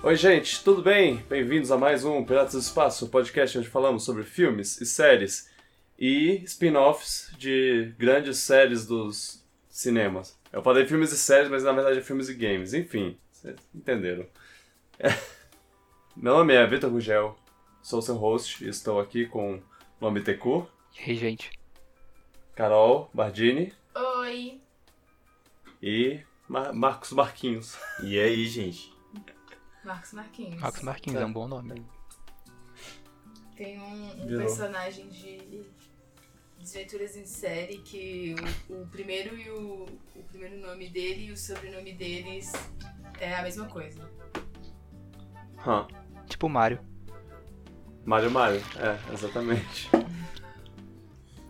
[0.00, 1.16] Oi, gente, tudo bem?
[1.28, 5.50] Bem-vindos a mais um Piratas do Espaço, um podcast onde falamos sobre filmes e séries
[5.98, 10.38] e spin-offs de grandes séries dos cinemas.
[10.52, 12.74] Eu falei filmes e séries, mas na verdade é filmes e games.
[12.74, 14.24] Enfim, vocês entenderam.
[15.00, 15.08] É.
[16.16, 17.36] Meu nome é Vitor Gugel,
[17.82, 19.60] sou seu host e estou aqui com
[20.00, 20.70] Nome Tecu.
[20.96, 21.50] E aí, gente?
[22.54, 23.72] Carol Bardini.
[23.96, 24.60] Oi.
[25.82, 27.76] E Mar Marcos Marquinhos.
[28.00, 28.96] E aí, gente?
[29.88, 30.60] Marcos Marquinhos.
[30.60, 31.82] Marcos Marquinhos, é um bom nome.
[33.56, 35.62] Tem um, um personagem de
[36.60, 38.34] Desventuras em Série que
[38.68, 42.52] o, o primeiro e o, o primeiro nome dele e o sobrenome deles
[43.18, 44.06] é a mesma coisa.
[45.66, 45.88] Huh.
[46.26, 46.80] Tipo Mario.
[48.04, 49.88] Mario Mario, é, exatamente.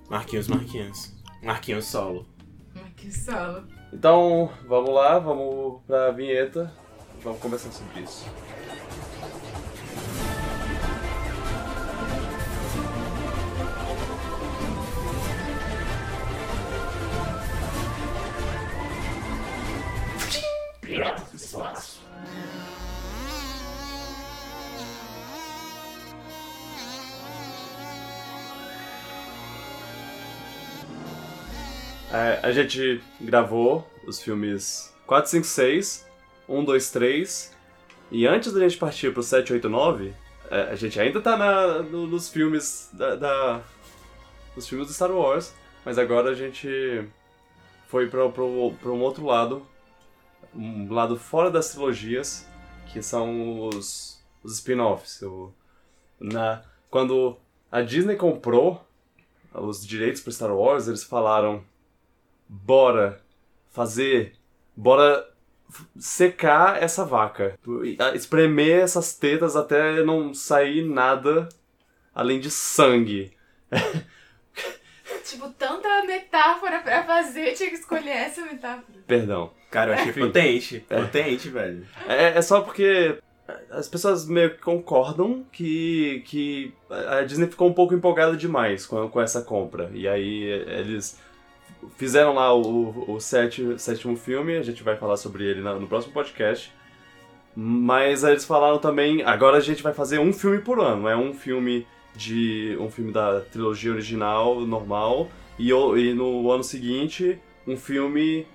[0.08, 1.12] Marquinhos Marquinhos.
[1.42, 2.24] Marquinhos solo.
[2.72, 3.66] Marquinhos solo.
[3.92, 6.72] Então, vamos lá, vamos pra vinheta.
[7.22, 8.24] Vamos conversar sobre isso.
[32.10, 36.07] É, a gente gravou os filmes 4, 5, 6,
[36.48, 37.56] 1, 2, 3.
[38.10, 40.14] E antes da gente partir pro 7, 8, 9,
[40.50, 43.62] a gente ainda tá na, no, nos filmes da, da,
[44.56, 45.54] Nos filmes do Star Wars.
[45.84, 47.06] Mas agora a gente
[47.86, 49.66] foi pro, pro, pro um outro lado.
[50.54, 52.46] Um lado fora das trilogias,
[52.92, 55.20] que são os, os spin-offs.
[56.90, 57.36] Quando
[57.70, 58.84] a Disney comprou
[59.52, 61.62] os direitos para Star Wars, eles falaram:
[62.48, 63.22] bora
[63.70, 64.34] fazer,
[64.74, 65.28] bora
[65.98, 67.58] secar essa vaca,
[68.14, 71.48] espremer essas tetas até não sair nada
[72.14, 73.32] além de sangue.
[75.24, 78.98] tipo, tanta metáfora pra fazer, tinha que escolher essa metáfora.
[79.06, 79.52] Perdão.
[79.70, 80.96] Cara, eu achei potente, é.
[80.96, 81.86] potente, velho.
[82.08, 83.18] É, é só porque
[83.70, 89.08] as pessoas meio que concordam que, que a Disney ficou um pouco empolgada demais com,
[89.08, 89.90] com essa compra.
[89.92, 91.18] E aí eles
[91.96, 95.86] fizeram lá o, o sete, sétimo filme, a gente vai falar sobre ele no, no
[95.86, 96.72] próximo podcast.
[97.54, 101.32] Mas eles falaram também, agora a gente vai fazer um filme por ano, é um
[101.32, 105.28] filme de um filme da trilogia original normal
[105.58, 108.46] e, e no ano seguinte um filme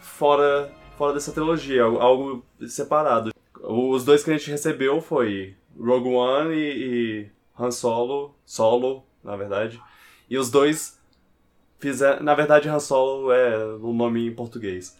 [0.00, 3.32] fora fora dessa trilogia, algo separado.
[3.60, 9.36] Os dois que a gente recebeu foi Rogue One e, e Han Solo, Solo, na
[9.36, 9.80] verdade.
[10.30, 10.93] E os dois
[11.78, 12.22] fizer.
[12.22, 14.96] Na verdade, Han Solo é o nome em português.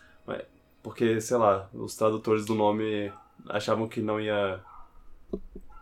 [0.85, 3.11] Porque, sei lá, os tradutores do nome
[3.49, 4.61] achavam que não ia.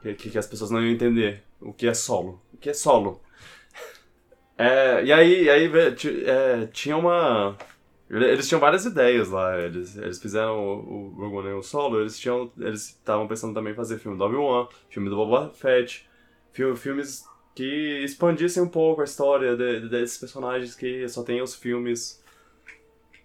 [0.00, 2.40] Que, que as pessoas não iam entender o que é solo.
[2.54, 3.20] O que é solo?
[4.58, 5.72] É, e aí, aí
[6.24, 7.56] é, tinha uma.
[8.08, 9.58] Eles tinham várias ideias lá.
[9.58, 12.00] Eles, eles fizeram o, Rogue One e Solo.
[12.00, 12.52] Eles tinham.
[12.58, 16.08] Eles estavam pensando também em fazer filme do Obi-Wan, filme do Boba Fett,
[16.52, 21.54] filmes que expandissem um pouco a história de, de, desses personagens que só tem os
[21.54, 22.22] filmes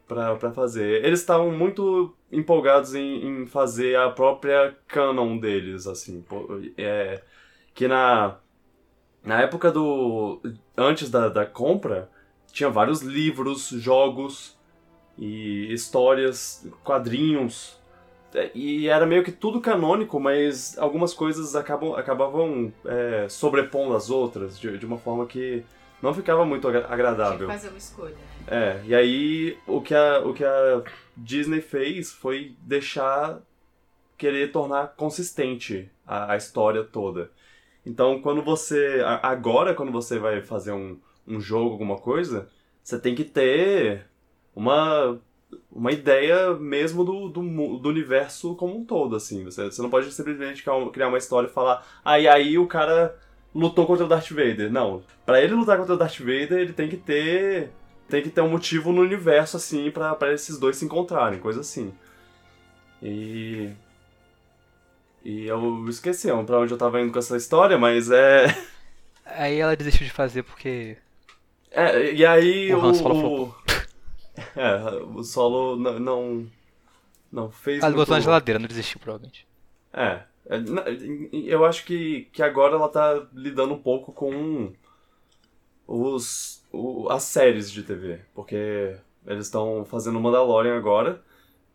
[0.08, 1.04] para fazer.
[1.04, 6.24] Eles estavam muito empolgados em, em, fazer a própria canon deles, assim.
[6.78, 7.22] É,
[7.74, 8.38] que na,
[9.24, 10.42] na época do...
[10.76, 12.10] antes da, da compra,
[12.52, 14.58] tinha vários livros, jogos
[15.18, 17.78] e histórias, quadrinhos
[18.54, 24.60] e era meio que tudo canônico, mas algumas coisas acabam, acabavam é, sobrepondo as outras
[24.60, 25.64] de, de, uma forma que
[26.02, 27.48] não ficava muito agradável.
[27.48, 28.16] Tinha que fazer uma escolha.
[28.48, 30.84] É, e aí o que a, o que a
[31.16, 33.40] Disney fez foi deixar
[34.18, 37.32] querer tornar consistente a, a história toda.
[37.86, 39.02] Então, quando você.
[39.24, 42.50] Agora, quando você vai fazer um, um jogo, alguma coisa,
[42.84, 44.06] você tem que ter
[44.54, 45.20] uma
[45.72, 47.42] uma ideia mesmo do, do,
[47.78, 49.44] do, universo como um todo, assim.
[49.46, 53.16] Você, você não pode simplesmente criar uma história e falar, ah, e aí o cara
[53.54, 54.72] lutou contra o Darth Vader.
[54.72, 55.04] Não.
[55.26, 57.72] para ele lutar contra o Darth Vader, ele tem que ter.
[58.10, 61.94] Tem que ter um motivo no universo, assim, para esses dois se encontrarem, coisa assim.
[63.02, 63.70] E.
[65.26, 68.46] E eu esqueci pra onde eu tava indo com essa história, mas é.
[69.26, 70.96] Aí ela desistiu de fazer porque.
[71.70, 72.80] É, e aí o.
[72.80, 73.56] O...
[74.56, 76.00] É, o solo não.
[76.00, 76.48] Não,
[77.32, 77.80] não fez.
[77.80, 78.00] Ela muito...
[78.00, 79.48] botou na geladeira, não desistiu, provavelmente.
[79.94, 80.22] É.
[80.48, 80.62] é
[81.32, 84.74] eu acho que, que agora ela tá lidando um pouco com
[85.88, 88.20] os, o, as séries de TV.
[88.34, 88.96] Porque
[89.26, 91.22] eles estão fazendo Mandalorian agora.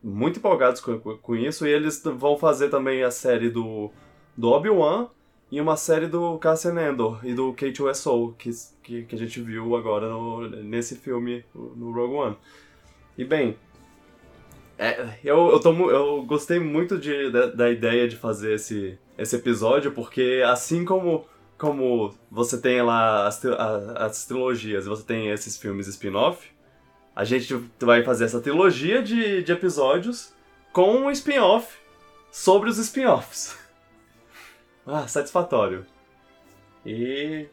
[0.03, 1.67] muito empolgados com, com isso.
[1.67, 3.91] E eles vão fazer também a série do,
[4.37, 5.09] do Obi-Wan
[5.53, 8.51] e uma série do Cassian Andor e do K2SO, que,
[8.83, 12.37] que, que a gente viu agora no, nesse filme, no Rogue One.
[13.19, 13.59] E bem,
[14.79, 19.37] é, eu, eu, tô, eu gostei muito de, da, da ideia de fazer esse, esse
[19.37, 21.27] episódio, porque assim como
[21.59, 26.49] como você tem lá as, as trilogias você tem esses filmes spin-off,
[27.15, 30.33] a gente vai fazer essa trilogia de, de episódios
[30.73, 31.77] com um spin-off
[32.31, 33.62] sobre os spin-offs.
[34.87, 35.87] Ah, satisfatório.
[36.85, 37.49] E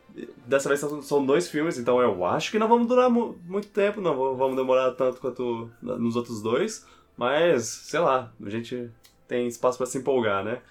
[0.45, 4.01] dessa vez são dois filmes, então eu acho que não vamos durar mu muito tempo,
[4.01, 6.85] não vamos demorar tanto quanto nos outros dois,
[7.15, 8.89] mas sei lá, a gente
[9.27, 10.61] tem espaço para se empolgar, né?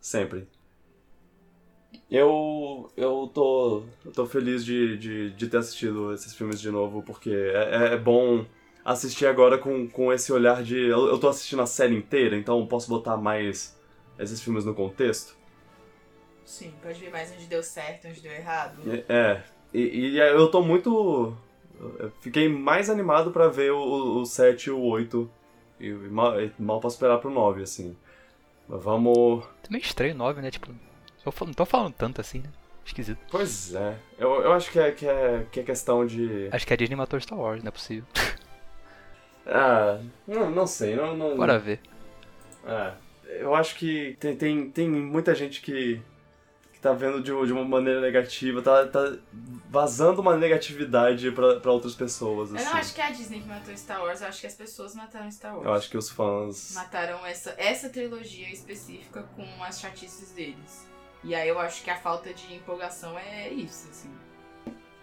[0.00, 0.48] Sempre.
[2.10, 7.02] Eu, eu tô, eu tô feliz de, de, de ter assistido esses filmes de novo,
[7.02, 8.44] porque é, é bom
[8.84, 10.76] assistir agora com, com esse olhar de.
[10.76, 13.78] Eu, eu tô assistindo a série inteira, então posso botar mais
[14.18, 15.36] esses filmes no contexto.
[16.50, 18.82] Sim, pode ver mais onde deu certo, onde deu errado.
[19.08, 19.42] É, é
[19.72, 21.32] e, e eu tô muito.
[21.80, 25.30] Eu fiquei mais animado para ver o, o 7 e o 8.
[25.78, 27.96] E mal, mal posso esperar pro 9, assim.
[28.68, 29.44] Mas vamos.
[29.62, 30.50] Também estranho o 9, né?
[30.50, 30.74] Tipo,
[31.24, 32.50] não tô falando tanto assim, né?
[32.84, 33.20] Esquisito.
[33.30, 33.96] Pois é.
[34.18, 36.48] Eu, eu acho que é, que, é, que é questão de.
[36.50, 38.04] Acho que a Disney matou Star Wars, não é possível.
[39.46, 40.96] ah, não, não sei.
[40.96, 41.36] Não, não...
[41.36, 41.78] Bora ver.
[42.66, 42.92] É.
[43.38, 46.02] Eu acho que tem, tem, tem muita gente que,
[46.80, 49.12] que tá vendo de, de uma maneira negativa, tá, tá
[49.68, 52.54] vazando uma negatividade pra, pra outras pessoas.
[52.54, 52.64] Assim.
[52.64, 54.54] Eu não acho que é a Disney que matou Star Wars, eu acho que as
[54.54, 55.66] pessoas mataram Star Wars.
[55.66, 56.72] Eu acho que os fãs.
[56.74, 60.88] Mataram essa, essa trilogia específica com as chatices deles.
[61.22, 64.10] E aí eu acho que a falta de empolgação é isso, assim.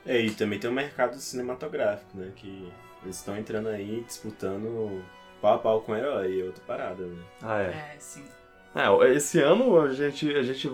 [0.04, 2.32] É, e também tem o mercado cinematográfico, né?
[2.36, 5.06] Que eles estão entrando aí disputando
[5.40, 7.24] pau a pau com o herói, é outra parada, né?
[7.44, 7.68] Ah, é.
[7.68, 8.26] É, sim.
[8.76, 10.70] É, esse ano a gente, a gente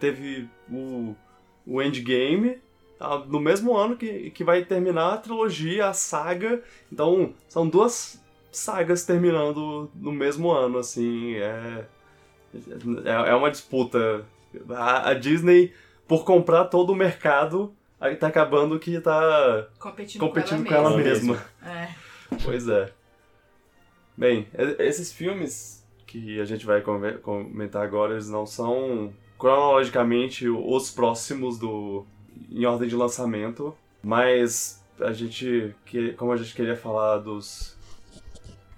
[0.00, 1.14] teve o,
[1.66, 2.58] o Endgame
[2.98, 3.18] tá?
[3.18, 6.62] no mesmo ano que, que vai terminar a trilogia, a saga.
[6.92, 11.34] Então, são duas sagas terminando no mesmo ano, assim.
[11.34, 11.86] É,
[13.04, 14.24] é, é uma disputa
[14.70, 15.72] a, a Disney,
[16.06, 20.98] por comprar todo o mercado, aí tá acabando que tá competindo, competindo com ela, com
[20.98, 21.44] ela mesma.
[21.64, 21.88] É.
[22.44, 22.92] Pois é.
[24.16, 24.46] Bem,
[24.78, 25.83] esses filmes
[26.14, 32.06] que a gente vai comentar agora, eles não são cronologicamente os próximos do
[32.48, 37.76] em ordem de lançamento, mas a gente que como a gente queria falar dos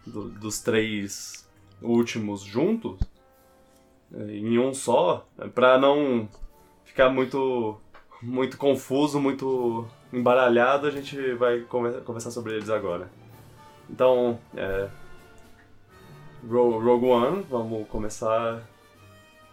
[0.06, 1.46] do, dos três
[1.82, 2.98] últimos juntos,
[4.28, 6.26] em um só, para não
[6.86, 7.78] ficar muito
[8.22, 13.10] muito confuso, muito embaralhado, a gente vai conversar sobre eles agora.
[13.90, 14.88] Então, é,
[16.48, 18.62] Rogue One, vamos começar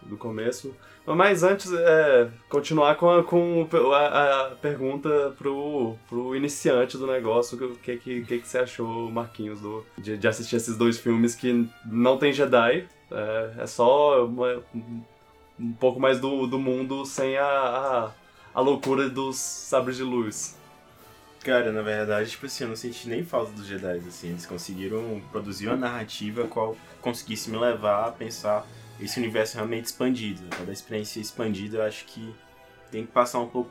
[0.02, 0.74] do começo.
[1.06, 7.72] Mas antes, é, continuar com, a, com a, a, pergunta pro, pro iniciante do negócio,
[7.72, 11.34] o que, que, que, que você achou, Marquinhos, do, de, de assistir esses dois filmes
[11.34, 14.62] que não tem Jedi, é, é só uma,
[15.60, 18.10] um pouco mais do, do mundo sem a, a,
[18.54, 20.56] a, loucura dos sabres de luz.
[21.44, 25.22] Cara, na verdade, tipo assim, eu não senti nem falta dos Jedi, assim, eles conseguiram
[25.30, 28.66] produzir uma narrativa qual conseguisse me levar a pensar
[28.98, 30.42] esse universo realmente expandido.
[30.48, 32.34] Cada experiência expandida, eu acho que
[32.90, 33.70] tem que passar um pouco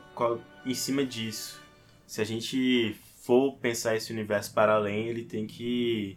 [0.64, 1.60] em cima disso.
[2.06, 6.16] Se a gente for pensar esse universo para além, ele tem que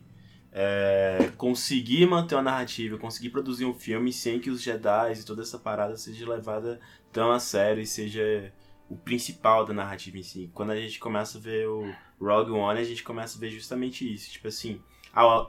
[0.52, 5.42] é, conseguir manter uma narrativa, conseguir produzir um filme sem que os Jedi e toda
[5.42, 6.80] essa parada seja levada
[7.12, 8.54] tão a sério e seja
[8.90, 10.50] o principal da narrativa em si.
[10.54, 14.12] Quando a gente começa a ver o Rogue One, a gente começa a ver justamente
[14.12, 14.32] isso.
[14.32, 14.82] Tipo assim,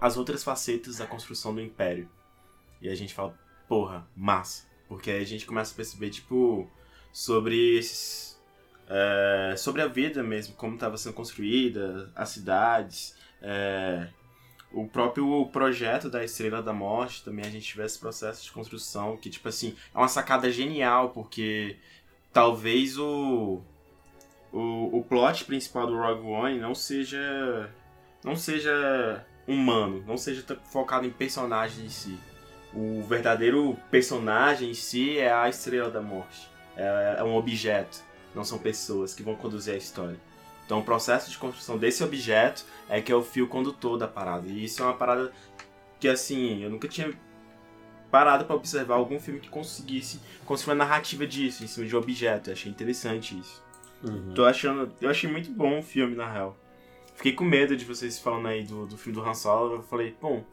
[0.01, 2.09] as outras facetas da construção do Império.
[2.81, 4.67] E a gente fala, porra, massa.
[4.89, 6.69] Porque aí a gente começa a perceber, tipo,
[7.13, 8.39] sobre esses.
[8.89, 14.09] É, sobre a vida mesmo, como estava sendo construída, as cidades, é,
[14.73, 19.17] o próprio projeto da Estrela da Morte também a gente tivesse esse processo de construção
[19.17, 21.77] que tipo assim é uma sacada genial porque
[22.33, 23.61] talvez o
[24.53, 27.71] o, o plot principal do Rogue One não seja
[28.25, 32.19] não seja humano não seja focado em personagem em si.
[32.75, 36.49] O verdadeiro personagem em si é a Estrela da Morte.
[36.77, 40.19] É, é um objeto não são pessoas que vão conduzir a história.
[40.65, 44.47] Então o processo de construção desse objeto é que é o fio condutor da parada.
[44.49, 45.33] E isso é uma parada
[45.99, 47.13] que assim, eu nunca tinha
[48.11, 51.99] parado para observar algum filme que conseguisse construir uma narrativa disso, em cima de um
[51.99, 52.51] objeto.
[52.51, 53.63] Eu achei interessante isso.
[54.03, 54.33] Uhum.
[54.35, 54.93] Tô achando.
[55.01, 56.57] Eu achei muito bom o filme, na real.
[57.15, 59.77] Fiquei com medo de vocês falando aí do, do filme do Han Solo.
[59.77, 60.45] Eu falei, bom,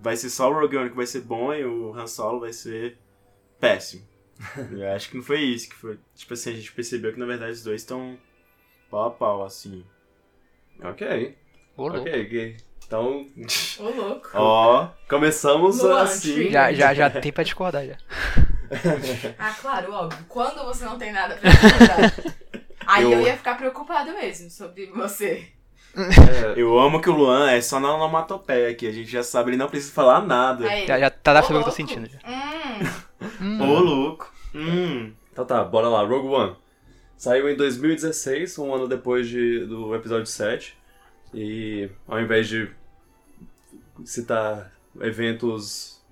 [0.00, 2.52] vai ser só o Rogue One que vai ser bom e o Han Solo vai
[2.52, 2.98] ser
[3.60, 4.06] péssimo.
[4.72, 5.98] Eu acho que não foi isso, que foi.
[6.14, 8.18] Tipo assim, a gente percebeu que na verdade os dois estão
[8.90, 9.84] pau a pau, assim.
[10.82, 11.36] Ok.
[11.76, 12.00] Ô, louco.
[12.00, 12.56] Ok, ok.
[12.86, 13.26] Então,
[13.80, 14.28] Ô, louco.
[14.34, 16.50] ó, começamos Luan, assim.
[16.50, 17.96] Já, já, já tem pra discordar já.
[19.38, 20.24] Ah, claro, óbvio.
[20.28, 22.14] Quando você não tem nada pra discordar.
[22.86, 23.12] Aí eu...
[23.12, 25.48] Eu- ia ficar preocupado mesmo sobre você.
[25.96, 29.50] É, Eu amo que o Luan é só na onomatopeia aqui, a gente já sabe,
[29.50, 30.68] ele não precisa falar nada.
[30.68, 32.18] Aí, Já, já tá dá pra Ô, saber o que eu tô sentindo já.
[33.40, 34.32] Hum, Ô, louco.
[34.54, 35.12] Hum.
[35.32, 36.56] Então tá, bora lá, Rogue One.
[37.16, 40.76] Saiu em 2016, um ano depois de, do episódio 7.
[41.34, 42.70] E ao invés de
[44.04, 46.02] citar eventos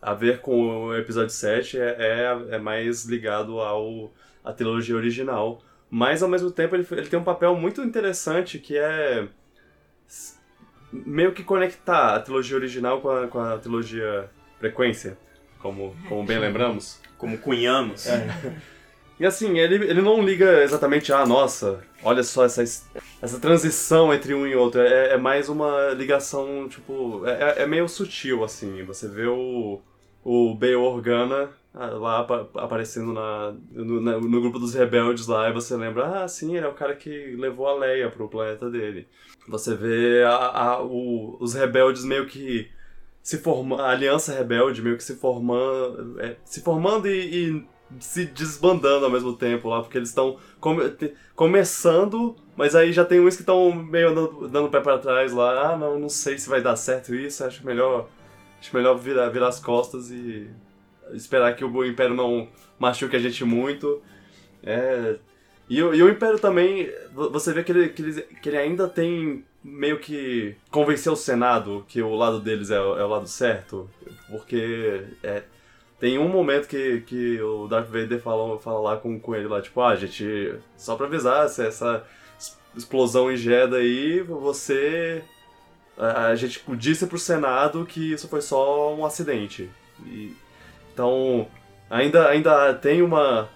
[0.00, 4.10] a ver com o episódio 7, é, é, é mais ligado ao
[4.44, 5.62] à trilogia original.
[5.90, 9.28] Mas ao mesmo tempo ele, ele tem um papel muito interessante que é
[10.92, 15.16] meio que conectar a trilogia original com a, com a trilogia frequência,
[15.58, 17.00] como, como bem lembramos.
[17.18, 18.06] Como cunhamos.
[19.20, 22.88] E assim, ele, ele não liga exatamente, ah, nossa, olha só essa, es-
[23.20, 24.80] essa transição entre um e outro.
[24.80, 28.82] É, é mais uma ligação, tipo, é, é- é meio sutil, assim.
[28.84, 29.78] Você vê o,
[30.24, 35.52] o Bail Organa ah, lá apa- aparecendo na, no, no grupo dos rebeldes lá, e
[35.52, 39.06] você lembra, ah, sim, ele é o cara que levou a Leia pro planeta dele.
[39.46, 42.70] Você vê a, a- o- os rebeldes meio que
[43.22, 47.66] se formando, a aliança rebelde meio que se formando, é, se formando e, e
[47.98, 50.92] se desbandando ao mesmo tempo lá, porque eles estão come-
[51.34, 55.72] começando, mas aí já tem uns que estão meio dando, dando pé pra trás lá,
[55.72, 58.08] ah, não, não sei se vai dar certo isso, acho melhor,
[58.60, 60.48] acho melhor virar, virar as costas e
[61.12, 64.00] esperar que o Império não machuque a gente muito.
[64.62, 65.16] É,
[65.68, 68.88] e, e o Império também, vo- você vê que ele, que, ele, que ele ainda
[68.88, 73.88] tem meio que convencer o Senado que o lado deles é, é o lado certo,
[74.30, 75.42] porque é,
[76.00, 79.60] tem um momento que, que o Darth Vader fala, fala lá com, com ele lá,
[79.60, 82.04] tipo, ah, gente, só pra avisar, se essa
[82.38, 85.22] es- explosão em Jeddah aí, você...
[85.98, 89.68] A, a gente disse pro Senado que isso foi só um acidente.
[90.06, 90.32] E,
[90.94, 91.46] então,
[91.90, 93.48] ainda, ainda tem uma...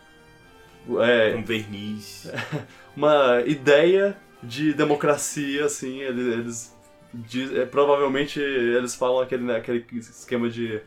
[1.01, 2.31] É, Com verniz.
[2.95, 6.77] uma ideia de democracia, assim, eles, eles
[7.15, 10.83] diz- é, provavelmente eles falam aquele, né, aquele esquema de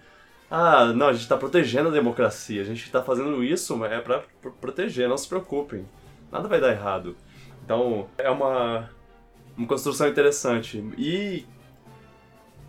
[0.50, 4.24] ah, não, a gente tá protegendo a democracia, a gente tá fazendo isso, é pra
[4.42, 5.86] pro- proteger, não se preocupem,
[6.32, 7.16] nada vai dar errado.
[7.66, 8.90] Então, é uma,
[9.58, 10.78] uma construção interessante.
[10.98, 11.46] E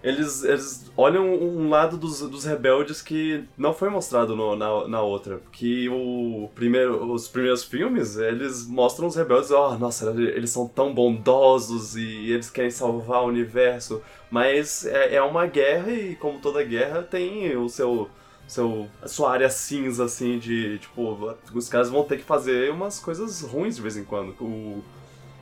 [0.03, 5.01] eles, eles olham um lado dos, dos rebeldes que não foi mostrado no- na, na
[5.03, 5.41] outra.
[5.53, 10.95] Que o primeiro, os primeiros filmes, eles mostram os rebeldes, ó, nossa, eles são tão
[10.95, 14.01] bondosos e eles querem salvar o universo.
[14.31, 18.11] Mas é, é uma guerra e, como toda guerra, tem o seu.
[18.47, 22.99] Seu, a sua área cinza, assim, de, tipo, os caras vão ter que fazer umas
[22.99, 24.31] coisas ruins de vez em quando.
[24.41, 24.83] O,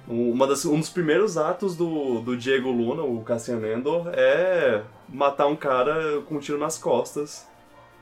[0.08, 4.82] um- uma das- um dos primeiros atos do, do Diego Luna, o Cassian Endor, é
[5.08, 7.46] matar um cara com um tiro nas costas.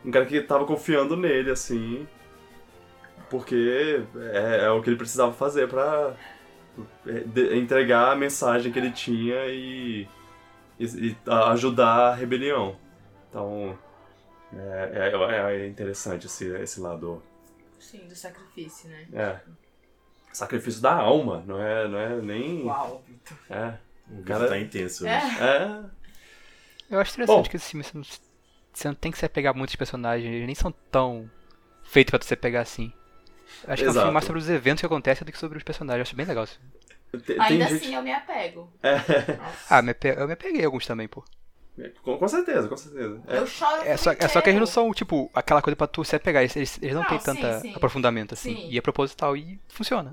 [0.05, 2.07] Um cara que tava confiando nele, assim.
[3.31, 6.15] Porque é, é o que ele precisava fazer pra
[7.07, 10.07] é, entregar a mensagem que ele tinha e,
[10.79, 11.17] e- e
[11.53, 12.77] ajudar a rebelião.
[13.31, 13.79] Então,
[14.53, 17.23] é, é- é interessante esse, esse lado
[17.79, 19.07] Sim, do sacrifício, né?
[19.13, 19.41] é.
[20.33, 22.65] Sacrifício da alma, não é, não é nem.
[22.65, 23.37] Uau, Vitor.
[23.51, 23.75] É.
[24.11, 25.07] O Cara- tá intenso.
[25.07, 25.11] É.
[25.17, 25.81] É.
[26.91, 27.51] Eu acho interessante Bom.
[27.51, 28.05] que esse filme você não,
[28.73, 31.31] você não tem que se apegar muito aos personagens, eles nem são tão
[31.85, 32.93] feitos pra você pegar assim.
[33.65, 34.05] Eu Acho que é um Exato.
[34.07, 36.01] filme mais sobre os eventos que acontecem do que sobre os personagens.
[36.01, 36.61] Eu acho bem legal isso.
[37.21, 37.85] Tem, tem Ainda gente.
[37.85, 38.71] assim eu me apego.
[38.83, 38.95] É.
[39.71, 41.25] Ah, me ape- eu me apeguei a alguns também, pô.
[42.03, 43.21] Com, com certeza, com certeza.
[43.27, 43.39] É.
[43.39, 46.05] Eu choro É só, é só que eles não são, tipo, aquela coisa pra tu
[46.05, 46.43] se apegar.
[46.43, 47.75] Eles, eles não, Não, têm sim.
[47.75, 48.55] aprofundamento, assim.
[48.55, 48.69] Sim.
[48.71, 50.13] E é proposital e funciona.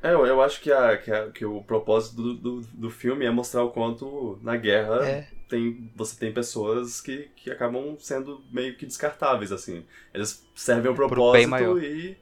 [0.00, 3.24] É, eu, eu acho que, a, que, a- que o propósito do, do, do filme
[3.24, 5.26] é mostrar o quanto na guerra É.
[5.48, 9.84] tem, você tem pessoas que, que acabam sendo meio que descartáveis, assim.
[10.12, 11.82] Eles servem o Pro bem propósito maior.
[11.82, 12.16] e,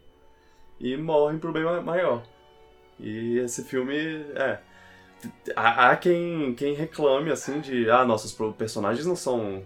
[0.81, 2.23] e morrem pro bem ma- maior.
[3.02, 3.94] E esse filme,
[4.35, 4.59] é.
[5.54, 9.62] Há, há quem, quem reclame, assim, de ah, nossos personagens não são.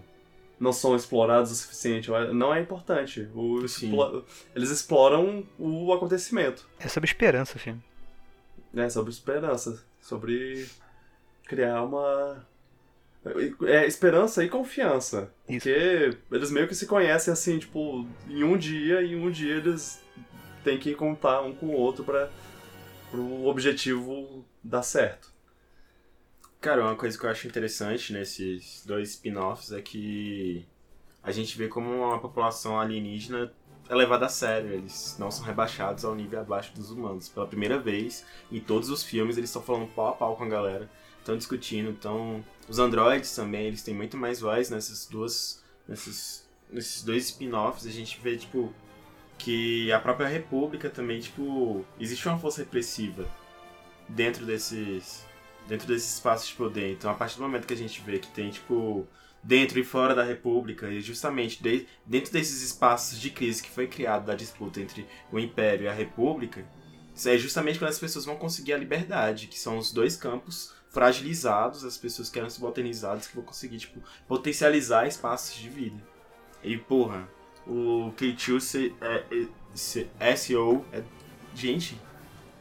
[0.59, 2.09] Não são explorados o suficiente.
[2.33, 3.29] Não é importante.
[3.35, 3.87] O Sim.
[3.89, 4.25] explo-
[4.55, 7.83] eles exploram o acontecimento É sobre esperança o filme.
[8.73, 10.67] né, sobre esperança, sobre
[11.47, 12.43] criar uma
[13.67, 15.67] é, esperança e confiança, Isso.
[15.69, 20.01] porque eles meio que se conhecem assim, tipo, em um dia e um dia eles
[20.63, 22.29] têm que contar um com o outro para
[23.13, 25.31] o objetivo dar certo.
[26.59, 30.65] Cara, uma coisa que eu acho interessante nesses dois spin-offs é que
[31.21, 33.53] a gente vê como uma população alienígena
[33.89, 34.71] é levada a sério.
[34.71, 37.29] Eles não são rebaixados ao nível abaixo dos humanos.
[37.29, 40.49] Pela primeira vez, em todos os filmes, eles estão falando pau a pau com a
[40.49, 40.89] galera.
[41.19, 42.43] Estão discutindo, então...
[42.67, 45.63] Os androides também, eles têm muito mais voz nessas duas...
[45.87, 47.85] Nesses, nesses dois spin-offs.
[47.85, 48.73] A gente vê, tipo,
[49.37, 51.85] que a própria república também, tipo...
[51.99, 53.27] Existe uma força repressiva
[54.07, 55.25] dentro desses...
[55.67, 56.93] Dentro desses espaços de poder.
[56.93, 59.05] Então, a partir do momento que a gente vê que tem, tipo
[59.43, 63.87] dentro e fora da República, e justamente de, dentro desses espaços de crise que foi
[63.87, 66.65] criado da disputa entre o Império e a República,
[67.25, 71.83] é justamente quando as pessoas vão conseguir a liberdade, que são os dois campos fragilizados,
[71.83, 76.01] as pessoas que eram subalternizadas, que vão conseguir, tipo, potencializar espaços de vida.
[76.63, 77.27] E, porra,
[77.67, 79.47] o K2 é,
[80.19, 81.01] é, SEO é.
[81.53, 81.99] Gente,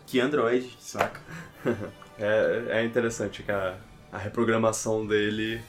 [0.07, 1.21] que Android, saca?
[2.19, 3.77] é, é interessante que a,
[4.11, 5.61] a reprogramação dele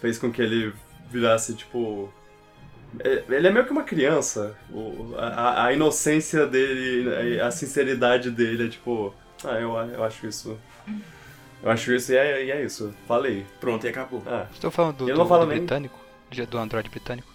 [0.00, 0.72] fez com que ele
[1.10, 2.12] virasse, tipo.
[3.00, 4.56] É, ele é meio que uma criança.
[4.70, 9.12] O, a, a inocência dele, a sinceridade dele é tipo.
[9.42, 10.56] Ah, eu, eu acho isso.
[11.62, 12.94] Eu acho isso e é, e é isso.
[13.08, 13.44] Falei.
[13.58, 14.22] Pronto, e acabou.
[14.26, 14.46] Ah.
[14.52, 15.98] Estou falando do, do, do britânico?
[16.48, 17.33] Do Android britânico?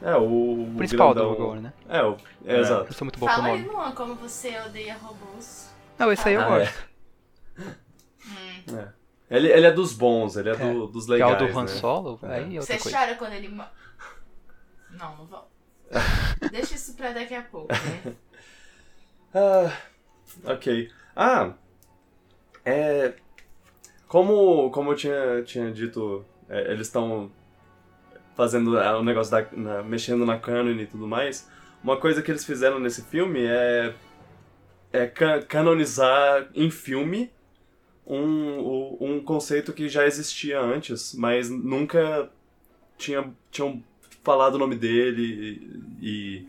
[0.00, 0.62] É, o.
[0.62, 1.34] o principal grandão...
[1.54, 1.72] do né?
[1.88, 2.86] É, o, é, é, exato.
[2.88, 5.70] Eu sou muito bom Fala com aí, Luan, como você odeia robôs.
[5.98, 6.88] Não, esse aí eu Ah, gosto.
[7.58, 7.72] Hum.
[9.30, 9.36] É.
[9.36, 10.56] Ele, ele é dos bons, ele é, É.
[10.56, 11.42] do- dos Que é legais.
[11.42, 11.68] o do Han né?
[11.68, 12.26] Solo, É.
[12.34, 12.98] aí é outra Você coisa.
[12.98, 13.48] chora quando ele.
[13.48, 15.48] Não, não vou.
[16.50, 18.14] Deixa isso pra daqui a pouco, né?
[19.34, 19.70] Ah,
[20.52, 20.90] ok.
[21.16, 21.52] Ah,
[22.64, 23.14] é.
[24.06, 27.30] Como, como eu tinha, tinha dito, é, eles estão
[28.38, 29.44] fazendo é, o negócio da.
[29.52, 31.50] na- mexendo na canon e tudo mais.
[31.82, 33.92] Uma coisa que eles fizeram nesse filme é.
[34.92, 37.30] é ca- canonizar em filme
[38.06, 42.30] um, um conceito que já existia antes, mas nunca
[42.96, 43.82] tinha, tinham
[44.22, 46.46] falado o nome dele e,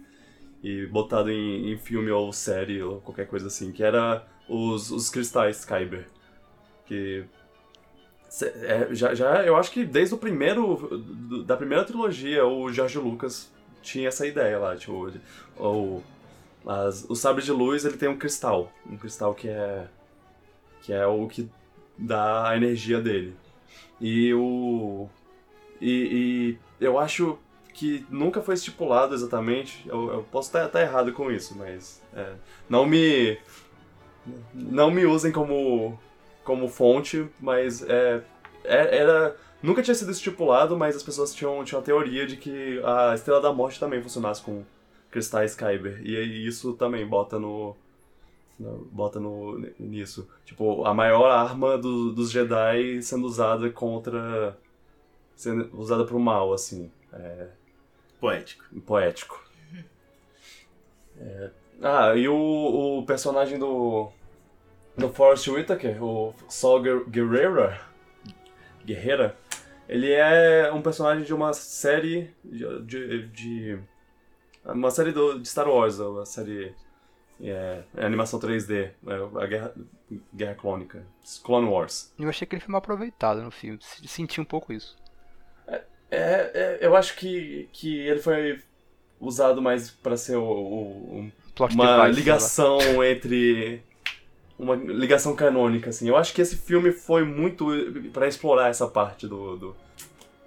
[0.63, 5.09] e botado em, em filme ou série ou qualquer coisa assim, que era os, os
[5.09, 6.07] cristais Kyber.
[6.85, 7.25] Que.
[8.63, 11.43] É, já, já, eu acho que desde o primeiro.
[11.45, 15.11] da primeira trilogia, o George Lucas tinha essa ideia lá, tipo.
[15.57, 16.03] O,
[16.65, 18.71] as, o sabre de luz ele tem um cristal.
[18.89, 19.87] Um cristal que é.
[20.81, 21.49] que é o que
[21.97, 23.35] dá a energia dele.
[23.99, 25.09] E o.
[25.81, 27.39] E, e eu acho
[27.73, 29.87] que nunca foi estipulado exatamente.
[29.87, 32.01] Eu, eu posso estar errado com isso, mas.
[32.13, 32.33] é,
[32.69, 33.37] não me.
[34.53, 35.99] Não me usem como.
[36.49, 38.23] Como fonte, mas é,
[38.63, 39.37] é- era.
[39.61, 43.39] Nunca tinha sido estipulado, mas as pessoas tinham, tinham a teoria de que a Estrela
[43.39, 44.63] da Morte também funcionasse com
[45.11, 46.01] cristais Kyber.
[46.03, 47.75] E isso também bota no.
[48.59, 50.27] no- bota no, nisso.
[50.43, 54.57] Tipo, a maior arma do- dos Jedi sendo usada contra.
[55.35, 56.89] sendo usada pro mal, assim.
[57.13, 57.47] É,
[58.19, 58.65] Poético.
[58.87, 59.43] poético.
[61.19, 61.49] É,
[61.81, 64.09] Ah, e o, o personagem do.
[64.97, 67.79] Do Forrest Whitaker, o Saul Guer- Guerrera.
[68.85, 69.37] Guerreira.
[69.87, 72.31] Ele é um personagem de uma série.
[72.43, 72.81] de.
[72.83, 73.79] de, de-
[74.65, 76.73] uma série do, de Star Wars, uma série.
[77.41, 79.73] É, é animação 3D, é, a Guerra,
[80.35, 81.05] Guerra Clônica,
[81.41, 82.13] Clone Wars.
[82.19, 83.79] Eu achei que ele foi mal aproveitado no filme.
[83.81, 84.97] Senti um pouco isso.
[85.65, 88.61] É, é, eu acho que, que ele foi
[89.21, 93.81] usado mais pra ser o, o- Plot uma device, ligação entre
[94.59, 96.07] uma ligação canônica assim.
[96.09, 97.65] Eu acho que esse filme foi muito
[98.13, 99.75] pra explorar essa parte do, do...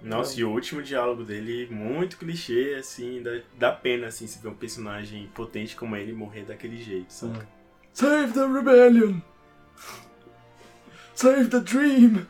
[0.01, 4.49] Nossa, e o último diálogo dele, muito clichê, assim, dá, dá pena, assim, se ver
[4.49, 7.39] um personagem potente como ele morrer daquele jeito, sabe?
[7.93, 9.19] Save the rebellion.
[11.15, 12.25] Save the dream.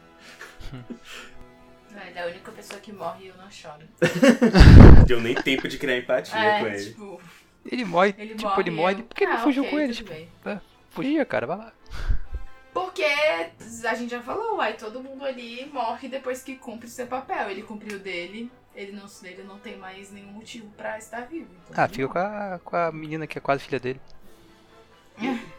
[2.06, 3.84] Ele é a única pessoa que morre e eu não choro.
[5.08, 6.86] Deu nem tempo de criar empatia com É, ele.
[6.86, 7.22] tipo,
[7.66, 8.62] Ele morre, ele tipo, morre.
[8.62, 8.94] ele morre.
[9.00, 9.94] eu- Por que ele Ah, não fugiu ok, com ele?
[9.94, 10.30] tudo Tipo, bem.
[10.94, 11.74] Fugia, cara, vai lá.
[12.74, 17.50] Porque a gente já falou, uai, todo mundo ali morre depois que cumpre seu papel.
[17.52, 21.48] Ele cumpriu o dele, ele não, ele não tem mais nenhum motivo pra estar vivo.
[21.70, 24.02] então Ah, ele fica com a, com a menina que é quase filha dele.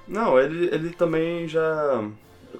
[0.08, 1.62] Não, ele, ele também já.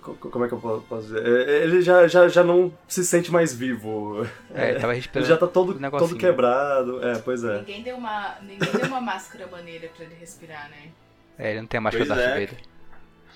[0.01, 1.27] co- Como é que eu po- posso dizer?
[1.27, 4.25] É, Ele já, já, já não se sente mais vivo.
[4.55, 5.29] É, ele tava Ele respirando.
[5.29, 7.05] já tá todo, todo quebrado.
[7.05, 7.59] É, pois é.
[7.59, 10.89] Ninguém deu uma, ninguém deu uma máscara maneira pra ele respirar, né?
[11.39, 12.29] É, ele não tem a máscara Pois da é.
[12.29, 12.65] Darth Vader.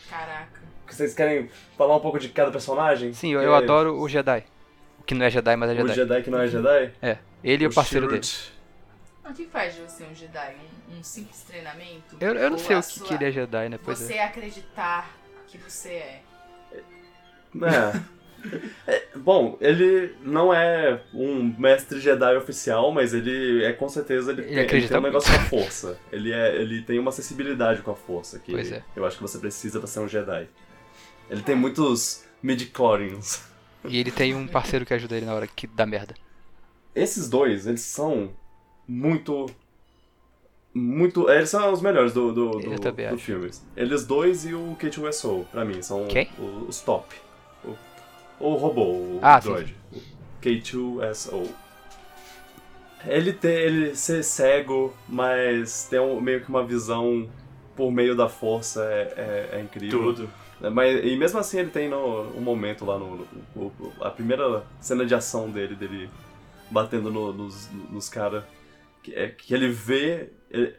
[0.09, 0.61] Caraca.
[0.89, 3.13] Vocês querem falar um pouco de cada personagem?
[3.13, 4.45] Sim, eu, eu é adoro o Jedi.
[4.99, 5.95] O que não é Jedi, mas é O Jedi.
[5.95, 6.93] Jedi que não é Jedi?
[7.03, 8.23] É, ele e o parceiro dele.
[8.23, 8.59] Chirrut.
[9.29, 10.55] O que faz de você um Jedi?
[10.91, 12.17] Um, um simples treinamento?
[12.19, 13.79] Eu, eu não sei o que, sua- que ele é Jedi, né?
[13.85, 14.25] Pois Você é.
[14.25, 15.11] acreditar
[15.47, 16.23] que você é.
[16.73, 18.01] É.
[19.17, 24.65] Bom, ele não é um mestre Jedi oficial, mas ele é com certeza ele, Ele
[24.67, 25.99] tem, ele tem um negócio com a força.
[26.13, 28.83] Ele, é, ele tem uma acessibilidade com a força que é.
[28.95, 30.49] eu acho que você precisa pra ser um Jedi.
[31.29, 33.43] Ele tem muitos midi-chlorians.
[33.85, 36.15] E ele tem um parceiro que ajuda ele na hora que dá merda.
[36.95, 38.31] Esses dois, eles são
[38.87, 39.47] muito.
[40.75, 41.29] Muito.
[41.31, 43.51] Eles são os melhores do, do, do, do filme.
[43.77, 46.29] Eles dois e o K2SO, pra mim, são Quem?
[46.39, 47.15] o- os top.
[48.41, 49.75] O, o robô, o Ah, droid.
[49.93, 49.99] O
[50.43, 51.49] K2SO.
[53.07, 53.53] Ele tem.
[53.55, 57.29] ele ser cego, mas tem um- meio que uma visão
[57.77, 59.15] por meio da força é,
[59.53, 60.01] é, é incrível.
[60.15, 60.31] Tudo.
[60.73, 63.17] Mas, e mesmo assim ele tem no, um momento lá no,
[63.55, 66.11] no- no- A primeira cena de ação dele, dele
[66.71, 68.43] batendo no- nos, nos caras.
[69.03, 70.31] Que, é, que ele vê.
[70.51, 70.75] ele-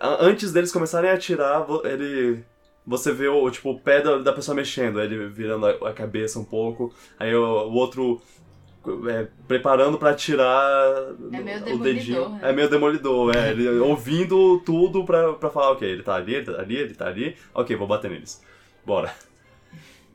[0.00, 2.44] a- antes deles começarem a atirar, ele.
[2.90, 6.38] Você vê o, tipo, o pé da, da pessoa mexendo, ele virando a, a cabeça
[6.40, 8.20] um pouco, aí o, o outro
[9.08, 12.28] é, preparando pra atirar É meio o dedinho.
[12.30, 12.40] né?
[12.42, 13.50] É meio demolidor, é.
[13.52, 17.06] Ele ouvindo tudo pra, pra falar, ok, ele tá ali, ele tá ali, ele tá
[17.06, 18.42] ali, ok, vou bater neles.
[18.84, 19.14] Bora.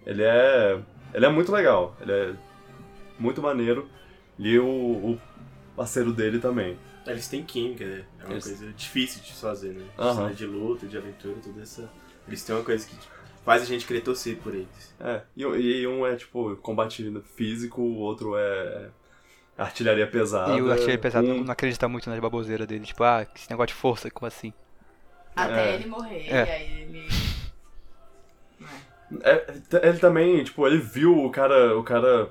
[0.06, 0.78] Ele é.
[1.14, 1.96] Ele é muito legal.
[2.02, 2.34] Ele é
[3.18, 3.88] muito maneiro.
[4.38, 5.22] E o, o
[5.78, 6.78] parceiro dele também.
[7.08, 8.04] Eles têm química, né?
[8.20, 9.84] É uma Eles- coisa difícil de se fazer, né?
[9.98, 10.16] Aham.
[10.16, 11.90] Cena de luta, de aventura, tudo essa.
[12.28, 14.96] Eles têm uma coisa que tipo, faz a gente querer torcer por eles.
[15.00, 15.22] É.
[15.36, 17.04] E, e um é tipo combate
[17.36, 18.90] físico, o outro é
[19.58, 20.52] artilharia pesada.
[20.54, 22.86] e o artilheiro pesado um- não acredita muito nas baboseiras dele.
[22.86, 24.52] Tipo, ah, esse negócio de força, como assim?
[25.36, 25.76] Até É.
[25.76, 26.46] ele morrer, É.
[26.46, 27.08] e aí ele.
[29.22, 29.32] É.
[29.32, 32.30] É, ele também, tipo, ele viu o cara, o cara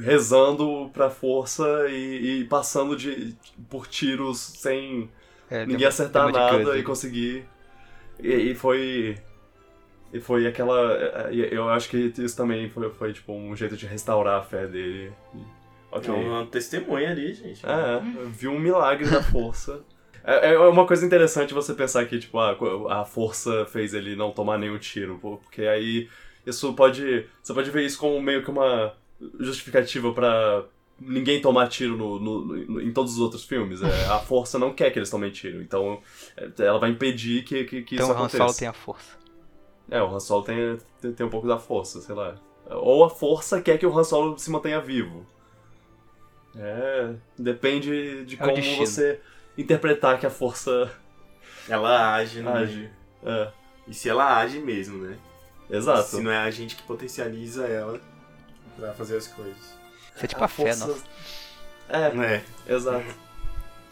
[0.00, 3.36] rezando pra força e, e passando de,
[3.68, 5.08] por tiros sem
[5.50, 6.78] É, ninguém acertar nada coisa.
[6.78, 7.46] e conseguir.
[8.22, 9.16] E, e foi.
[10.12, 10.74] E foi aquela.
[11.32, 15.12] Eu acho que isso também foi, foi tipo um jeito de restaurar a fé dele.
[15.34, 15.56] E-
[15.88, 16.12] Ok.
[16.12, 17.64] É uma testemunha ali, gente.
[17.64, 19.80] É, viu um milagre da força.
[20.22, 22.56] É, é uma coisa interessante você pensar que, tipo, a,
[23.00, 26.08] a força fez ele não tomar nenhum tiro, porque aí
[26.44, 27.26] isso pode.
[27.42, 28.92] Você pode ver isso como meio que uma
[29.40, 30.64] justificativa pra
[31.00, 33.82] ninguém tomar tiro no, no- no- em todos os outros filmes.
[33.82, 36.00] É, a força não quer que eles tomem tiro, então
[36.36, 38.38] é, ela vai impedir que, que, que Então isso o Han aconteça.
[38.44, 39.16] Solo tem a força.
[39.90, 42.34] É, o Han Solo tem, tem, tem um pouco da força, sei lá.
[42.68, 45.24] Ou a força quer que o Han Solo se mantenha vivo.
[46.56, 47.14] É.
[47.38, 49.20] Depende de É como você
[49.58, 50.90] interpretar que a força
[51.68, 52.50] Ela age, né?
[52.52, 52.90] age.
[53.22, 53.52] É,
[53.86, 55.18] E se ela age mesmo, né?
[55.68, 56.08] exato.
[56.08, 58.00] Se não é a gente que potencializa ela
[58.76, 59.75] pra fazer as coisas.
[60.16, 61.04] Isso é tipo a, fé, força- nossa.
[61.88, 62.42] É,
[62.74, 63.04] exato.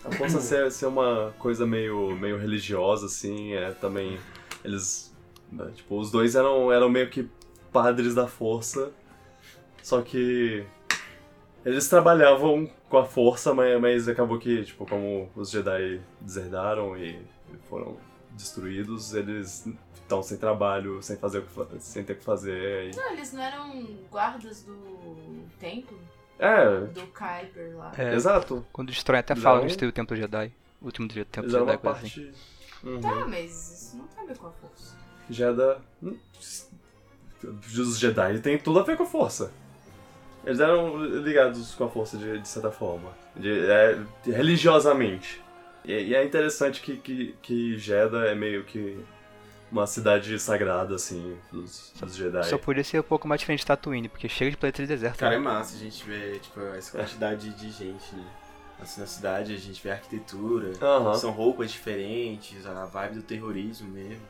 [0.05, 4.19] A força ser, ser uma coisa meio, meio religiosa, assim, é também.
[4.63, 5.15] Eles.
[5.51, 7.27] né, Tipo, os dois eram, eram meio que
[7.73, 8.93] padres da força.
[9.83, 10.63] Só que.
[11.65, 17.19] Eles trabalhavam com a força, mas, mas acabou que, tipo, como os Jedi deserdaram e
[17.71, 17.97] foram
[18.33, 22.91] destruídos, eles estão sem trabalho, sem fazer o que fa- sem ter o que fazer.
[22.93, 25.99] e- Não, eles não eram guardas do templo?
[26.38, 27.92] É, Do Kyber lá.
[27.97, 28.66] É, exato.
[28.73, 30.53] Quando destrói até fala que destruiu o Templo Jedi.
[30.81, 32.25] O último dia do Templo Jedi, uma coisa assim.
[32.25, 32.35] parte.
[32.85, 33.01] Uhum.
[33.01, 33.51] Tá, mas
[33.83, 34.97] isso não tem a ver com a força.
[35.31, 35.77] Jedi.
[36.03, 36.18] hum,
[37.79, 39.53] Os Jedi tem tudo a ver com a força.
[40.44, 43.11] Eles eram ligados com a força de, de certa forma.
[43.35, 45.42] De- é, religiosamente.
[45.85, 48.99] E, e é interessante que, que, que Jeddah é meio que
[49.70, 52.44] uma cidade sagrada, assim, dos, dos Jedi.
[52.44, 55.18] Só podia ser um pouco mais diferente de Tatooine, porque chega de planeta de deserto.
[55.18, 55.44] Cara, é né?
[55.44, 58.24] massa a gente ver, tipo, essa quantidade de gente, né?
[58.81, 61.14] Assim, na cidade a gente vê a arquitetura, Aham.
[61.14, 64.22] são roupas diferentes, a vibe do terrorismo mesmo.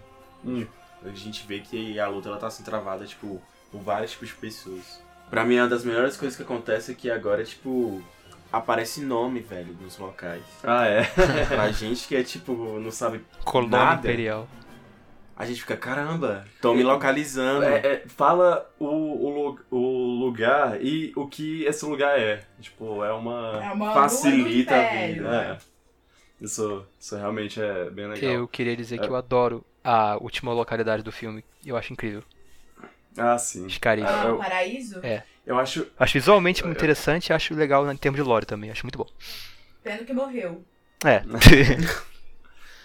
[0.44, 0.66] Hum.
[1.04, 4.34] A gente vê que a luta ela tá sendo travada, tipo, por vários tipos de
[4.34, 5.02] pessoas.
[5.30, 8.02] Pra mim, uma das melhores coisas que acontece é que agora, tipo,
[8.52, 10.42] aparece nome, velho, nos locais.
[10.62, 11.04] Ah, é.
[11.48, 14.48] Pra gente que é, tipo, não sabe Colônia nada, Imperial.
[15.36, 17.64] A gente fica, caramba, tão me localizando.
[17.64, 22.44] É, é, fala o, o, o lugar e o que esse lugar é.
[22.60, 23.60] Tipo, é uma.
[23.64, 25.58] É uma Facilita a vida.
[25.60, 26.44] É.
[26.44, 28.30] Isso, isso realmente é bem legal.
[28.32, 29.08] Eu queria dizer que É.
[29.08, 31.44] eu adoro a última localidade do filme.
[31.64, 32.22] Eu acho incrível.
[33.16, 33.64] Ah, sim.
[33.66, 34.04] Os caras.
[34.06, 35.00] Ah, eu- o paraíso?
[35.04, 35.22] É.
[35.46, 35.86] Eu acho.
[35.98, 38.70] Acho visualmente muito interessante e acho legal em termos de lore também.
[38.70, 39.06] Acho muito bom.
[39.82, 40.64] Pena que morreu.
[41.04, 41.22] É.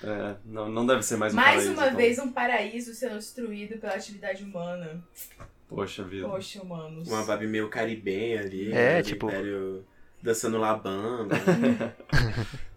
[0.03, 1.97] É, não, não deve ser mais um Mais paraíso, uma então.
[1.97, 5.03] vez um paraíso sendo destruído pela atividade humana.
[5.67, 6.27] Poxa vida.
[6.27, 7.07] Poxa, humanos.
[7.07, 8.71] Uma vibe meio caribenha ali.
[8.71, 9.85] É, né, tipo- Império
[10.21, 11.35] dançando labamba.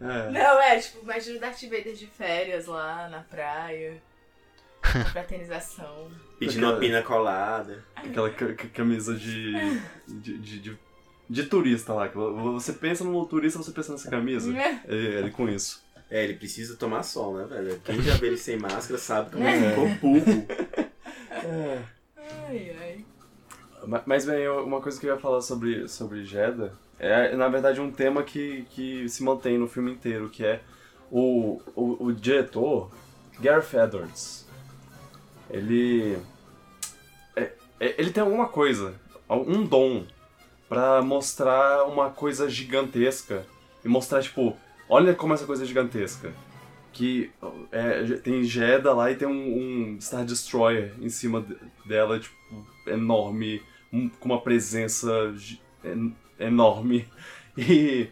[0.05, 0.31] É.
[0.33, 4.03] Não, é, tipo, imagina o Darth Vader de férias lá na praia.
[5.13, 6.09] fraternização.
[6.41, 7.85] Pedindo uma pina colada.
[7.95, 8.31] Aquela
[8.75, 9.53] camisa de,
[10.09, 10.79] de, de, de,
[11.31, 12.09] de turista lá.
[12.09, 14.53] Você pensa no turista, você pensa nessa camisa.
[14.59, 14.81] É.
[14.89, 15.85] Ele, ele com isso.
[16.13, 17.81] É, ele precisa tomar sol, né, velho?
[17.83, 19.71] Quem já vê ele sem máscara sabe como é.
[19.71, 20.53] ficou pulpo.
[21.45, 21.83] É.
[22.47, 23.05] Ai, ai.
[24.07, 26.73] Mas, bem, uma coisa que eu ia falar sobre, sobre Jeddah
[27.03, 30.61] é, na verdade, um tema que, que se mantém no filme inteiro, que é
[31.11, 32.93] o, o, o diretor,
[33.41, 34.47] Gareth Edwards.
[35.51, 36.17] Ele.
[37.35, 38.95] É, é, ele tem alguma coisa,
[39.29, 40.07] um dom,
[40.69, 43.45] para mostrar uma coisa gigantesca
[43.85, 44.57] e mostrar, tipo,
[44.93, 46.33] olha como essa coisa é gigantesca.
[46.93, 47.31] Que
[47.73, 51.45] é, tem Jeddah lá e tem um, um Star Destroyer em cima
[51.87, 52.37] dela, tipo,
[52.87, 55.35] enorme, um, com uma presença
[56.39, 57.09] enorme.
[57.55, 58.09] E,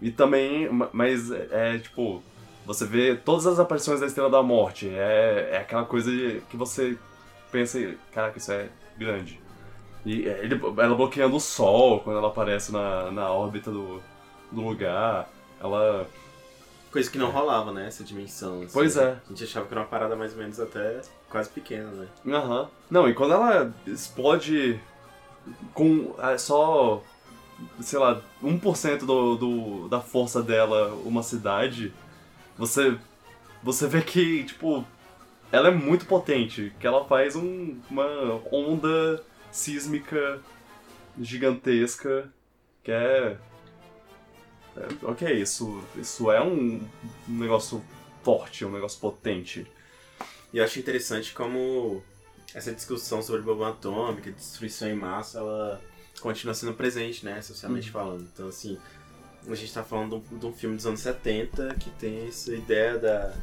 [0.00, 2.22] e também, mas é tipo,
[2.64, 4.88] você vê todas as aparições da Estrela da Morte.
[4.88, 6.10] É, é aquela coisa
[6.48, 6.96] que você
[7.52, 7.78] pensa,
[8.10, 9.38] caraca, isso é grande.
[10.06, 14.00] E ele, ela bloqueando o Sol quando ela aparece na, na órbita do,
[14.50, 15.28] do lugar.
[15.60, 16.06] Ela.
[16.90, 17.86] Coisa que não rolava, né?
[17.86, 18.62] Essa dimensão.
[18.62, 18.72] Assim.
[18.72, 19.18] Pois é.
[19.24, 22.08] A gente achava que era uma parada mais ou menos até quase pequena, né?
[22.26, 22.62] Aham.
[22.62, 22.68] Uhum.
[22.90, 24.80] Não, e quando ela explode
[25.72, 27.02] com é, só
[27.80, 31.92] sei lá, 1% do, do, da força dela uma cidade,
[32.56, 32.96] você,
[33.62, 34.84] você vê que, tipo,
[35.52, 40.40] ela é muito potente, que ela faz um, uma onda sísmica
[41.20, 42.30] gigantesca,
[42.82, 43.36] que é...
[44.76, 46.80] é ok, isso, isso é um,
[47.28, 47.82] um negócio
[48.22, 49.66] forte, um negócio potente.
[50.52, 52.02] E eu acho interessante como
[52.54, 55.80] essa discussão sobre bomba atômica, destruição em massa, ela
[56.20, 57.92] continua sendo presente, né, socialmente uhum.
[57.92, 58.28] falando.
[58.32, 58.78] Então, assim,
[59.48, 63.34] a gente tá falando de um filme dos anos 70 que tem essa ideia da,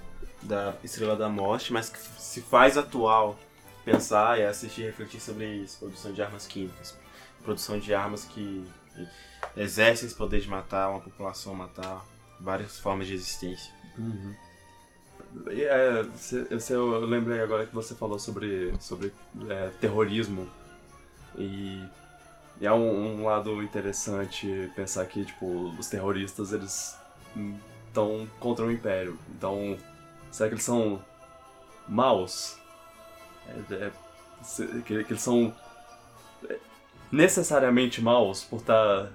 [0.43, 3.37] da Estrela da Morte, mas que se faz atual
[3.83, 6.95] pensar e assistir e refletir sobre isso, produção de armas químicas,
[7.43, 8.65] produção de armas que
[9.55, 12.05] exercem esse poder de matar uma população, matar
[12.39, 13.73] várias formas de existência.
[13.97, 14.35] Uhum.
[15.49, 19.11] É, se, se eu lembrei agora que você falou sobre, sobre
[19.49, 20.47] é, terrorismo
[21.37, 21.85] e
[22.59, 25.45] e é um, um, lado interessante pensar que, tipo,
[25.77, 26.97] os terroristas, eles
[27.87, 29.17] estão contra o Império.
[29.29, 29.77] Então,
[30.31, 30.99] será que eles são
[31.87, 32.57] maus?
[33.47, 33.91] É, é,
[34.85, 35.53] que, que, eles são
[37.11, 39.11] necessariamente maus por estar tá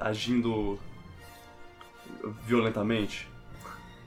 [0.00, 0.78] agindo
[2.44, 3.28] violentamente?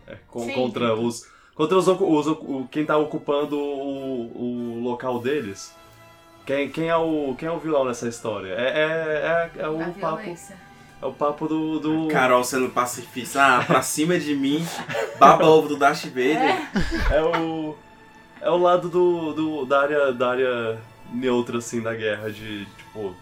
[0.08, 1.32] É, com, contra os...
[1.56, 5.76] Contra os, os, os, quem está ocupando o, o local deles?
[6.46, 8.54] Quem, quem, é o, quem é o vilão nessa história?
[8.54, 10.18] É, é, é, é o a papo.
[10.18, 10.58] Violência.
[11.02, 11.80] É o papo do.
[11.80, 12.08] do...
[12.08, 13.42] Carol sendo pacifista.
[13.42, 14.66] Ah, pra cima de mim,
[15.20, 16.38] baba ovo do Darth Vader.
[17.12, 17.18] É.
[17.18, 17.76] é o.
[18.42, 20.82] É o lado do, do, da, área, da área
[21.14, 23.16] neutra, assim, da guerra, de, tipo.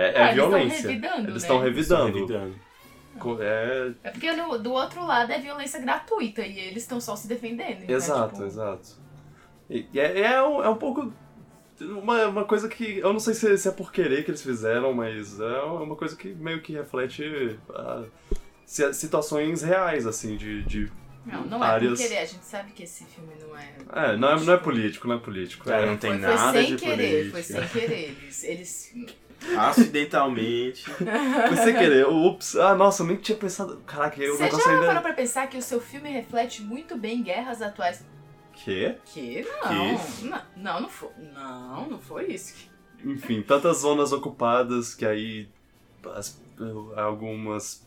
[0.00, 0.88] É, é ah, violência.
[0.90, 1.64] Eles estão né?
[1.64, 2.18] revidando.
[2.18, 2.54] revidando.
[3.40, 3.92] É...
[4.04, 7.82] é porque no, do outro lado é violência gratuita e eles estão só se defendendo.
[7.82, 8.46] Então, exato, tipo...
[8.46, 8.88] exato.
[9.68, 11.12] E, é, é, um, é um pouco
[11.80, 12.98] uma, uma coisa que.
[12.98, 16.16] Eu não sei se, se, é por querer que eles fizeram, mas é uma coisa
[16.16, 18.06] que meio que reflete uh,
[18.64, 20.62] situações reais, assim, de.
[20.62, 20.90] de
[21.26, 22.00] não, não áreas...
[22.00, 24.12] é por querer, a gente sabe que esse filme não é.
[24.12, 25.70] É, não é, não é político, não é político.
[25.70, 27.32] É, não tem foi, nada foi sem de querer, política.
[27.32, 28.44] Foi sem querer, eles.
[28.44, 28.94] eles...
[29.56, 30.84] Acidentalmente.
[31.64, 32.06] sem querer.
[32.06, 32.56] Ups.
[32.56, 33.78] Ah, nossa, eu nem tinha pensado.
[33.86, 37.62] Caraca, eu Você já parou pra pensar que o seu filme reflete muito bem guerras
[37.62, 38.04] atuais?
[38.52, 38.96] Que?
[39.06, 39.98] Que não.
[39.98, 40.24] Que?
[40.24, 41.10] Não, não, não foi.
[41.32, 42.54] Não, não foi isso.
[43.04, 45.48] Enfim, tantas zonas ocupadas que aí
[46.14, 46.40] as,
[46.96, 47.86] algumas.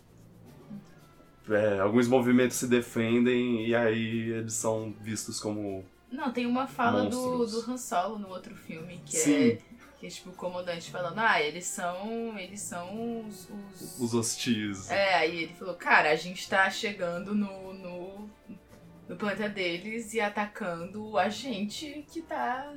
[1.49, 5.83] É, alguns movimentos se defendem e aí eles são vistos como.
[6.11, 9.49] Não, tem uma fala do, do Han Solo no outro filme que Sim.
[9.49, 9.57] é.
[10.03, 12.37] Que é tipo o comandante falando, ah, eles são.
[12.37, 13.47] Eles são os.
[13.73, 14.91] Os, os hostis.
[14.91, 18.29] É, aí ele falou, cara, a gente tá chegando no, no
[19.07, 22.73] no planeta deles e atacando a gente que tá.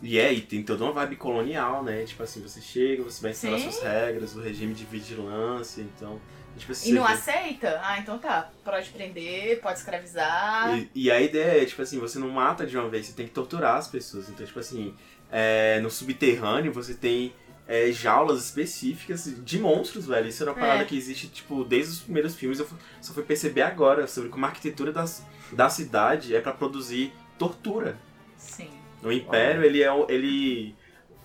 [0.00, 2.04] E é, e tem toda uma vibe colonial, né?
[2.04, 6.18] Tipo assim, você chega, você vai ensinar suas regras, o regime de vigilância, então.
[6.56, 7.12] Tipo, e não vê...
[7.12, 7.80] aceita?
[7.82, 8.50] Ah, então tá.
[8.64, 10.78] Pode prender, pode escravizar.
[10.78, 13.26] E, e, a ideia é, tipo assim, você não mata de uma vez, você tem
[13.26, 14.30] que torturar as pessoas.
[14.30, 14.94] Então, tipo assim,
[15.30, 17.32] é, no subterrâneo você tem
[17.66, 20.28] é, jaulas específicas de monstros, velho.
[20.28, 20.84] Isso era uma parada é.
[20.84, 22.58] que existe, tipo, desde os primeiros filmes.
[22.58, 22.68] Eu
[23.00, 27.96] só fui perceber agora sobre como a arquitetura das, da cidade é para produzir tortura.
[28.36, 28.70] Sim.
[29.02, 30.74] O Império, ele é ele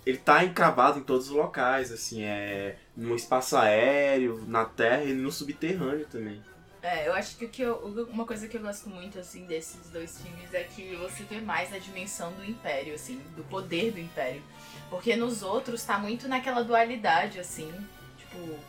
[0.05, 5.13] ele tá encravado em todos os locais, assim, é no espaço aéreo, na terra e
[5.13, 6.39] no subterrâneo também.
[6.85, 7.77] É, eu acho que, que eu,
[8.13, 11.73] uma coisa que eu gosto muito, assim, desses dois filmes é que você vê mais
[11.73, 14.43] a dimensão do Império, assim, do poder do Império.
[14.87, 17.73] Porque nos outros tá muito naquela dualidade, assim,
[18.19, 18.59] tipo,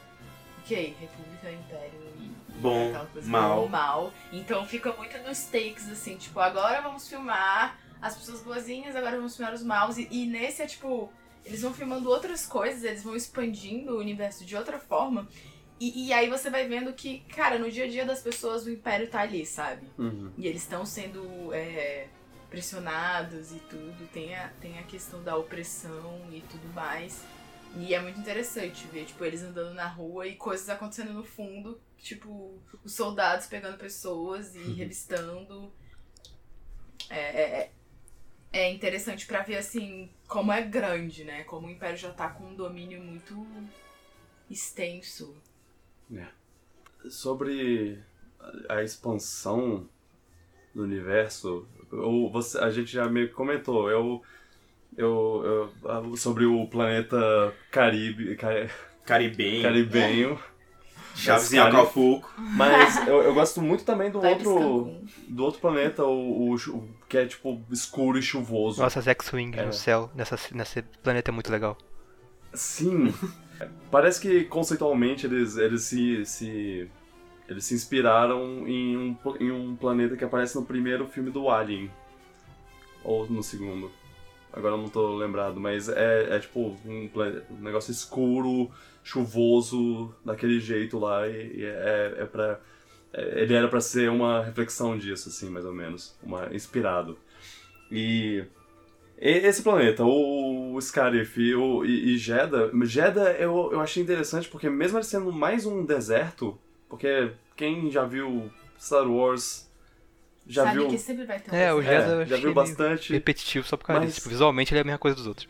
[0.61, 2.91] ok, República, Império e Bom,
[3.25, 3.61] mal.
[3.61, 4.13] bom, mal.
[4.33, 9.37] Então fica muito nos takes, assim, tipo, agora vamos filmar as pessoas boazinhas, agora vamos
[9.37, 9.99] filmar os maus.
[9.99, 11.13] E, e nesse é tipo,
[11.45, 15.29] eles vão filmando outras coisas, eles vão expandindo o universo de outra forma.
[15.79, 18.71] E, e aí você vai vendo que, cara, no dia a dia das pessoas o
[18.71, 19.87] Império tá ali, sabe?
[19.99, 20.33] Uhum.
[20.39, 22.09] E eles estão sendo é,
[22.49, 24.09] pressionados e tudo.
[24.13, 27.23] Tem a, tem a questão da opressão e tudo mais.
[27.77, 31.79] E é muito interessante ver, tipo, eles andando na rua e coisas acontecendo no fundo.
[31.99, 35.71] Tipo, os soldados pegando pessoas e revistando.
[37.11, 37.73] É, é, é-
[38.53, 41.45] é interessante pra ver, assim, como é grande, né?
[41.45, 43.47] Como o Império já tá com um domínio muito
[44.49, 45.37] extenso.
[47.09, 47.99] Sobre
[48.69, 49.89] a expansão
[50.75, 54.23] do universo, ou você, a gente já meio que comentou, eu,
[54.97, 58.69] eu, eu- sobre o planeta Caribe, ca-
[59.05, 60.41] Caribenho, caribenho,
[61.15, 62.31] Chaves em Cari- Acapulco.
[62.39, 67.17] mas eu, eu gosto muito também do outro, do outro planeta, o, o chu- que
[67.19, 68.83] é tipo escuro e chuvoso.
[68.83, 69.65] Nossa, as X-Wing É.
[69.65, 71.79] no céu, nessa, nesse planeta é muito legal.
[72.53, 73.15] Sim.
[73.91, 76.91] Parece que conceitualmente eles, eles se, se
[77.49, 81.91] eles se inspiraram em um, em um planeta que aparece no primeiro filme do Alien.
[83.05, 83.91] Ou no segundo.
[84.53, 87.11] Agora eu não tô lembrado, mas é, é tipo um,
[87.51, 88.71] um negócio escuro,
[89.05, 92.59] chuvoso, daquele jeito lá, e, e é, é pra.
[93.13, 96.17] é- ele era pra ser uma reflexão disso, assim, mais ou menos.
[96.23, 97.19] Uma, inspirado.
[97.93, 98.45] E.
[99.21, 104.49] e- Esse planeta, o, Scarif e, o- e, e Jeddah, Jeddah eu, eu achei interessante
[104.49, 108.51] porque mesmo ele sendo mais um deserto, porque quem já viu
[108.81, 109.67] Star Wars
[110.49, 112.01] já Sabe viu, que sempre vai ter um É, o deserto.
[112.07, 114.21] Jeddah é, já viu bastante, repetitivo só por causa Mas- disso.
[114.21, 115.49] Tipo, visualmente ele é a mesma coisa dos outros.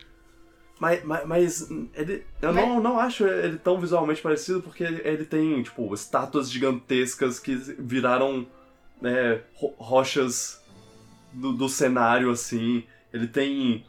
[0.81, 5.01] mas, mas, mas ele, eu Mas- não, não acho ele tão visualmente parecido porque ele,
[5.05, 8.47] ele tem, tipo, estátuas gigantescas que viraram
[9.03, 10.63] né, ro- rochas
[11.33, 12.85] do, do cenário, assim,
[13.17, 13.85] ele tem...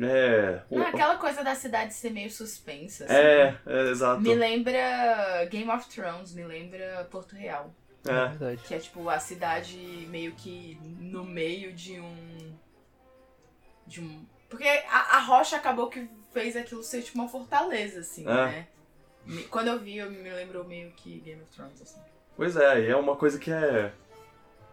[0.00, 3.04] É, Não, aquela coisa da cidade ser meio suspensa.
[3.04, 3.14] assim.
[3.14, 4.20] é, é, exato.
[4.20, 7.72] Me lembra Game of Thrones, me lembra Porto Real.
[8.04, 8.28] É.
[8.28, 8.60] verdade.
[8.66, 9.76] Que é tipo a cidade
[10.10, 12.54] meio que no meio de um.
[13.86, 14.26] De um.
[14.50, 18.34] Porque a, a rocha acabou que fez aquilo ser tipo uma fortaleza, assim, É.
[18.34, 18.66] né?
[19.48, 22.00] Quando eu vi, eu me lembrou meio que Game of Thrones, assim.
[22.36, 23.92] Pois é, e é uma coisa que é.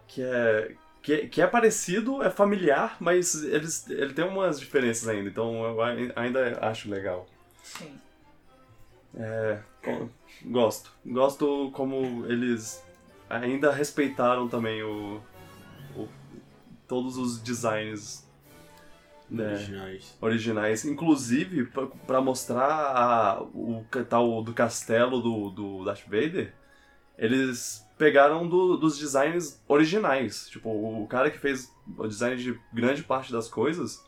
[0.08, 0.74] que é.
[1.02, 5.82] Que, que é parecido, é familiar, mas eles, ele tem umas diferenças ainda, então eu
[5.82, 7.26] ai- ainda acho legal.
[7.62, 7.98] Sim.
[9.14, 10.08] É, go-
[10.46, 10.92] gosto.
[11.04, 12.82] Gosto como eles
[13.28, 15.20] ainda respeitaram também o.
[15.96, 16.08] o-
[16.88, 18.26] todos os designs
[19.30, 20.18] né, Originais.
[20.20, 26.52] originais, inclusive pra- pra mostrar a- o tal do castelo do, do Darth Vader,
[27.16, 30.48] eles pegaram do- dos designs originais.
[30.48, 34.04] Tipo, o cara que fez o design de grande parte das coisas,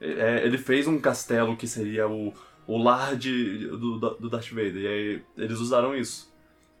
[0.00, 2.32] é, ele fez um castelo que seria o,
[2.66, 6.32] o lar de, do, do Darth Vader, e aí eles usaram isso.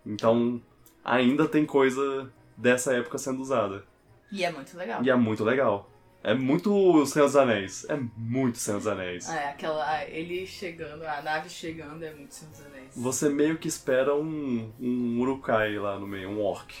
[0.04, 0.60] Então,
[1.04, 3.84] ainda tem coisa dessa época sendo usada.
[4.32, 5.02] E é muito legal.
[5.04, 5.90] E é muito legal.
[6.26, 7.86] É muito Senhor dos Anéis.
[7.88, 9.28] É muito Senhor dos Anéis.
[9.28, 9.88] É, aquela.
[9.88, 12.90] ah, Ele chegando, a nave chegando é muito Senhor dos Anéis.
[12.96, 16.74] Você meio que espera um, um Urukai lá no meio, um orc.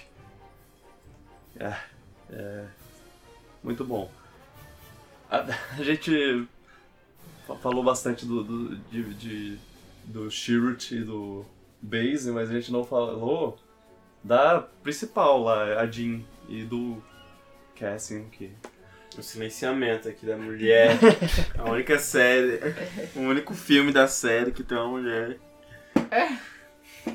[1.60, 1.76] É,
[2.30, 2.64] é
[3.62, 4.10] muito bom.
[5.30, 5.38] A,
[5.78, 6.46] a gente
[7.46, 9.58] fa- falou bastante do, do, de, de-
[10.06, 11.44] do Shirut e do
[11.80, 13.58] Base, mas a gente não falou
[14.24, 17.00] da principal lá, a Jean, e do
[17.76, 18.50] Cassian, que
[19.18, 20.98] O silenciamento aqui da mulher.
[21.58, 22.60] a única série.
[23.14, 25.38] O único filme da série que tem uma mulher.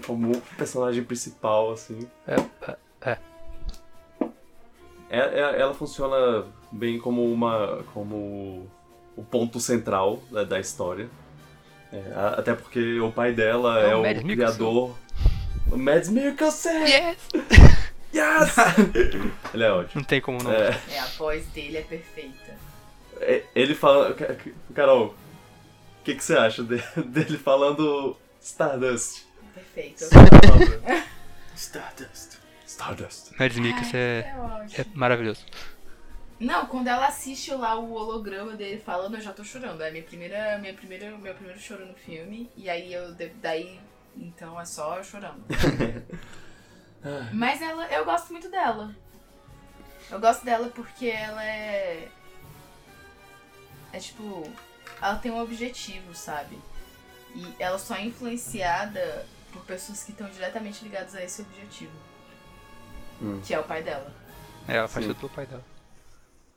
[0.05, 2.07] como personagem principal, assim.
[2.27, 2.35] É,
[2.69, 2.77] é,
[3.11, 3.17] é.
[5.09, 8.67] É- é- ela funciona bem como uma como
[9.15, 11.09] o ponto central da, da história.
[11.91, 12.01] É,
[12.37, 14.95] até porque o pai dela É é, o o criador.
[15.69, 16.83] O Mads Mikkelsen!
[16.83, 17.17] Yes!
[18.21, 18.55] Yes!
[19.53, 20.01] Ele é ótimo.
[20.01, 20.51] Não tem como não.
[20.51, 22.55] É, É, a voz dele é perfeita.
[23.19, 24.13] é, ele fala.
[24.13, 24.35] Ca-
[24.73, 29.23] Carol, o que, que você acha de- dele falando Stardust?
[29.53, 30.05] Perfeito.
[31.55, 32.37] Stardust.
[32.65, 33.31] Stardust.
[33.39, 34.81] Mads Mikkelsen é, É ótimo.
[34.81, 35.45] é maravilhoso.
[36.39, 39.81] Não, quando ela assiste lá o holograma dele falando, eu já tô chorando.
[39.83, 42.49] É minha primeira, minha primeira, meu primeiro choro no filme.
[42.57, 43.79] E aí eu daí
[44.17, 45.43] então é só chorando.
[47.33, 48.95] Mas ela, eu gosto muito dela.
[50.09, 52.09] Eu gosto dela porque ela é.
[53.93, 54.43] É tipo.
[55.01, 56.59] Ela tem um objetivo, sabe?
[57.33, 61.93] E ela só é influenciada por pessoas que estão diretamente ligadas a esse objetivo.
[63.21, 63.41] Hum.
[63.45, 64.13] Que é o pai dela.
[64.67, 65.63] É, ela faz tudo pelo pai dela.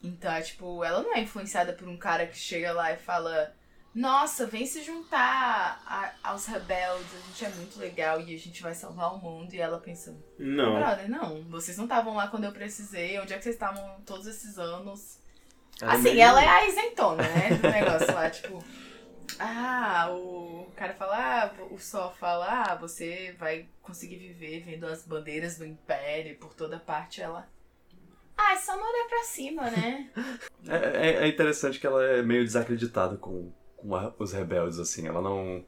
[0.03, 3.55] Então, é, tipo, ela não é influenciada por um cara que chega lá e fala:
[3.95, 8.61] Nossa, vem se juntar a- aos rebeldes, a gente é muito legal e a gente
[8.63, 9.55] vai salvar o mundo.
[9.55, 10.75] E ela pensa: Não.
[10.75, 14.27] Brother, não, vocês não estavam lá quando eu precisei, onde é que vocês estavam todos
[14.27, 15.19] esses anos?
[15.81, 17.51] Ela assim, meio- ela é a isentona, né?
[17.55, 18.65] Do negócio lá, tipo.
[19.39, 25.03] Ah, o cara fala, ah, o Sol fala, ah, você vai conseguir viver vendo as
[25.05, 27.23] bandeiras do Império por toda parte.
[27.23, 27.49] Ela.
[28.37, 30.11] Ah, é só não olhar pra cima, né?
[30.67, 33.53] É, é- é interessante que ela é meio desacreditada com,
[33.87, 35.07] com a- os rebeldes, assim.
[35.07, 35.65] Ela não.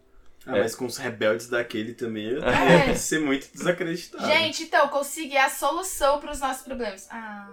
[0.47, 2.79] Ah, mas com os rebeldes daquele também, eu É.
[2.87, 4.25] deve ser muito desacreditado.
[4.27, 7.09] Gente, então, consegui a solução pros nossos problemas.
[7.11, 7.51] Ah.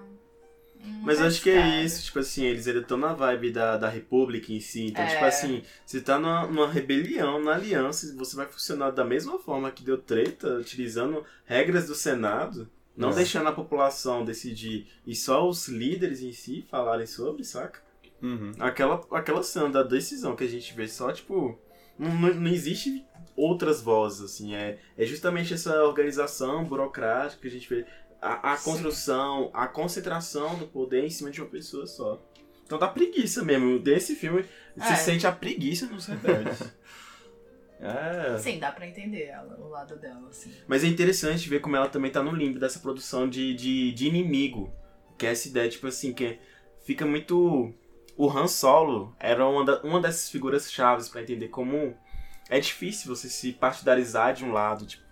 [1.02, 1.82] Mas eu acho que é cara.
[1.82, 4.88] isso, tipo assim, eles ainda estão na vibe da, da República em si.
[4.88, 5.08] Então, É.
[5.08, 9.72] tipo assim, você tá numa, numa rebelião, na aliança, você vai funcionar da mesma forma
[9.72, 13.14] que deu treta, utilizando regras do Senado, não É.
[13.16, 17.82] deixando a população decidir e só os líderes em si falarem sobre, saca?
[18.24, 18.54] Uhum.
[18.58, 21.60] Aquela, aquela cena da decisão que a gente vê só, tipo.
[22.00, 23.06] Não, não existe
[23.36, 24.56] outras vozes, assim.
[24.56, 27.86] É, é justamente essa organização burocrática que a gente vê.
[28.22, 32.24] A, a construção, a concentração do poder em cima de uma pessoa só.
[32.66, 33.78] Então dá preguiça mesmo.
[33.78, 34.46] Desse filme,
[34.78, 34.96] você É.
[34.96, 36.60] sente a preguiça nos rebeldes.
[37.80, 38.38] É.
[38.38, 40.50] Sim, dá pra entender ela, o lado dela, assim.
[40.68, 44.08] Mas é interessante ver como ela também tá no limbo dessa produção de, de, de
[44.08, 44.74] inimigo.
[45.18, 46.40] Que é essa ideia, tipo assim, que
[46.86, 47.74] fica muito.
[48.16, 51.96] O Han Solo era uma, da- uma dessas figuras chaves pra entender como
[52.50, 54.86] é difícil você se partidarizar de um lado.
[54.86, 55.04] Tipo.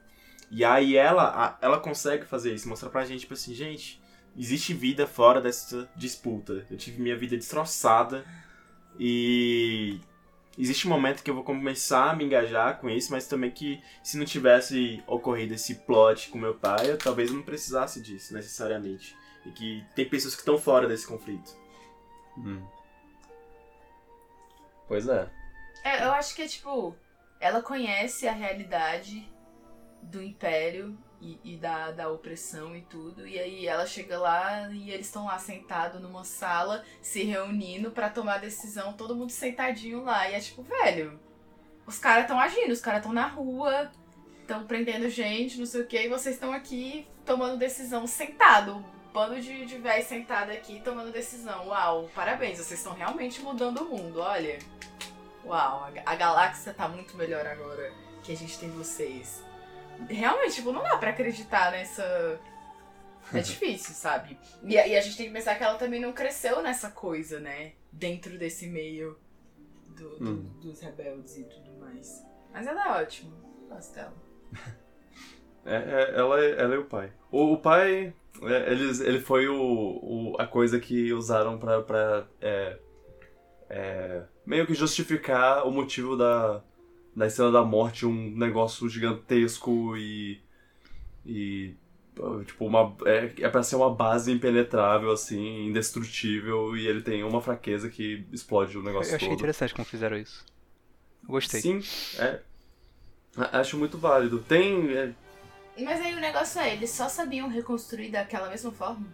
[0.52, 3.99] E aí ela, a- ela consegue fazer isso, mostrar pra gente, tipo assim, gente,
[4.38, 6.66] existe vida fora dessa disputa.
[6.70, 8.24] Eu tive minha vida destroçada
[8.99, 9.99] e
[10.58, 13.82] existe um momento que eu vou começar a me engajar com isso, mas também que
[14.04, 19.16] se não tivesse ocorrido esse plot com meu pai, eu talvez não precisasse disso necessariamente.
[19.45, 21.56] E que tem pessoas que estão fora desse conflito.
[22.38, 22.62] Hum.
[24.91, 25.25] Pois é.
[25.85, 26.93] É, eu acho que é tipo,
[27.39, 29.25] ela conhece a realidade
[30.01, 34.91] do império e, e da, da opressão e tudo, e aí ela chega lá e
[34.91, 40.29] eles estão lá sentados numa sala, se reunindo pra tomar decisão, todo mundo sentadinho lá,
[40.29, 41.17] e é tipo, velho,
[41.87, 43.89] os caras estão agindo, os caras estão na rua,
[44.41, 48.83] estão prendendo gente, não sei o que, e vocês estão aqui tomando decisão sentado.
[49.14, 51.68] Bando de, de véi sentado aqui tomando decisão.
[51.68, 54.57] Uau, parabéns, vocês estão realmente mudando o mundo, olha.
[55.45, 57.91] Uau, a, a galáxia tá muito melhor agora
[58.24, 59.43] que a gente tem vocês.
[60.07, 62.39] Realmente, tipo, não dá pra acreditar nessa.
[63.34, 64.38] É difícil, sabe?
[64.64, 67.39] E, a- e a gente tem que pensar que ela também não cresceu nessa coisa,
[67.39, 67.74] né?
[67.91, 69.20] Dentro desse meio
[69.89, 70.49] do- do- Hum.
[70.62, 72.26] dos rebeldes e tudo mais.
[72.53, 73.34] Mas ela é ótima.
[73.68, 74.14] Gosto dela.
[75.64, 77.14] É, é, ela, é, ela é o pai.
[77.32, 78.12] O, o pai,
[78.67, 82.77] eles, ele foi o, o- a coisa que usaram pra, pra é,
[83.69, 86.61] é, meio que justificar o motivo da,
[87.15, 90.41] da Estrela da Morte, um negócio gigantesco e.
[91.25, 91.75] e
[92.45, 97.41] tipo, uma, é, é pra ser uma base impenetrável, assim, indestrutível, e ele tem uma
[97.41, 99.38] fraqueza que explode o negócio Eu achei todo.
[99.38, 100.45] interessante como fizeram isso.
[101.23, 101.61] Gostei.
[101.61, 101.79] Sim,
[102.19, 102.39] é.
[103.53, 104.39] Acho muito válido.
[104.39, 104.89] Tem.
[104.93, 105.13] é,
[105.84, 109.05] Mas aí o negócio é, eles só sabiam reconstruir daquela mesma forma?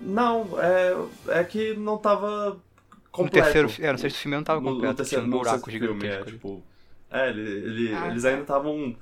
[0.00, 2.62] Não, é, é que não tava No
[3.10, 3.44] completo.
[3.44, 5.42] terceiro, fi- é, no sexto filme não tava No- no completo, terceiro- tinha um no
[5.42, 6.28] buraco sexto filme, gigantesco.
[6.28, 6.62] é, tipo,
[7.10, 8.28] é, ele, ele- Ah, eles tá.
[8.30, 8.96] ainda estavam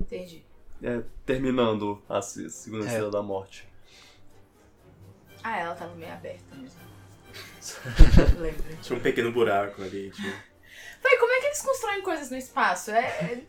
[0.00, 0.44] Entendi.
[0.82, 3.10] é, terminando a se- segunda É.
[3.10, 3.66] da morte.
[5.42, 6.80] Ah, ela tava meio aberta mesmo.
[8.38, 8.76] Lembra.
[8.82, 10.10] Tinha um pequeno buraco ali.
[10.10, 10.28] Tipo.
[11.18, 12.90] Como é que eles constroem coisas no espaço?
[12.90, 13.42] É, é-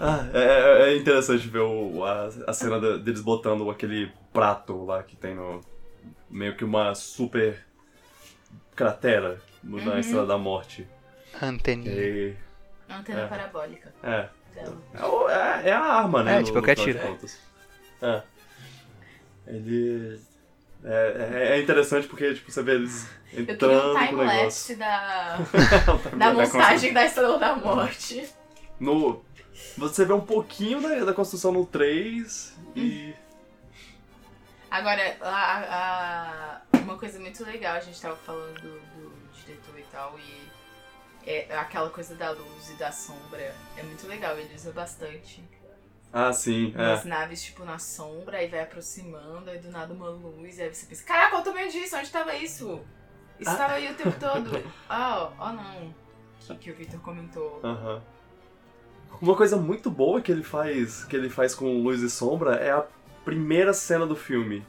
[0.00, 5.02] Ah, é, é interessante ver o- a, a cena de- deles botando aquele prato lá
[5.02, 5.60] que tem no.
[6.30, 7.62] meio que uma super
[8.74, 9.84] cratera no- Uhum.
[9.84, 10.86] na estrela da morte.
[11.42, 11.92] Anteninha.
[11.92, 12.34] E,
[12.88, 13.26] antena É.
[13.26, 14.28] parabólica é.
[14.56, 16.36] É, o- é- é a arma, né?
[16.36, 16.98] É, no- tipo, tiro.
[16.98, 17.38] contas.
[18.00, 18.22] É.
[19.46, 20.18] Ele.
[20.82, 24.76] É, é- é interessante porque, tipo, você vê eles Eu queria entrando um no time-lapse
[24.76, 25.36] Da
[26.16, 28.26] da montagem da Estrela da Morte.
[28.78, 29.22] No,
[29.76, 33.14] você vê um pouquinho da, da construção no 3 e.
[34.70, 39.82] Agora, a, a- uma coisa muito legal, a gente tava falando do, do diretor e
[39.90, 40.50] tal, e
[41.28, 45.42] é, aquela coisa da luz e da sombra é muito legal, ele usa bastante.
[46.12, 46.72] Ah, sim.
[46.76, 47.04] É.
[47.08, 51.04] naves, tipo, na sombra, aí vai aproximando, aí do nada uma luz, aí você pensa,
[51.04, 51.96] caraca, o tamanho disso?
[51.96, 52.80] Onde tava isso?
[53.38, 53.56] Isso Ah.
[53.56, 54.50] tava aí o tempo todo.
[54.90, 55.94] Oh, oh não.
[56.40, 57.60] Que, que o Victor comentou.
[57.62, 58.02] Aham.
[59.20, 62.70] Uma coisa muito boa que ele faz, que ele faz com luz e sombra é
[62.70, 62.84] a
[63.24, 64.64] primeira cena do filme,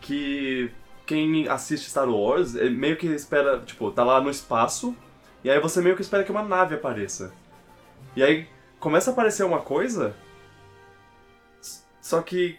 [0.00, 0.70] que
[1.06, 4.96] quem assiste Star Wars meio que espera, tipo, tá lá no espaço
[5.44, 7.32] e aí você meio que espera que uma nave apareça.
[8.16, 8.46] E aí
[8.78, 10.14] começa a aparecer uma coisa,
[12.00, 12.58] só que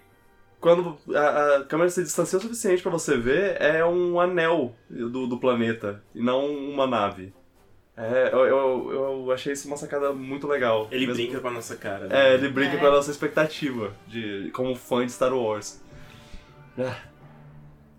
[0.59, 5.25] quando a, a câmera se distancia o suficiente pra você ver, é um anel do,
[5.25, 7.34] do planeta e não uma nave.
[7.97, 8.91] É, eu, eu,
[9.25, 10.87] eu achei isso uma sacada muito legal.
[10.91, 12.07] Ele Mesmo- brinca com a nossa cara.
[12.07, 12.29] né?
[12.29, 12.79] É, ele brinca É.
[12.79, 15.81] com a nossa expectativa de como fã de Star Wars.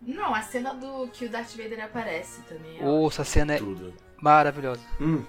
[0.04, 2.80] Não, a cena do que o Darth Vader aparece também.
[2.80, 3.94] é Ô, essa cena é Tudo.
[4.20, 4.80] maravilhosa.
[5.00, 5.24] Hum,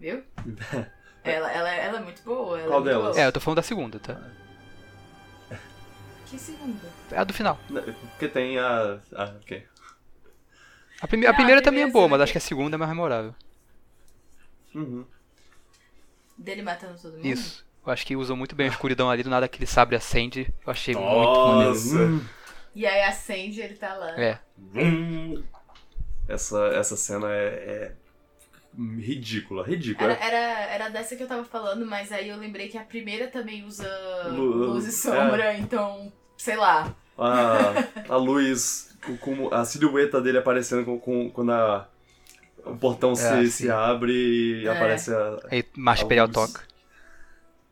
[0.00, 0.22] Viu?
[1.24, 2.58] ela, ela, ela é muito boa.
[2.58, 3.14] Ela Qual é delas?
[3.16, 3.20] boa.
[3.22, 4.20] É, eu tô falando da segunda, tá?
[6.26, 6.88] Que segunda?
[7.10, 7.58] É a do final.
[8.10, 8.98] porque tem a.
[9.14, 9.66] Ah, ok.
[11.00, 12.38] A, prime a Não, a primeira também é primeira boa, cena mas que- acho que
[12.38, 13.34] a segunda é mais memorável.
[14.74, 15.04] Uhum.
[16.36, 17.26] Dele matando todo mundo?
[17.26, 17.66] Isso.
[17.86, 20.52] Eu acho que usam muito bem a escuridão ali, do nada aquele sabre acende.
[20.66, 21.70] Eu achei muito maneiro.
[21.70, 22.24] Nossa.
[22.74, 24.10] E aí acende ele tá lá.
[24.20, 24.38] É.
[24.74, 25.42] Hum.
[26.28, 27.92] essa, essa cena é, é
[28.98, 30.12] ridícula, ridícula.
[30.12, 33.28] Era, era, era dessa que eu tava falando, mas aí eu lembrei que a primeira
[33.28, 33.88] também usa
[34.28, 36.94] Lu- luz e sombra, então, sei lá.
[37.16, 41.88] A, a luz, com- com a silhueta dele aparecendo com, com- quando a,
[42.64, 43.68] o portão se, Ah, se sim.
[43.70, 44.12] abre
[44.62, 44.70] e É.
[44.70, 45.38] aparece a.
[45.50, 46.62] Aí Marcha A Imperial toca.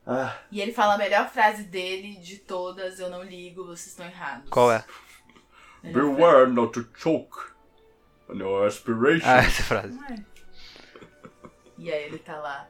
[0.07, 4.07] Ah, E ele fala a melhor frase dele de todas, eu não ligo, vocês estão
[4.07, 4.49] errados.
[4.51, 4.85] Qual é?
[5.83, 7.37] Beware not to choke
[8.29, 9.27] on your aspiration.
[9.29, 9.99] Ah, essa frase.
[10.11, 10.17] é?
[11.79, 12.69] E aí ele tá lá.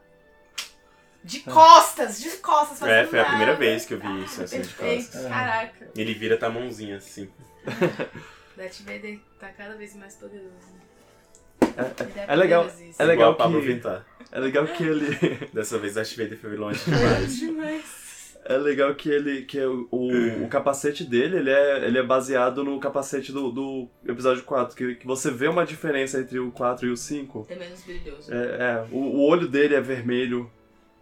[1.22, 3.36] De costas, de costas, fazendo É, foi a nada.
[3.36, 5.26] primeira vez que eu vi isso, assim, de costas.
[5.26, 5.90] caraca.
[5.96, 7.30] Ele vira tá a mãozinha assim.
[8.57, 10.76] Darth Vader tá cada vez mais poderoso.
[11.61, 12.94] É, Ele é legal, poderosíssimo.
[12.98, 14.07] é legal Igual que Vittar.
[14.32, 15.07] é legal que ele
[15.52, 17.38] Dessa vez Darth Vader foi longe Poderoso demais.
[17.38, 18.07] demais.
[18.48, 22.62] É legal que ele que o, o, o capacete dele, ele é, ele é baseado
[22.62, 26.86] no capacete do, do episódio 4, que, que você vê uma diferença entre o 4
[26.86, 27.46] e o 5.
[27.50, 28.32] É menos brilhoso.
[28.32, 30.48] É, é, o, o olho dele é vermelho.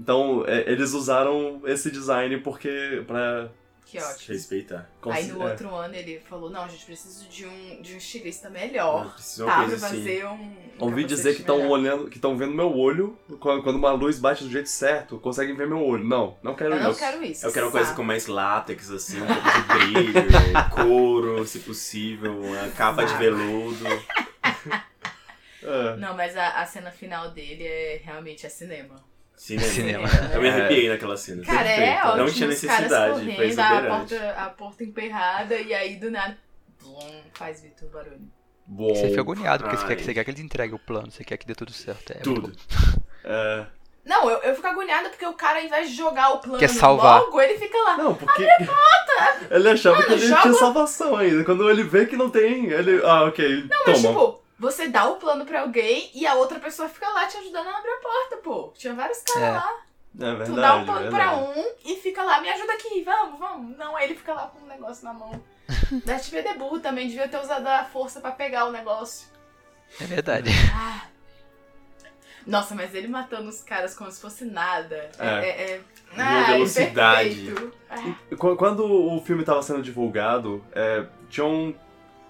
[0.00, 3.50] Então, é, eles usaram esse design porque pra
[3.86, 4.34] Que ótimo.
[4.34, 4.90] Respeitar.
[5.10, 5.50] Aí no é.
[5.50, 9.12] outro ano ele falou, não, gente, preciso de um, de um estilista melhor.
[9.12, 9.78] Precisa Tá, pra assim.
[9.78, 10.32] fazer um.
[10.32, 14.18] um Ouvi dizer que estão olhando, que estão vendo meu olho, quando, quando uma luz
[14.18, 16.02] bate do jeito certo, conseguem ver meu olho.
[16.04, 16.98] Não, não quero Eu não isso.
[16.98, 17.46] quero isso.
[17.46, 20.14] Eu quero uma coisa com mais látex, assim, um pouco de brilho,
[20.74, 23.84] couro, se possível, uma capa de veludo.
[25.66, 25.96] É.
[25.96, 28.96] Não, mas a, a cena final dele é realmente é cinema.
[29.36, 29.68] Cinema.
[29.68, 30.08] Cinema.
[30.32, 31.42] Eu me arrepiei naquela cena.
[31.44, 32.16] Cara, é ótimo.
[32.16, 36.10] Não tinha os caras necessidade, foi correndo, a porta, a porta emperrada e aí do
[36.10, 36.36] nada.
[36.82, 38.20] Blum, faz Vitor barulho.
[38.66, 41.10] Bom, Você fica agoniado, porque você quer, que, você quer que eles entreguem o plano,
[41.10, 42.12] você quer que dê tudo certo.
[42.12, 42.50] É Tudo.
[43.24, 43.66] é,
[44.04, 46.68] Não, eu, eu fico agoniada porque o cara, ao invés de jogar o plano Quer
[46.70, 47.20] salvar.
[47.20, 47.96] logo, ele fica lá.
[47.98, 48.46] Não, porque.
[49.50, 51.44] Ele achava Mano, que ele joga- tinha salvação ainda.
[51.44, 53.00] Quando ele vê que não tem, ele.
[53.04, 53.64] Ah, ok.
[53.70, 54.08] Não, mas toma.
[54.08, 57.66] tipo, você dá o plano pra alguém e a outra pessoa fica lá te ajudando
[57.68, 58.72] a abrir a porta, pô.
[58.76, 59.50] Tinha vários caras É.
[59.52, 59.80] lá.
[60.20, 60.50] é verdade.
[60.50, 61.58] Tu dá um plano pra verdade.
[61.60, 63.76] um e fica lá, me ajuda aqui, vamos, vamos.
[63.76, 65.32] Não, aí ele fica lá com um negócio na mão.
[66.04, 69.28] Darth Vader é burro também, devia ter usado a força pra pegar o negócio.
[70.00, 70.50] É verdade.
[70.74, 71.06] Ah.
[72.46, 75.10] Nossa, mas ele matando os caras como se fosse nada.
[75.18, 75.26] É.
[75.26, 75.48] É.
[75.48, 75.80] é, é...
[76.12, 77.34] Uma velocidade.
[77.46, 77.72] perfeito.
[77.88, 81.74] Ah, Qu- Quando o filme tava sendo divulgado, é, tinham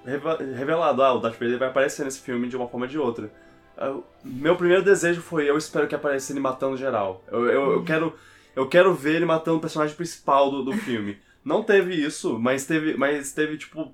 [0.05, 3.31] revelado, ah, o Darth Vader vai aparecer nesse filme de uma forma ou de outra.
[3.77, 7.23] Ah, o Meu primeiro desejo foi, eu espero que apareça ele matando geral.
[7.31, 8.15] Eu, eu, eu quero,
[8.55, 11.19] eu quero ver ele matando o personagem principal do, do filme.
[11.45, 13.93] Não teve isso, mas teve, mas teve tipo,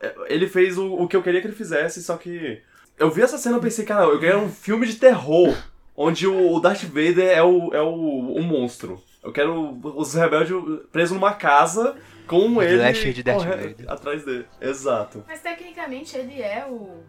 [0.00, 2.60] é, ele fez o, o que eu queria que ele fizesse, só que
[2.98, 5.56] eu vi essa cena e pensei, cara, eu quero um filme de terror
[5.96, 9.00] onde o Darth Vader é o, é o, o monstro.
[9.22, 10.54] Eu quero os rebeldes
[10.90, 11.96] presos numa casa
[12.26, 13.90] com O ele de Darth corre- Vader.
[13.90, 14.46] atrás dele.
[14.60, 15.24] Exato.
[15.26, 17.02] Mas tecnicamente ele é o,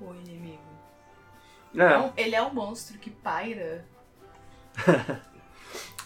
[0.00, 0.58] o inimigo.
[1.74, 3.84] É, Não, ele é o monstro que paira.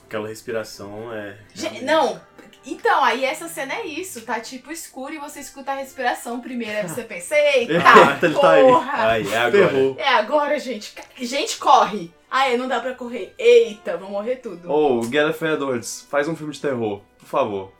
[0.06, 1.36] Aquela respiração é.
[1.54, 2.18] Gente, não,
[2.64, 6.78] então, aí essa cena é isso, tá tipo escuro e você escuta a respiração primeiro,
[6.78, 8.62] aí você pensa, eita, Eita, ele tá aí.
[8.62, 8.92] porra!
[8.94, 9.68] Ai, é agora.
[9.68, 9.96] ferrou.
[9.98, 10.94] É agora, gente.
[11.18, 12.10] Gente, corre!
[12.30, 13.34] Ah, não dá pra correr.
[13.38, 14.70] Eita, vão morrer tudo.
[14.70, 17.72] Ô, Gareth Edwards, faz um filme de terror, por favor.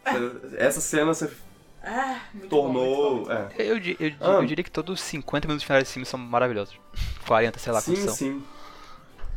[0.56, 1.30] Essa cena você
[1.82, 3.24] Ah, muito bom, muito tornou.
[3.24, 3.32] bom.
[3.32, 3.48] é.
[3.58, 4.32] Eu, eu, di- Ah.
[4.32, 6.78] eu diria que todos os 50 minutos finais desse filme são maravilhosos.
[7.26, 8.14] 40, sei lá sim, quantos são.
[8.14, 8.42] sim.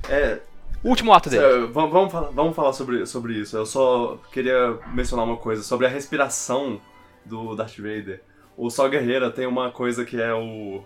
[0.09, 0.39] É,
[0.83, 1.43] O último ato dele.
[1.45, 3.55] É, vamos, vamos falar, vamos falar sobre, sobre isso.
[3.55, 6.81] Eu só queria mencionar uma coisa sobre a respiração
[7.23, 8.21] do Darth Vader.
[8.57, 10.83] O Sol Guerreira tem uma coisa que é o.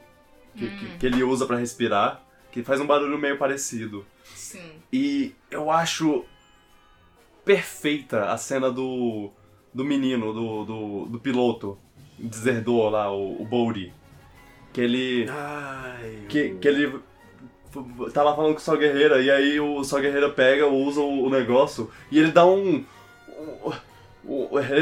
[0.55, 2.21] que, que, que ele usa pra respirar,
[2.51, 4.05] que faz um barulho meio parecido.
[4.35, 4.73] Sim.
[4.91, 6.25] E eu acho
[7.45, 9.31] perfeita a cena do.
[9.73, 11.77] do menino, do, do, do piloto,
[12.17, 13.93] deserdou lá, o, o Bodhi.
[14.73, 15.29] Que ele.
[15.29, 16.99] Ai, Que, que ele
[18.13, 21.29] tá lá falando com o Sol Guerreira, e aí o Sol Guerreira pega, usa o
[21.29, 22.83] negócio, e ele dá um.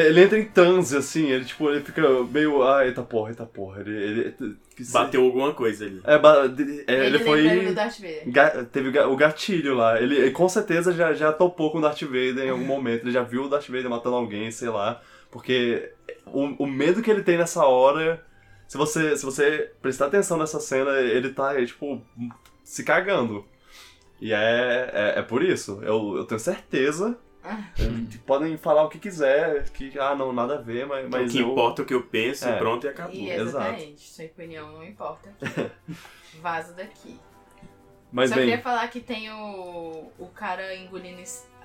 [0.08, 2.64] Ele entra em transe, assim, ele tipo, ele fica meio.
[2.64, 3.82] Ah, eita porra, eita porra.
[3.82, 3.92] Ele.
[4.40, 6.02] ele se- Bateu alguma coisa ali.
[6.04, 7.66] É, ba- de- é, ele, lembrando foi.
[7.66, 8.24] do Darth Vader.
[8.28, 10.02] ga- teve o gatilho lá.
[10.02, 13.04] Ele, ele com certeza já, já topou com o Darth Vader em algum momento.
[13.04, 15.02] Ele já viu o Darth Vader matando alguém, sei lá.
[15.30, 15.92] Porque
[16.26, 18.24] o, o medo que ele tem nessa hora.
[18.68, 22.02] Se você, se você prestar atenção nessa cena, ele tá, é, tipo,
[22.64, 23.46] se cagando.
[24.20, 25.80] E é, é, é por isso.
[25.84, 27.16] Eu, eu tenho certeza.
[28.10, 31.34] que Podem falar o que quiser, que, ah, não, nada a ver, mas, mas o
[31.38, 31.52] que eu...
[31.52, 32.56] importa é o que eu penso É.
[32.56, 33.14] e pronto e acabou.
[33.14, 33.48] E exato.
[33.50, 35.34] exatamente, sua opinião não importa.
[36.42, 37.20] Vaza daqui.
[38.12, 41.22] Mas Só bem, queria falar que tem o, o cara engolindo,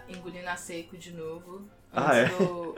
[0.09, 1.69] engolindo a seco de novo.
[1.93, 2.25] Ah, é?
[2.27, 2.75] do-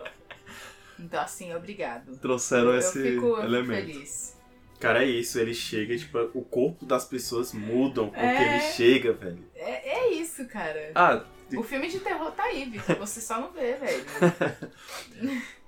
[0.98, 2.16] Então, assim, obrigado.
[2.18, 3.86] trouxeram eu esse fico, eu fico elemento.
[3.86, 4.36] feliz.
[4.78, 8.54] Cara, é isso, ele chega, tipo, o corpo das pessoas mudam com o que É.
[8.56, 9.44] ele chega, velho.
[9.54, 10.90] É, é isso, cara.
[10.94, 11.22] Ah,
[11.56, 12.96] O filme de terror tá aí, Vitor.
[12.96, 14.04] Você só não vê, velho.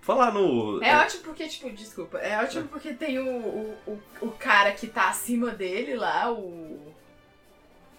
[0.01, 0.83] falar no...
[0.83, 2.19] É ótimo porque, tipo, desculpa.
[2.19, 6.93] É ótimo porque tem o, o, o, o cara que tá acima dele lá, o.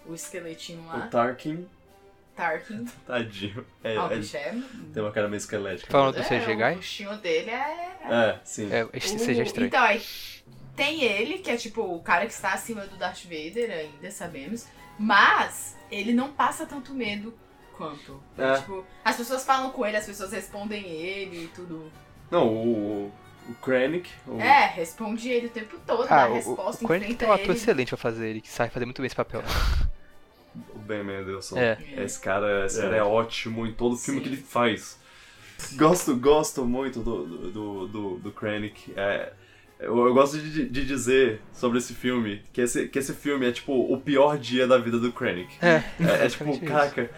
[0.06, 1.08] O esqueletinho O lá.
[1.08, 1.66] Tarkin,
[2.36, 2.84] Tarkin.
[3.08, 3.66] tadinho.
[3.84, 4.54] É, Ah, o ele bicho é.
[4.94, 5.90] tem uma cara meio esquelética.
[5.90, 6.62] Falando do é, CGI?
[6.74, 7.98] O rostinho dele é.
[8.04, 8.70] É, sim.
[8.74, 9.68] É, esse O- seja estranho.
[9.68, 10.02] Então, aí
[10.76, 14.68] tem ele, que é tipo o cara que está acima do Darth Vader, ainda sabemos.
[15.00, 17.34] Mas ele não passa tanto medo
[17.78, 18.22] quanto.
[18.38, 18.58] É.
[18.58, 21.92] Tipo, as pessoas falam com ele, as pessoas respondem ele e tudo.
[22.32, 23.12] Não, o,
[23.50, 27.14] o Krennic, o, É, responde ele o tempo todo, Ah, dá o, resposta, o enfrenta
[27.16, 27.54] tem um ator ele.
[27.54, 29.44] excelente pra fazer ele, que sabe fazer muito bem esse papel.
[30.76, 31.58] o Ben Mendelsohn.
[31.60, 31.78] É.
[31.98, 32.84] Esse cara, esse É.
[32.84, 34.24] cara é ótimo em todo filme Sim.
[34.24, 34.98] que ele faz.
[35.76, 38.92] Gosto, gosto muito do, do, do, do, do Krennic.
[38.98, 39.32] É,
[39.80, 43.52] eu, eu gosto de, de dizer sobre esse filme que esse, que esse filme é
[43.52, 45.54] tipo o pior dia da vida do Krennic.
[45.62, 47.10] É, É, é tipo, caraca,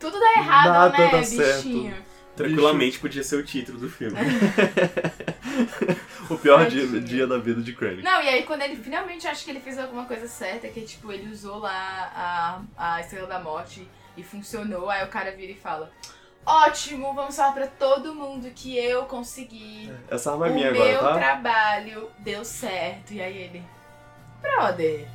[0.00, 1.62] Tudo dá errado, Nada né, dá certo.
[1.62, 1.94] bichinho?
[2.34, 4.16] Tranquilamente podia ser o título do filme.
[6.30, 8.02] o pior dia, dia da vida de Krennic.
[8.02, 11.12] Não, e aí quando ele finalmente acha que ele fez alguma coisa certa, que tipo,
[11.12, 13.86] ele usou lá a, a Estrela da Morte
[14.16, 15.92] e funcionou, aí o cara vira e fala:
[16.46, 19.92] Ótimo, vamos falar pra todo mundo que eu consegui.
[20.08, 21.18] Essa arma é o minha meu agora, tá?
[21.18, 23.12] trabalho deu certo.
[23.12, 23.62] E aí ele.
[24.40, 25.06] Brother.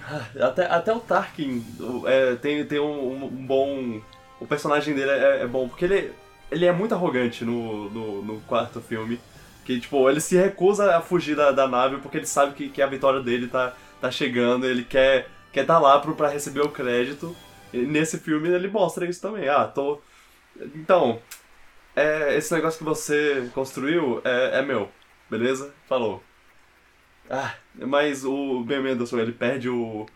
[0.40, 1.64] Até, até o Tarkin
[2.06, 4.00] é, tem, tem um, um bom.
[4.40, 6.12] O personagem dele é, é bom, porque ele,
[6.50, 9.20] ele é muito arrogante no, no, no quarto filme.
[9.64, 12.82] Que, tipo, ele se recusa a fugir da, da nave porque ele sabe que, que
[12.82, 16.70] a vitória dele tá, tá chegando, ele quer quer tá lá pro, pra receber o
[16.70, 17.36] crédito.
[17.72, 19.48] E nesse filme ele mostra isso também.
[19.48, 20.00] Ah, tô.
[20.74, 21.20] Então,
[21.94, 24.90] é, esse negócio que você construiu é, é meu,
[25.30, 25.72] beleza?
[25.88, 26.22] Falou.
[27.30, 30.06] Ah, mas o Ben Mendelsohn, ele perde o.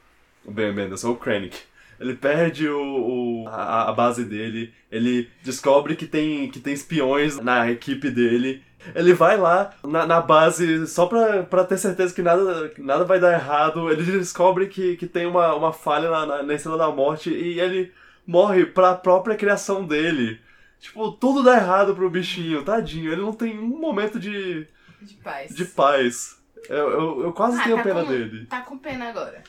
[0.45, 1.59] O Ben Mendelsohn, o Krennic.
[1.99, 7.39] Ele perde o, o- a, a base dele, ele descobre que tem, que tem espiões
[7.39, 8.63] na equipe dele.
[8.95, 13.05] Ele vai lá na, na base só pra, pra ter certeza que nada, que nada
[13.05, 13.91] vai dar errado.
[13.91, 17.59] Ele descobre que, que tem uma, uma falha na, na, na Estrela da Morte e
[17.59, 17.91] ele
[18.27, 20.39] morre pra própria criação dele.
[20.79, 23.11] Tipo, tudo dá errado pro bichinho, tadinho.
[23.11, 24.67] Ele não tem um momento de,
[25.03, 25.55] De paz.
[25.55, 26.39] de paz.
[26.69, 28.47] Eu, eu, eu quase Ah, tenho tá pena com- dele.
[28.47, 29.43] Tá com pena agora.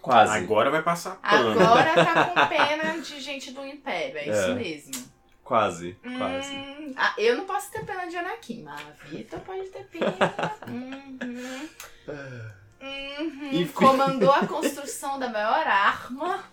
[0.00, 0.36] Quase.
[0.38, 1.50] Agora vai passar pano.
[1.60, 4.30] Agora tá com pena de gente do Império, é, É.
[4.32, 5.12] isso mesmo.
[5.44, 6.54] Quase, quase.
[6.54, 10.16] Hum, ah, eu não posso ter pena de Anakin, mas a Vitor pode ter pena.
[10.66, 11.68] Uhum.
[12.80, 13.50] Uhum.
[13.52, 13.66] Enfim.
[13.74, 16.44] Comandou a construção da maior arma.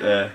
[0.00, 0.30] É,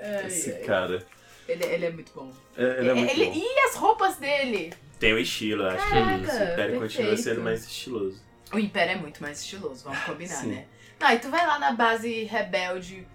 [0.00, 0.60] Ai, esse ai.
[0.62, 1.06] cara.
[1.48, 2.32] Ele, ele é muito bom.
[2.56, 3.32] É, ele é muito Ele- bom.
[3.34, 4.72] E as roupas dele?
[5.00, 6.30] Tem o estilo, acho que Caraca, é isso.
[6.30, 7.22] O Império continua perfeito.
[7.22, 8.22] sendo mais estiloso.
[8.52, 10.48] O Império é muito mais estiloso, vamos combinar, Sim.
[10.48, 10.66] né?
[11.00, 13.08] Não, e tu vai lá na base rebelde.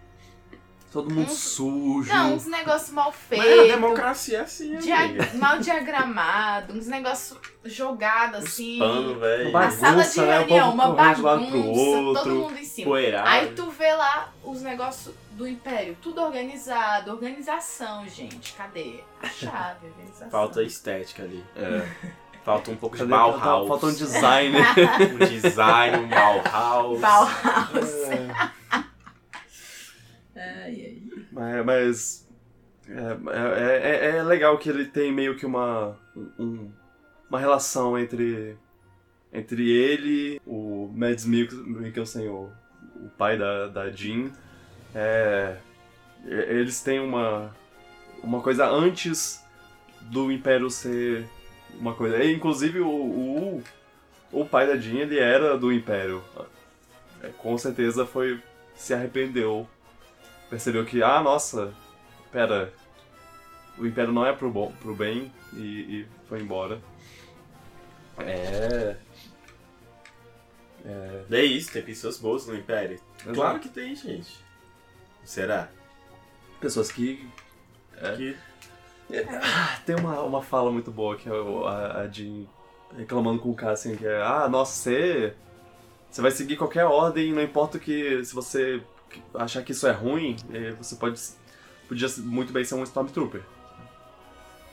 [0.96, 2.08] Todo mundo Uns- sujo.
[2.14, 3.68] Não, uns negócios mal Mas a feitos.
[3.68, 4.98] democracia é assim, dia-
[5.34, 8.80] mal diagramado, uns negócios jogados Os assim.
[8.80, 9.50] panos, velho.
[9.50, 10.38] Uma A sala de né?
[10.40, 12.24] Reunião, povo uma um bagunça, pro outro.
[12.24, 12.88] todo mundo em cima.
[12.88, 13.28] Poeirado.
[13.28, 18.54] Aí tu vê lá os negócios do Império, tudo organizado, organização, gente.
[18.54, 19.02] Cadê?
[19.22, 20.30] A chave, organização.
[20.30, 21.44] Falta estética ali.
[21.58, 21.86] É.
[22.46, 23.04] Falta um pouco de?
[23.04, 23.68] Bauhaus.
[23.68, 24.56] Falta um design.
[25.14, 27.02] um design, um Bauhaus.
[27.02, 27.90] Bauhaus.
[28.08, 28.85] É.
[31.32, 31.66] Mas.
[31.66, 32.28] mas
[32.88, 35.98] é, é, é, é legal que ele tem meio que uma.
[36.38, 36.70] Um,
[37.30, 38.58] uma relação entre.
[39.34, 42.50] Entre ele, o Mads Mikkelsen, o,
[42.96, 44.32] o pai da, da Jean.
[44.94, 45.58] É,
[46.26, 47.54] eles têm uma.
[48.24, 49.44] Uma coisa antes
[50.02, 51.28] do Império ser
[51.80, 52.24] uma coisa.
[52.24, 53.64] E, inclusive o, o,
[54.32, 56.24] o pai da Jean ele era do Império.
[57.22, 58.40] É, com certeza foi.
[58.76, 59.68] se arrependeu.
[60.50, 61.74] Percebeu que, ah, nossa,
[62.32, 62.74] pera,
[63.78, 66.80] o Império não é pro, bom, pro bem e, e foi embora.
[68.20, 68.96] É.
[70.86, 71.24] É...
[71.32, 73.00] é isso, tem pessoas boas no Império.
[73.20, 73.34] Exato.
[73.34, 74.44] Claro que tem, gente.
[75.24, 75.70] Será?
[76.60, 77.28] Pessoas que.
[77.98, 78.38] É, que...
[79.10, 79.24] É,
[79.86, 82.46] tem uma, uma fala muito boa que é a, a Jean
[82.98, 85.34] reclamando com o Cassian que é Ah, nossa, você.
[86.10, 88.24] Você vai seguir qualquer ordem, não importa que.
[88.24, 88.82] Se você
[89.34, 91.20] achar que isso é ruim, é, você pode.
[91.88, 93.44] Podia muito bem ser um Stormtrooper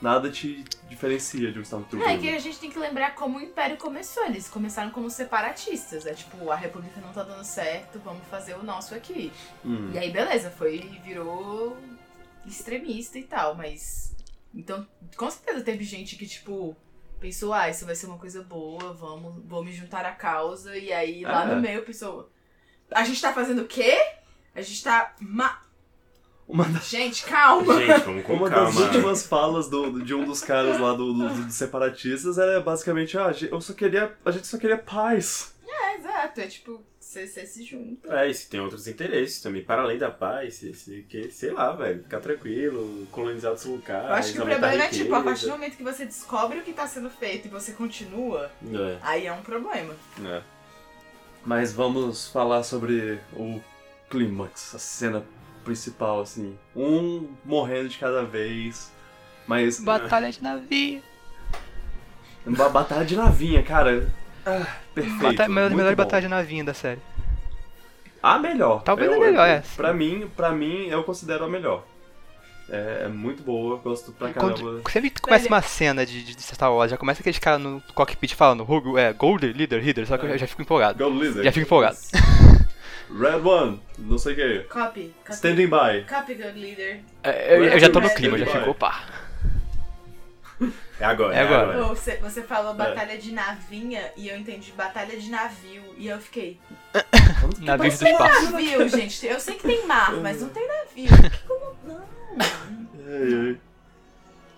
[0.03, 2.07] nada te diferencia de um Stormtrooper.
[2.07, 4.25] É que a gente tem que lembrar como o Império começou.
[4.25, 6.05] Eles começaram como separatistas.
[6.05, 9.31] É tipo, a República não tá dando certo, vamos fazer o nosso aqui.
[9.65, 9.91] Hum.
[9.93, 11.77] E aí, beleza, foi, virou
[12.45, 14.13] extremista e tal, mas.
[14.53, 14.85] Então,
[15.15, 16.75] com certeza teve gente que, tipo,
[17.19, 20.77] pensou, ah, isso vai ser uma coisa boa, vamos, vou me juntar à causa.
[20.77, 22.29] E aí, lá no meio, pensou,
[22.91, 23.97] a gente tá fazendo o quê?
[24.55, 25.61] A gente tá ma
[26.47, 26.79] uma da...
[26.79, 27.79] Gente, calma!
[27.79, 28.65] Gente, vamos com Uma calma.
[28.65, 33.17] das últimas falas do, de um dos caras lá do, do, dos separatistas era basicamente,
[33.17, 34.15] ah, eu só queria.
[34.25, 35.53] A gente só queria paz.
[35.65, 36.41] É, exato.
[36.41, 38.13] É tipo, você, se junta.
[38.21, 41.51] É, e se tem outros interesses também, para além da paz, se, se, que, sei
[41.51, 44.09] lá, velho, ficar tranquilo, colonizar outros lugares.
[44.09, 46.63] Eu acho que o problema é tipo, a partir do momento que você descobre o
[46.63, 48.97] que está sendo feito e você continua, é.
[49.01, 49.95] aí é um problema.
[50.25, 50.41] É.
[51.45, 53.61] Mas vamos falar sobre o
[54.13, 55.25] clímax, a cena
[55.65, 56.55] principal, assim.
[56.75, 58.91] Um morrendo de cada vez.
[59.47, 59.79] Mas.
[59.79, 61.01] Batalha de navio.
[62.45, 64.13] Batalha de navinha, cara.
[64.45, 65.21] Ah, perfeito.
[65.21, 67.01] Batalha, melhor, melhor batalha de navinha da série.
[68.21, 68.83] A melhor.
[68.83, 69.63] Talvez eu, a melhor, eu, é.
[69.75, 71.85] Pra mim, pra mim, eu considero a melhor.
[72.69, 74.55] É, é muito boa, gosto pra caramba.
[74.55, 77.81] Quando, sempre que começa uma cena de, de Star Wars, já começa aqueles caras no
[77.93, 78.65] cockpit falando
[78.97, 80.33] é, Gold Leader, Leader, só que é.
[80.33, 80.97] eu já fico empolgado.
[80.97, 81.43] Gold Leader.
[81.43, 81.97] Já fico empolgado.
[83.13, 84.59] Red One, não sei o que.
[84.69, 85.13] Copy.
[85.23, 85.33] copy.
[85.33, 86.05] Standing by.
[86.09, 86.99] Copy, good leader.
[87.23, 89.03] É, eu, eu, já tô no clima, já ficou pá.
[90.99, 91.35] É agora.
[91.35, 91.77] É agora.
[91.77, 92.75] É você, você falou é.
[92.75, 95.83] batalha de navinha e eu entendi batalha de navio.
[95.97, 96.59] E eu fiquei.
[97.59, 98.51] navio do espaço.
[98.51, 99.25] navio, gente.
[99.25, 101.09] Eu sei que tem mar, mas não tem navio.
[101.45, 102.03] Como não?
[103.05, 103.57] Ei, ei.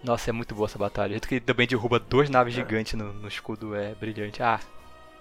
[0.03, 1.07] Nossa, é muito boa essa batalha.
[1.07, 2.57] O jeito que ele também derruba duas naves é.
[2.57, 4.43] gigantes no, no escudo é brilhante.
[4.43, 4.59] Ah,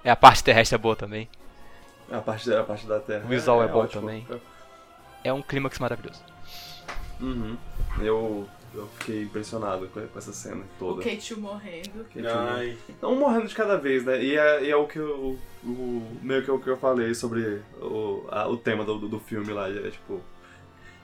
[0.03, 1.28] é a parte terrestre é boa também.
[2.11, 3.25] A parte, a parte da Terra.
[3.25, 4.03] O visual é, é bom ótimo.
[4.03, 4.27] também.
[5.23, 6.23] É um clímax maravilhoso.
[7.21, 7.57] Uhum.
[8.01, 11.01] Eu, eu fiquei impressionado com, essa cena toda.
[11.01, 12.07] O Keichu morrendo.
[12.27, 12.77] Ai.
[13.01, 14.23] Não morrendo de cada vez, né?
[14.23, 15.39] E é, e é o que eu.
[15.63, 19.19] O, meio que é o que eu falei sobre o, a, o tema do, do
[19.19, 19.69] filme lá.
[19.69, 20.21] É tipo.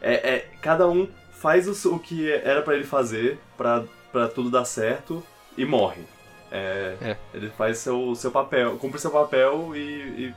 [0.03, 4.51] É, é, cada um faz o, o que era para ele fazer pra, pra tudo
[4.51, 5.23] dar certo
[5.57, 6.03] e morre.
[6.51, 7.17] É, é.
[7.33, 10.35] Ele faz seu, seu papel, cumpre seu papel e, e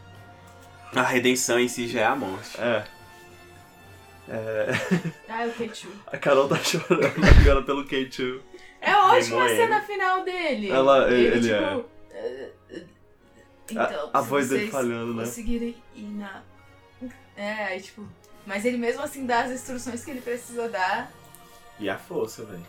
[0.96, 2.60] a redenção em si já é a morte.
[2.60, 2.84] É.
[4.30, 4.68] É.
[5.28, 5.88] Ah, o K2.
[6.08, 7.04] A Carol tá chorando
[7.42, 8.40] agora pelo K2.
[8.80, 10.70] É ótima a cena final dele.
[10.70, 11.76] Ela, ele, ele tipo, é.
[11.76, 12.88] Uh,
[13.72, 15.24] então, a, a voz dele falhando, né?
[15.24, 16.44] Conseguirem ir na.
[17.36, 18.08] É, aí tipo.
[18.46, 21.12] Mas ele mesmo assim dá as instruções que ele precisa dar.
[21.80, 22.66] E a força, velho.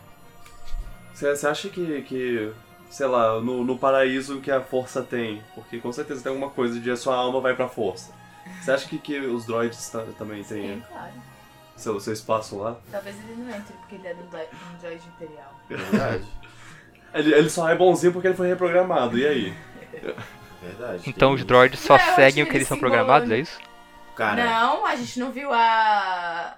[1.13, 2.53] Você acha que, que
[2.91, 5.43] sei lá, no, no paraíso que a força tem.
[5.55, 8.13] Porque com certeza tem alguma coisa de a sua alma vai pra força.
[8.61, 11.13] Você acha que, que os droids também têm Sim, claro.
[11.77, 12.77] seu, seu espaço lá?
[12.91, 15.61] Talvez ele não entre porque ele é um droid imperial.
[15.69, 16.25] Verdade.
[17.15, 19.55] ele, ele só é bonzinho porque ele foi reprogramado, e aí?
[20.63, 21.03] Verdade.
[21.07, 23.59] Então os droids só não, seguem o que eles são programados, é isso?
[24.15, 24.45] Cara.
[24.45, 26.57] Não, a gente não viu a.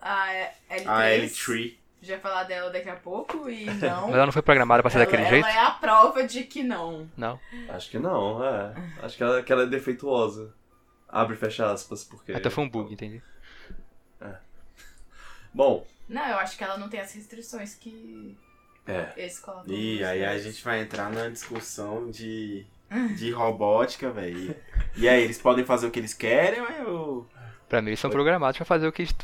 [0.00, 0.26] A
[0.70, 0.86] L3.
[0.86, 4.06] A L3 já ia falar dela daqui a pouco e não.
[4.06, 5.46] Mas ela não foi programada pra ser ela, daquele ela jeito?
[5.46, 7.08] Ela é a prova de que não.
[7.16, 7.38] Não.
[7.68, 8.74] Acho que não, é.
[9.02, 10.54] Acho que ela, que ela é defeituosa.
[11.08, 12.32] Abre e fecha aspas, porque.
[12.32, 13.22] Até foi um bug, entendi.
[14.20, 14.36] É.
[15.52, 15.86] Bom.
[16.08, 18.36] Não, eu acho que ela não tem as restrições que.
[18.86, 19.12] É.
[19.16, 19.72] Eles colocam.
[19.72, 22.66] E aí a gente vai entrar numa discussão de.
[23.16, 24.54] de robótica, velho.
[24.96, 27.30] E aí, eles podem fazer o que eles querem ou eu.
[27.68, 29.14] Pra mim, eles são programados pra fazer o que eles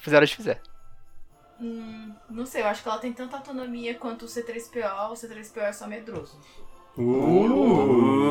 [0.00, 0.60] fizeram de fizer.
[1.60, 5.60] Hum, não sei, eu acho que ela tem tanta autonomia quanto o C3PO, o C3PO
[5.60, 6.40] é só medroso.
[6.96, 8.30] Uh!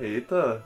[0.00, 0.64] Eita!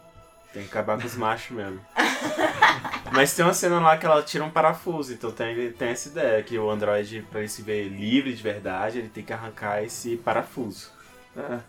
[0.52, 1.80] Tem que acabar com os machos mesmo.
[3.12, 6.42] Mas tem uma cena lá que ela tira um parafuso, então tem, tem essa ideia
[6.42, 10.16] que o androide, pra ele se ver livre de verdade, ele tem que arrancar esse
[10.16, 10.90] parafuso.
[11.36, 11.60] É.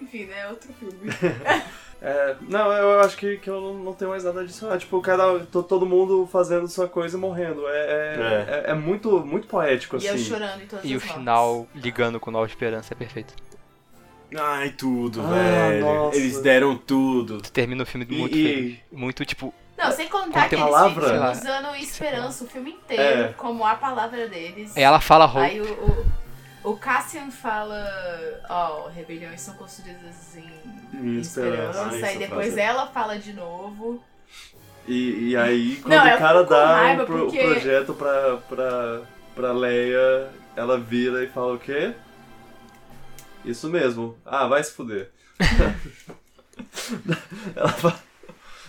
[0.00, 0.48] Enfim, né?
[0.48, 0.94] Outro filme.
[2.02, 4.66] É, não, eu acho que, que eu não- não tenho mais nada disso.
[4.72, 7.68] É, tipo, cada, to- todo mundo fazendo sua coisa e morrendo.
[7.68, 8.70] É, é, é.
[8.70, 10.24] é muito, muito poético, E eu assim.
[10.24, 11.12] chorando em todas E o mortes.
[11.12, 13.34] final ligando com Nova Esperança é perfeito.
[14.34, 15.28] Ai, tudo, Ah,
[15.68, 15.84] velho.
[15.84, 16.16] nossa.
[16.16, 17.42] Eles deram tudo.
[17.42, 18.78] Tu termina o filme E- muito e- feliz.
[18.90, 21.04] Muito, tipo, Não, sem contar que eles palavra?
[21.04, 23.32] ficam Sei usando esperança o filme inteiro É.
[23.36, 24.74] como a palavra deles.
[24.74, 25.38] ela fala Hope.
[25.40, 26.06] Aí o, o,
[26.62, 27.86] o Cassian fala,
[28.48, 30.50] ó, rebeliões são construídas em
[30.94, 31.88] Em esperança.
[31.90, 32.60] Ah, e depois frase.
[32.60, 34.02] ela fala de novo.
[34.86, 39.00] E, e aí, quando Não, o cara dá o, pro- porque- projeto pra, pra,
[39.34, 41.94] pra Leia, ela vira e fala o quê?
[43.44, 44.18] Isso mesmo.
[44.26, 45.10] Ah, vai se fuder.
[47.56, 48.00] ela fala...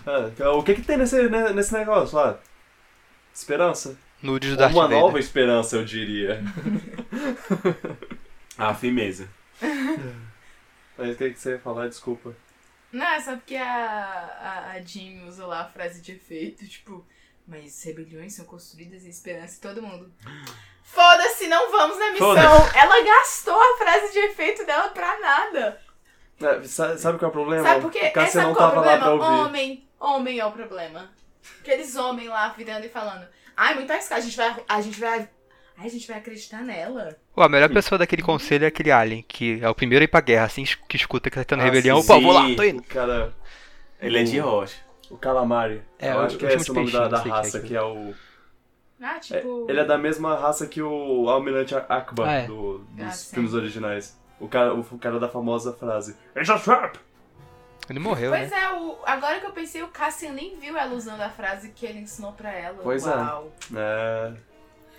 [0.06, 2.18] Ah, então, o que que tem nesse, né, nesse negócio?
[2.18, 2.38] Ah,
[3.34, 3.96] esperança.
[4.22, 6.42] Nudes do Darth uma nova esperança, eu diria.
[8.58, 9.28] Ah, firmeza.
[10.98, 11.88] Mas o que, que você ia falar?
[11.88, 12.36] Desculpa.
[12.92, 17.04] Não, é só porque a, a, a Jean usou lá a frase de efeito, tipo,
[17.48, 20.12] mas rebeliões são construídas em esperança e todo mundo.
[20.84, 22.36] Foda-se, não vamos na missão!
[22.76, 25.82] Ela gastou a frase de efeito dela pra nada.
[26.40, 27.64] É, sa- sabe qual é o problema?
[27.64, 28.08] Sabe por quê?
[28.10, 29.26] O Cássio Sabe não qual é o tava lá problema?
[29.26, 29.42] pra ouvir.
[29.48, 31.10] Homem, homem é o problema.
[31.62, 33.26] Aqueles homens lá virando e falando,
[33.56, 34.56] ai, muito arriscado, a gente vai.
[34.68, 35.30] A gente vai.
[35.78, 37.18] Ai, a gente vai acreditar nela.
[37.34, 40.08] Pô, a melhor pessoa daquele conselho é aquele alien, que é o primeiro a ir
[40.08, 42.02] pra guerra, assim, que escuta que tá tendo Ah, rebelião.
[42.02, 42.80] sim, Pô, vou lá, tô indo.
[42.80, 43.34] O cara...
[44.00, 44.76] Ele é de rocha.
[45.10, 45.82] O Calamari.
[46.00, 47.34] É, eu eu- acho que é esse o nome da, da sei o que é
[47.34, 48.14] raça, que é o...
[49.02, 49.66] Ah, tipo.
[49.70, 52.46] Ele é da mesma raça que o Almirante Akbar Ah, é.
[52.48, 54.20] do- dos Ah, filmes originais.
[54.40, 56.98] O cara, o cara da famosa frase It's a trap!
[57.92, 58.58] Ele morreu, Pois né?
[58.58, 61.86] é, o, agora que eu pensei, o Cassian nem viu ela usando a frase que
[61.86, 62.80] ele ensinou pra ela.
[62.82, 63.14] Pois é.
[63.14, 63.52] Uau.
[63.76, 64.32] É...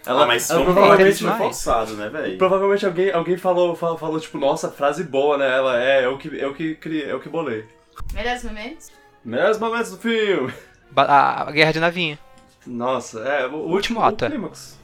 [0.05, 2.37] Ela, ah, mas ela provavelmente, foi forçado, né, velho?
[2.37, 5.49] provavelmente alguém, alguém falou, falou, falou, tipo, nossa, frase boa, né?
[5.49, 7.65] Ela é, eu que, eu que criei, eu que bolei.
[8.13, 8.91] Melhores momentos?
[9.25, 10.53] Melhores momentos do filme!
[10.91, 12.19] Ba- A, a guerra de navinha.
[12.67, 14.31] Nossa, é, o, último, último ato, o é.
[14.31, 14.79] clímax.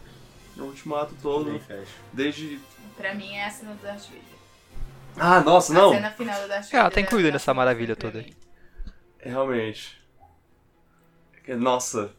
[0.57, 1.61] O último ato todo,
[2.13, 2.59] desde...
[2.97, 4.38] Pra mim é a cena do Darth Vader.
[5.21, 5.93] Ah, nossa, A não!
[5.93, 6.75] cena final do Darth Vader.
[6.75, 8.35] É, ela tá é incluída melhor nessa maravilha toda mim.
[9.19, 9.99] Realmente.
[11.49, 12.13] Nossa.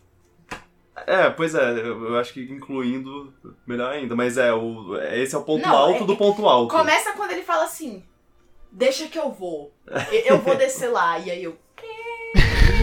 [1.08, 3.34] É, pois é, eu acho que incluindo,
[3.66, 4.16] melhor ainda.
[4.16, 6.76] Mas é, o, esse é o ponto Não, alto é- do ponto alto.
[6.76, 8.04] Começa quando ele fala assim:
[8.72, 9.74] Deixa que eu vou.
[10.26, 11.18] Eu vou descer lá.
[11.20, 11.58] E aí eu.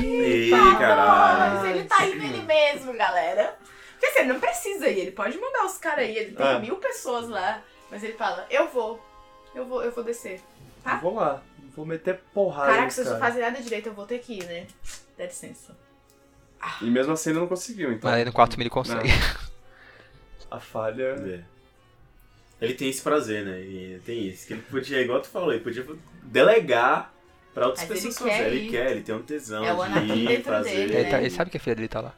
[0.03, 1.67] Ei, Mas caralho.
[1.67, 3.57] ele tá indo ele mesmo, galera.
[3.93, 6.59] Porque assim, ele não precisa ir, ele pode mandar os caras aí, ele tem É.
[6.59, 7.62] mil pessoas lá.
[7.91, 9.01] Mas ele fala, eu vou.
[9.57, 10.41] Eu vou, eu vou descer.
[10.85, 11.43] Eu vou lá,
[11.75, 14.45] vou meter porrada Caraca, nesse vocês não fazem nada direito, eu vou ter que ir,
[14.45, 14.67] né?
[15.19, 15.77] Dá licença.
[16.83, 18.11] E mesmo assim ele não conseguiu, então.
[18.11, 19.09] Mas aí no quarto ele consegue.
[20.51, 21.17] A falha...
[21.19, 21.41] É.
[22.61, 23.61] Ele tem esse prazer, né?
[23.61, 24.47] E tem isso.
[24.47, 25.85] Que ele podia, igual tu falou, ele podia
[26.23, 27.13] delegar
[27.53, 28.31] pra outras Mas ele pessoas.
[28.31, 30.71] quer ele quer, ele tem um tesão É de ir, fazer.
[30.71, 31.11] dele, Ele, né?
[31.11, 32.15] tá- ele sabe que a filha dele tá lá.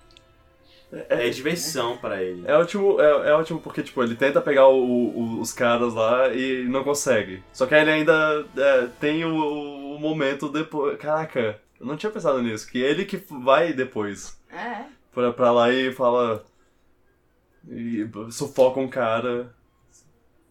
[0.90, 2.44] É diversão pra ele.
[2.46, 6.28] É ótimo, é, é ótimo porque, tipo, ele tenta pegar o- o- os caras lá
[6.32, 7.42] e não consegue.
[7.52, 10.96] Só que ele ainda é, tem o, o momento depois...
[10.98, 12.70] Caraca, eu não tinha pensado nisso.
[12.70, 14.40] Que ele que vai depois.
[14.50, 14.84] É.
[15.12, 16.42] pra, pra lá e fala.
[17.68, 19.54] E sufoca um cara.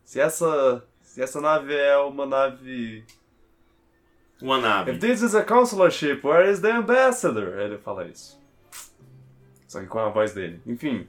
[0.05, 0.83] Se essa.
[1.01, 3.03] Se essa nave é uma nave.
[4.39, 4.97] Uma If nave.
[4.99, 7.59] this is a consular ship, where is the ambassador?
[7.59, 8.39] Ele fala isso.
[9.67, 10.61] Só que com a voz dele.
[10.65, 11.07] Enfim.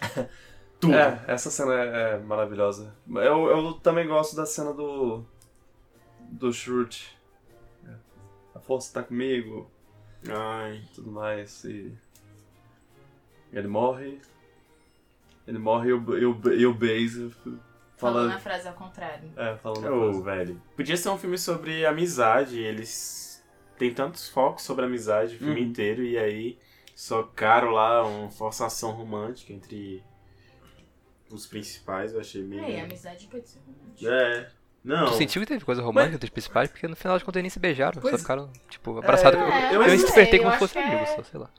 [0.78, 0.94] Tudo.
[0.94, 2.94] É, essa cena é, é maravilhosa.
[3.08, 5.24] Eu, eu também gosto da cena do.
[6.20, 7.04] Do Shurt.
[8.54, 9.70] A força tá comigo.
[10.28, 10.82] Ai.
[10.94, 11.64] tudo mais.
[11.64, 11.92] E
[13.52, 14.20] ele morre.
[15.46, 17.30] Ele morre e o, e o, e o Base
[17.96, 18.34] Falando fala.
[18.34, 19.30] a frase ao contrário.
[19.36, 20.22] É, falando a Ô, frase.
[20.22, 20.62] velho.
[20.76, 22.58] Podia ser um filme sobre amizade.
[22.58, 23.42] Eles
[23.78, 25.66] têm tantos focos sobre amizade o filme Uhum.
[25.68, 26.02] inteiro.
[26.02, 26.58] E aí
[26.96, 30.02] socaram lá uma forçação romântica entre
[31.30, 32.14] os principais.
[32.14, 32.64] Eu achei meio.
[32.64, 34.10] É, e a amizade pode ser romântica.
[34.10, 34.50] É.
[34.82, 35.06] Não.
[35.06, 36.70] Tu sentiu que teve coisa romântica dos principais?
[36.70, 39.38] Porque no final de contas eles nem se beijaram, Pois- só ficaram, tipo, abraçados.
[39.38, 41.16] É, eu eu eu, não interpretei sei, como eu se fosse acho que amigo, é-
[41.16, 41.50] só, sei lá.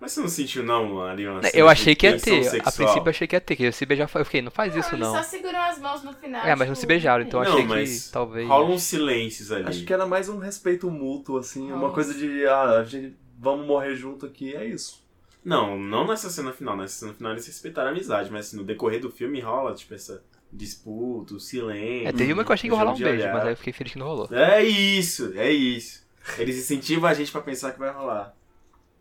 [0.00, 2.40] Mas você não sentiu, não, ali uma cena Eu achei que ia ter.
[2.40, 2.72] A sexual?
[2.74, 4.08] princípio eu achei que ia ter, que ia se beijar.
[4.14, 5.14] Eu fiquei, não faz isso eles não.
[5.14, 6.42] só seguram as mãos no final.
[6.44, 8.46] É, mas não tipo, se beijaram, então eu Não, achei mas que talvez.
[8.48, 9.68] Rola uns silêncios ali.
[9.68, 11.72] Acho que era mais um respeito mútuo, assim.
[11.72, 12.46] Uma coisa de.
[12.46, 13.16] Ah, a gente.
[13.38, 15.02] Vamos morrer junto aqui, é isso.
[15.44, 16.76] Não, não nessa cena final.
[16.76, 19.92] Nessa cena final eles respeitaram a amizade, mas assim, no decorrer do filme rola, tipo,
[19.94, 20.22] essa
[20.52, 22.08] disputa, o silêncio.
[22.08, 23.34] É, teve uma que eu achei que ia rolar um beijo, olhar.
[23.34, 24.28] mas aí eu fiquei feliz que não rolou.
[24.32, 26.06] É isso, é isso.
[26.38, 28.34] Eles incentivam a gente pra pensar que vai rolar.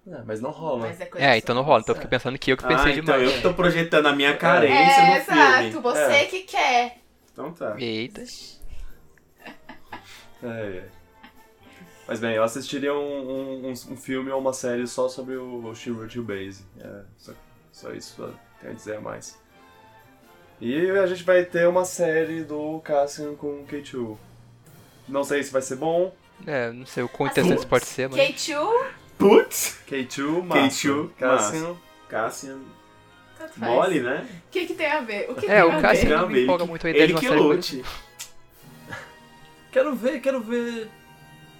[0.05, 0.79] É, mas não rola.
[0.87, 1.79] Mas é É, então não rola.
[1.79, 2.01] Então eu É.
[2.01, 3.23] fiquei pensando que eu que pensei ah, então demais.
[3.23, 5.57] eu que tô projetando a minha carência É, no exato.
[5.63, 5.79] filme.
[5.81, 6.25] Você É.
[6.25, 6.97] que quer.
[7.31, 7.75] Então tá.
[7.79, 8.21] Eita.
[9.41, 10.85] É, é.
[12.07, 15.73] Mas bem, eu assistiria um, um, um- um filme ou uma série só sobre o
[15.73, 16.65] Shiro Base.
[16.79, 17.31] É, só,
[17.71, 18.15] só isso
[18.59, 19.41] tenho a dizer a mais.
[20.59, 24.17] E a gente vai ter uma série do Cassian com o K2.
[25.07, 26.13] Não sei se vai ser bom.
[26.45, 28.19] É, não sei o quão interessante isso pode ser, mas.
[28.19, 28.85] K2,
[29.17, 29.79] Putz!
[29.87, 30.87] K2, massa.
[30.87, 31.75] K2, Cassian.
[32.09, 32.59] Cassian.
[33.57, 34.25] Mole, né?
[34.47, 35.29] O que que tem a ver?
[35.29, 36.17] O que É, tem o a Cassian ver?
[36.17, 37.39] não me empolga muito a ideia de Ele uma que série.
[37.39, 37.83] lute.
[39.71, 40.89] Quero ver, quero ver.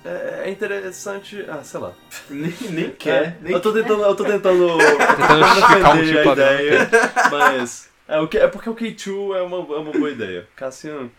[0.06, 1.46] É, é interessante.
[1.48, 1.94] Ah, sei lá.
[2.30, 3.24] Nem, nem quer.
[3.24, 4.04] É, nem eu tô tentando.
[4.04, 4.78] Eu tô tentando.
[4.78, 6.90] Tentando justificar um defender motivo a ideia,
[7.32, 7.90] mas.
[8.08, 10.48] É, o que, é porque o K2 é uma, é uma boa ideia.
[10.56, 11.10] Cassian.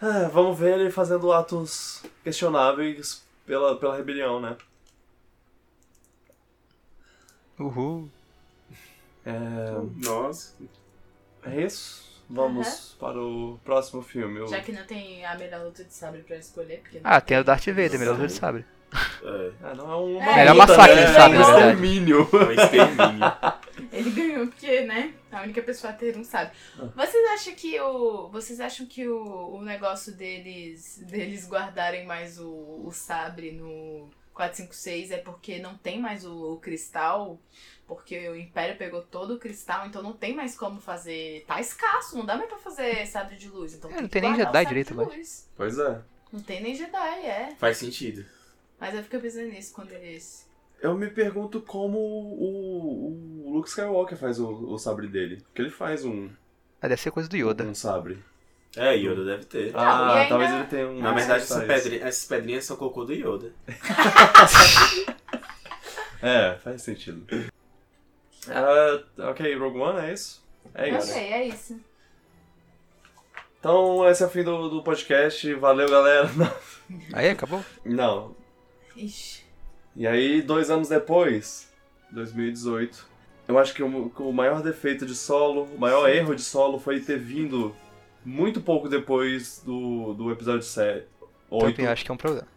[0.00, 4.56] ah, vamos ver ele fazendo atos questionáveis pela, pela rebelião, né?
[7.58, 8.08] Uhul.
[9.26, 9.32] É,
[10.04, 10.54] Nossa.
[11.44, 12.13] é isso.
[12.28, 14.40] Vamos para o próximo filme.
[14.40, 17.20] o- Já que não tem a melhor luta de sabre pra escolher, porque não Ah,
[17.20, 18.64] tem a Darth Vader, melhor luta de sabre.
[19.24, 20.22] É, Ah, não é um.
[20.22, 21.06] É, Melhor luta, massacre né?
[21.06, 22.28] de sabre, É um extermínio.
[22.32, 23.32] é um extermínio.
[23.92, 25.14] Ele ganhou porque, né?
[25.32, 26.52] A única pessoa a ter um sabre.
[26.78, 26.88] Ah.
[26.94, 28.28] Vocês acham que o.
[28.28, 31.02] Vocês acham que o, o negócio deles.
[31.08, 36.56] deles guardarem mais o, o sabre no 456 é porque não tem mais o, o
[36.58, 37.36] cristal?
[37.86, 41.44] Porque o Império pegou todo o cristal, então não tem mais como fazer.
[41.46, 43.74] Tá escasso, não dá mais pra fazer sabre de luz.
[43.74, 45.48] Então É, não tem nem Jedi direito mais.
[45.56, 46.00] Pois é.
[46.32, 47.54] Não tem nem Jedi, é.
[47.58, 48.24] Faz sentido.
[48.80, 50.48] Mas eu fico pensando nisso quando eles.
[50.80, 55.36] Eu me pergunto como o, o Luke Skywalker faz o, o sabre dele.
[55.42, 56.28] Porque ele faz um,
[56.80, 57.64] Ah, deve ser coisa do Yoda.
[57.64, 58.18] um sabre.
[58.76, 59.72] É, Yoda deve ter.
[59.72, 61.00] Não, ah, ainda- talvez ele tenha um.
[61.00, 61.60] Na verdade, faz.
[61.62, 63.52] essa pedri- essas pedrinhas são cocô do Yoda.
[66.22, 67.26] É, faz sentido.
[68.50, 70.44] Ah, ok, Rogue One, é isso?
[70.74, 71.10] É isso.
[71.10, 71.80] Ok, é isso.
[73.60, 75.52] Então, esse é o fim do, do podcast.
[75.54, 76.28] Valeu, galera.
[77.12, 77.64] Aí, acabou?
[77.84, 78.36] Não.
[78.96, 79.42] Ixi.
[79.96, 81.72] E aí, dois anos depois,
[82.10, 83.06] 2018,
[83.46, 86.98] eu acho que o, o maior defeito de solo, o maior erro de solo foi
[87.00, 87.74] ter vindo
[88.24, 91.06] muito pouco depois do, do episódio 7.
[91.48, 91.86] Também 8.
[91.86, 92.48] acho que é um problema.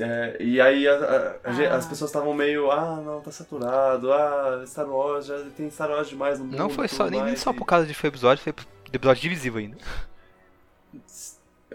[0.00, 1.76] É, e aí a- a- Ah.
[1.76, 6.08] as pessoas estavam meio, ah, não, tá saturado, ah, Star Wars, já tem Star Wars
[6.08, 6.56] demais no mundo.
[6.56, 9.22] Não foi só, nem, nem mais", só por causa de foi episódio, foi do episódio
[9.22, 9.76] divisivo ainda.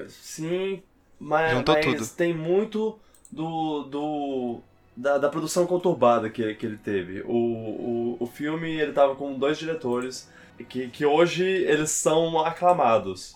[0.08, 0.82] Sim,
[1.20, 2.08] mas, Juntou mas tudo.
[2.18, 2.98] tem muito
[3.32, 3.84] do.
[3.84, 4.60] do
[4.98, 7.22] da, da produção conturbada que, que ele teve.
[7.26, 10.30] O, o, o filme ele tava com dois diretores
[10.70, 13.36] que, que hoje eles são aclamados.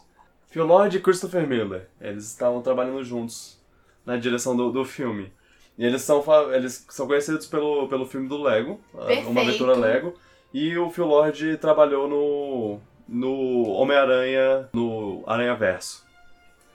[0.49, 1.87] Phil Lord e Christopher Miller.
[1.99, 3.58] Eles estavam trabalhando juntos
[4.05, 5.31] na direção do, do filme.
[5.77, 6.23] E eles são,
[6.53, 9.39] eles são conhecidos pelo, pelo filme do Lego, a- Uma Perfeito.
[9.39, 10.13] Aventura Lego.
[10.53, 16.05] E o Phil Lord trabalhou no, no Homem-Aranha, no Aranha Verso.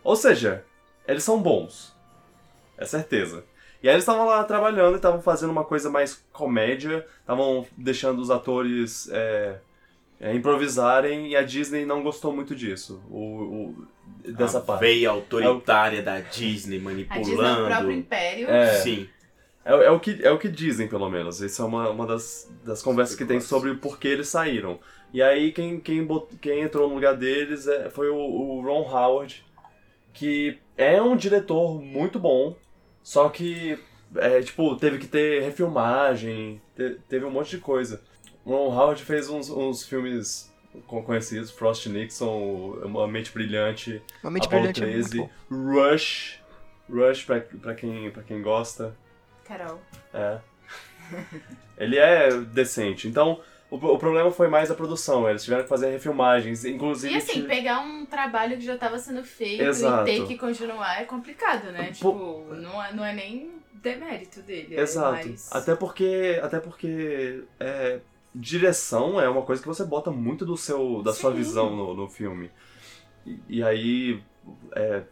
[0.03, 0.65] Ou seja,
[1.09, 1.93] eles são bons.
[2.79, 3.45] É certeza.
[3.83, 8.21] E aí eles estavam lá trabalhando e estavam fazendo uma coisa mais comédia, estavam deixando
[8.21, 9.57] os atores é,
[10.21, 13.03] é, improvisarem e a Disney não gostou muito disso.
[13.11, 13.87] O, o-
[14.33, 14.81] dessa a parte.
[14.81, 17.67] veia autoritária da Disney A Disney é o manipulando.
[17.67, 18.49] próprio Império.
[18.49, 18.81] É.
[18.81, 19.09] Sim.
[19.65, 21.41] É, é o que, é o que dizem, pelo menos.
[21.41, 24.79] Isso é uma, uma das, das conversas que tem sobre o porquê eles saíram.
[25.13, 28.83] E aí quem, quem, bot- quem entrou no lugar deles é- foi o, o Ron
[28.91, 29.45] Howard,
[30.13, 32.57] que é um diretor muito bom,
[33.03, 33.79] só que
[34.17, 38.03] é, tipo, teve que ter refilmagem, te- teve um monte de coisa.
[38.45, 40.53] O Ron Howard fez uns, uns filmes
[40.83, 45.31] conhecidos, Frost Nixon, Uma Mente Brilhante, Uma mente Apollo brilhante é muito 13, bom.
[45.73, 46.41] Rush,
[46.91, 48.95] Rush pra, pra, quem, pra quem gosta.
[49.45, 49.81] Carol.
[50.13, 50.39] É.
[51.77, 53.07] Ele é decente.
[53.09, 55.29] Então, o, o problema foi mais a produção.
[55.29, 56.65] Eles tiveram que fazer refilmagens.
[56.65, 57.13] Inclusive.
[57.15, 60.09] E assim, tive- pegar um trabalho que já estava sendo feito Exato.
[60.09, 61.93] e ter que continuar é complicado, né?
[61.93, 64.79] Tipo, não é, não é nem demérito dele.
[64.81, 65.17] Exato.
[65.17, 65.53] É mais...
[65.53, 66.41] Até porque.
[66.43, 67.45] Até porque.
[67.61, 68.01] é,
[68.35, 71.37] direção é uma coisa que você bota muito do seu, da sua Sim.
[71.37, 72.51] visão no, no filme.
[73.27, 74.23] E, e aí.
[74.75, 75.03] é,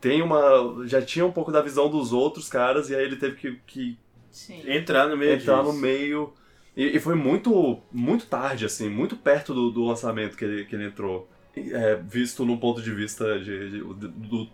[0.00, 0.84] tem uma.
[0.86, 3.98] Já tinha um pouco da visão dos outros caras, e aí ele teve que- que
[4.30, 4.62] Sim.
[4.70, 5.80] Entrar no meio entrar no disso.
[5.80, 6.32] meio.
[6.76, 10.74] E, e foi muito muito tarde, assim, muito perto do, do lançamento que ele, que
[10.74, 11.28] ele entrou.
[11.56, 14.48] É, visto num ponto de vista de, de- do, do-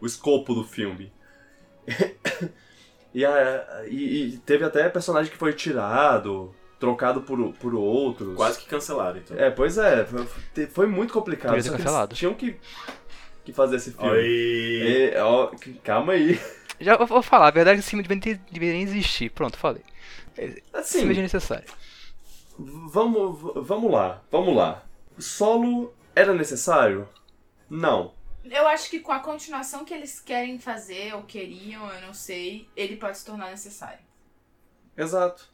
[0.00, 1.12] o escopo do filme.
[3.12, 6.54] e, a- e- e teve até personagem que foi tirado,
[6.84, 8.36] trocado por, por outros.
[8.36, 9.36] Quase que cancelaram, então.
[9.38, 11.54] É, pois é, foi, foi muito complicado.
[11.54, 12.14] Podia ter cancelado.
[12.14, 12.56] tinham que,
[13.44, 14.10] que fazer esse filme.
[14.10, 14.24] Oi.
[14.24, 15.50] E, ó,
[15.82, 16.38] calma aí.
[16.80, 19.30] Já vou- falar, a verdade é que esse filme deveria, deveria nem existir.
[19.30, 19.82] Pronto, falei.
[20.36, 21.66] Assim, Assim, seja necessário.
[22.58, 24.82] vamos, vamos lá, vamos lá.
[25.18, 27.08] Solo era necessário?
[27.70, 28.12] Não.
[28.44, 32.68] Eu acho que com a continuação que eles querem fazer, ou queriam, eu não sei,
[32.76, 34.00] ele pode se tornar necessário.
[34.96, 35.48] Exato.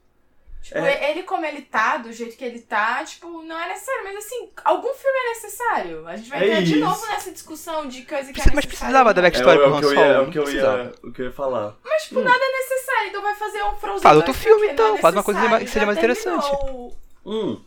[0.62, 1.11] Tipo, É.
[1.11, 4.04] ele como ele tá, do jeito que ele tá, tipo, não é necessário.
[4.04, 6.06] Mas assim, algum filme é necessário.
[6.06, 6.80] A gente vai É entrar de isso.
[6.80, 9.28] novo nessa discussão de coisa que Precisa- é mas precisava da não.
[9.28, 10.00] É, backstory o- é pro Han eu Solo.
[10.00, 11.74] é não o que eu ia, o que eu ia falar.
[11.82, 13.08] Mas, tipo, nada é necessário.
[13.08, 14.98] Então vai fazer um Frozen Faz 2 outro filme, não é então.
[14.98, 16.46] Faz uma coisa que seja mais interessante.
[17.24, 17.61] Hum,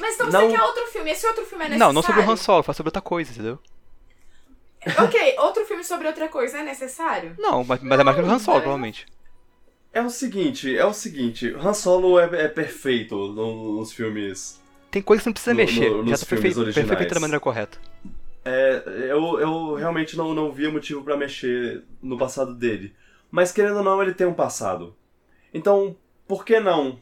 [0.00, 0.40] Mas então Não.
[0.50, 1.10] você quer outro filme.
[1.10, 1.86] Esse outro filme é necessário.
[1.86, 3.58] Não, não sobre o Han Solo, faz sobre outra coisa, entendeu?
[5.02, 7.34] Ok, outro filme sobre outra coisa é necessário?
[7.38, 9.06] Não, mas, mas é mais que o Han Solo, provavelmente.
[9.98, 14.60] É o seguinte, é o seguinte, Han Solo é, é perfeito no- nos filmes.
[14.90, 15.90] Tem coisa que não precisa No- mexer.
[15.90, 16.98] no- já nos tá filmes perfeito, foi originais.
[16.98, 17.78] feito da maneira correta.
[18.44, 22.94] É, eu, eu realmente não, não via motivo pra mexer no passado dele.
[23.30, 24.96] Mas querendo ou não, ele tem um passado.
[25.52, 25.94] Então,
[26.26, 26.98] por que não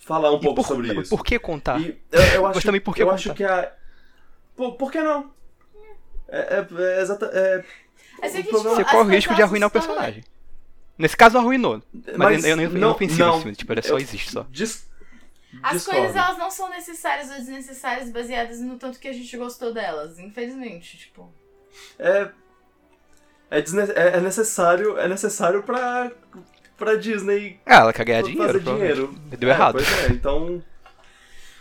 [0.00, 1.10] falar um E pouco por, sobre isso?
[1.10, 1.80] por que contar?
[1.80, 3.16] E eu, eu acho, Mas também por que eu contar?
[3.16, 3.72] acho que a.
[4.54, 5.32] Por, por que não?
[6.28, 6.66] É, é,
[6.98, 7.26] é exata.
[7.32, 7.64] É,
[8.22, 10.22] é que, O problema- Você corre o coisas, risco de arruinar o personagem.
[10.96, 11.82] Nesse caso, arruinou.
[11.92, 13.56] Mas, mas eu, eu, nem- eu não, pensei não, nesse filme.
[13.56, 14.46] Tipo, ele só eu- existe só.
[14.50, 14.88] Dis,
[15.62, 16.00] As discordo.
[16.00, 20.18] coisas, elas não são necessárias ou desnecessárias baseadas no tanto que a gente gostou delas.
[20.18, 21.32] Infelizmente, tipo...
[21.98, 22.30] É,
[23.50, 26.12] é, é, é necessário, é necessário pra,
[26.76, 29.08] pra Disney Ah, ela quer ganhar dinheiro, dinheiro.
[29.38, 29.74] Deu É, errado.
[29.74, 30.62] Pois é, então.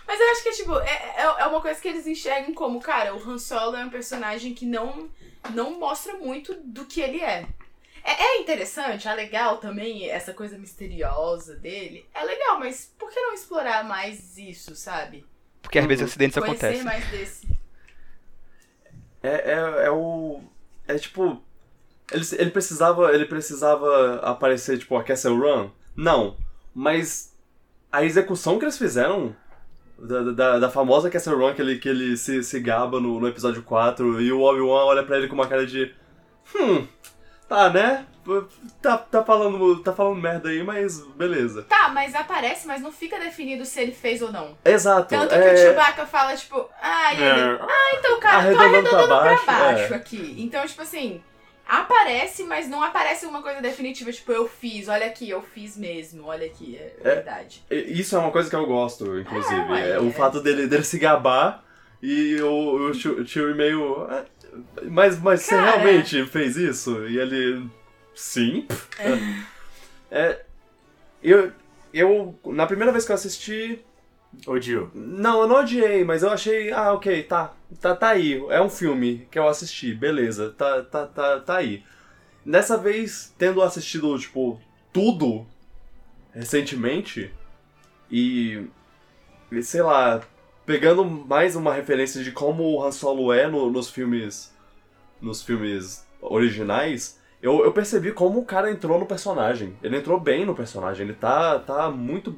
[0.05, 3.15] Mas eu acho que, tipo, é, é, é uma coisa que eles enxergam como, cara,
[3.15, 5.09] o Han Solo é um personagem que não,
[5.55, 7.47] não mostra muito do que ele é.
[8.03, 12.05] É, é interessante, é legal também essa coisa misteriosa dele.
[12.13, 15.25] É legal, mas por que não explorar mais isso, sabe?
[15.61, 16.83] Porque às vezes acidentes Conhecer acontecem.
[16.83, 17.47] mais desse.
[19.23, 20.41] É, é, é o.
[20.85, 21.41] É tipo.
[22.11, 23.13] Ele, ele precisava.
[23.13, 25.69] Ele precisava aparecer, tipo, a Castle Run?
[25.95, 26.37] Não.
[26.75, 27.33] Mas
[27.89, 29.33] a execução que eles fizeram
[29.97, 33.27] da, da, da famosa Castle Run que ele, que ele se, se gaba no, no
[33.27, 35.93] episódio 4 e o Obi-Wan olha pra ele com uma cara de.
[36.55, 36.85] Hum.
[37.53, 38.05] Tá, né?
[38.81, 41.63] Tá, tá, falando, tá falando merda aí, mas beleza.
[41.63, 44.57] Tá, mas aparece, mas não fica definido se ele fez ou não.
[44.65, 45.09] Exato.
[45.09, 45.53] Tanto que é...
[45.53, 49.45] o Chewbacca fala, tipo, ah, ele, É, ah, então, cara, tô arredondando pra arredondando baixo,
[49.45, 49.97] pra baixo é.
[49.97, 50.35] aqui.
[50.39, 51.21] Então, tipo assim,
[51.67, 56.25] aparece, mas não aparece uma coisa definitiva, tipo, eu fiz, olha aqui, eu fiz mesmo,
[56.27, 57.15] olha aqui, é, É.
[57.15, 57.63] verdade.
[57.69, 59.61] Isso é uma coisa que eu gosto, inclusive.
[59.61, 60.11] É, ué, É, o é.
[60.11, 61.63] fato dele, dele se gabar
[62.01, 64.07] e o, o Chewie- Chewie meio.
[64.77, 65.71] "Ah, Mas, mas você Cara.
[65.71, 67.05] realmente fez isso?
[67.07, 67.69] E ele.
[68.15, 68.67] Sim.
[70.15, 70.45] É,
[71.23, 71.51] eu,
[71.91, 72.39] eu.
[72.45, 73.83] Na primeira vez que eu assisti.
[74.45, 74.91] Odiou.
[74.93, 76.71] Não, eu não odiei, mas eu achei.
[76.71, 77.53] Ah, ok, tá.
[77.81, 78.39] Tá, tá aí.
[78.49, 80.51] É um filme que eu assisti, beleza.
[80.51, 81.83] Tá, tá, tá, tá aí.
[82.45, 85.47] Dessa vez, tendo assistido, tipo, tudo
[86.31, 87.33] recentemente
[88.11, 88.67] e,
[89.61, 90.21] sei lá,
[90.65, 94.51] pegando mais uma referência de como o Han Solo é no- nos filmes.
[95.21, 99.73] nos filmes originais, eu, eu percebi como o cara entrou no personagem.
[99.81, 102.35] Ele entrou bem no personagem, ele tá, tá muito.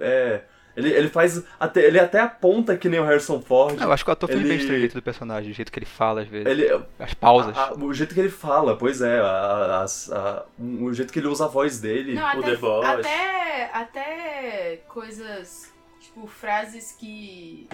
[0.00, 0.40] É,
[0.74, 1.42] ele, ele faz.
[1.60, 3.76] Até, ele até aponta que nem o Harrison Ford.
[3.80, 5.78] Ah, eu acho que o ator fez bem o jeito do personagem, o jeito que
[5.78, 6.46] ele fala às vezes.
[6.46, 6.68] Ele,
[6.98, 7.56] As pausas.
[7.56, 11.44] a- a- o jeito que ele fala, pois é, a- o jeito que ele usa
[11.44, 12.14] a voz dele.
[12.14, 12.86] Não, o até, The Voice.
[12.90, 15.71] até, até coisas,
[16.12, 17.66] tipo, frases que,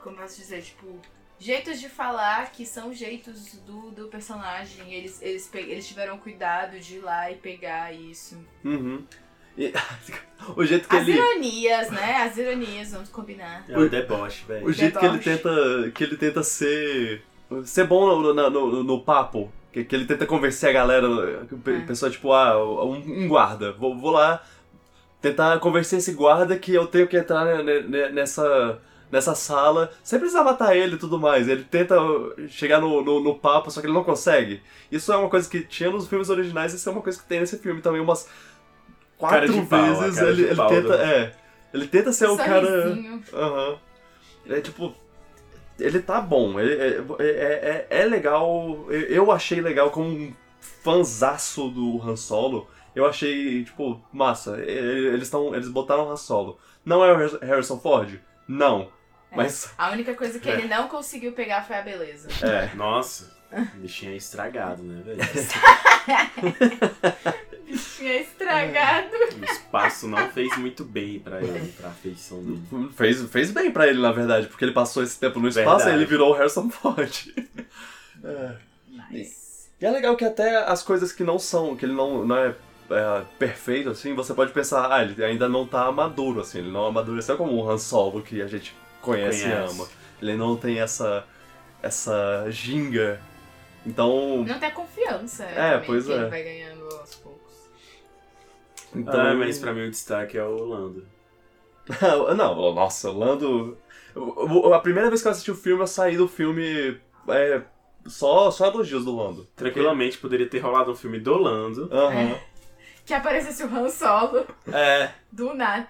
[0.00, 0.98] como posso dizer, tipo,
[1.38, 4.92] jeitos de falar que são jeitos do, do personagem.
[4.92, 8.36] Eles, eles, eles tiveram cuidado de ir lá e pegar isso.
[8.64, 9.04] Uhum.
[9.56, 9.72] E-
[10.56, 11.16] o jeito que As ele.
[11.18, 12.16] ironias, né?
[12.22, 13.64] As ironias, vamos combinar.
[13.68, 14.66] É o deboche, velho.
[14.66, 15.50] O jeito que ele tenta.
[15.94, 17.22] que ele tenta ser.
[17.64, 19.50] ser bom no, no, no- no papo.
[19.72, 21.06] Que, que ele tenta convencer a galera.
[21.66, 21.80] É.
[21.86, 22.94] pessoa, tipo, ah, um,
[23.24, 23.72] um guarda.
[23.72, 24.42] Vou, vou lá
[25.20, 28.78] tentar convencer esse guarda que eu tenho que entrar ne- ne- nessa.
[29.10, 31.48] nessa sala, sem precisar matar ele e tudo mais.
[31.48, 31.94] Ele tenta
[32.48, 34.60] chegar no, no, no papo, só que ele não consegue.
[34.90, 37.38] Isso é uma coisa que tinha nos filmes originais, isso é uma coisa que tem
[37.40, 38.28] nesse filme também umas
[39.20, 40.16] Cara quatro pau, vezes.
[40.18, 40.94] cara de Ele, ele pau tenta.
[40.96, 41.32] É.
[41.72, 42.98] Ele tenta ser o cara.
[43.32, 43.78] Aham.
[44.48, 44.94] É tipo.
[45.78, 46.58] Ele tá bom.
[46.58, 48.86] Ele, é, é, é, é legal.
[48.88, 52.66] Eu eu achei legal como um fanzaço do Han Solo.
[52.96, 54.58] Eu achei, tipo, massa.
[54.58, 56.58] Ele- Eles, tão, eles botaram Han Solo.
[56.84, 58.18] Não é o Har- Harrison Ford?
[58.48, 58.88] Não.
[59.30, 59.36] É.
[59.36, 59.72] Mas.
[59.76, 60.54] A única coisa que É.
[60.54, 62.28] ele não conseguiu pegar foi a beleza.
[62.44, 62.74] É.
[62.74, 65.20] Nossa, o bichinho é estragado, né, velho?
[67.96, 69.08] Tinha estragado.
[69.40, 72.62] O espaço não fez muito bem pra ele, pra feição dele.
[72.96, 75.90] Fez, fez bem pra ele, na verdade, porque ele passou esse tempo no espaço Verdade.
[75.90, 77.34] e ele virou o Harrison Ford.
[78.24, 78.52] É.
[78.88, 79.70] Mas.
[79.80, 82.54] E é legal que até as coisas que não são, que ele não, não é
[82.90, 86.86] é, perfeito, assim, você pode pensar, ah, ele ainda não tá maduro, assim, ele não
[86.86, 89.48] amadureceu como o Han Solo que a gente conhece, Conhece.
[89.48, 89.88] e ama.
[90.20, 91.24] Ele não tem essa,
[91.82, 93.20] essa ginga.
[93.84, 95.44] Então, Não tem a confiança.
[95.44, 96.16] É, também, pois que é.
[96.16, 97.52] ele vai ganhando aos poucos.
[98.94, 101.06] então Ah, mas pra mim o destaque é o Lando.
[102.36, 103.78] não, nossa, o Lando...
[104.72, 106.98] A primeira vez que eu assisti o filme, eu saí do filme
[107.28, 107.60] é,
[108.06, 109.46] só, só elogios do Lando.
[109.54, 111.88] Tranquilamente poderia ter rolado um filme do Lando.
[111.92, 112.36] Aham.
[113.06, 115.10] Que aparecesse o Han Solo É.
[115.32, 115.88] do nada.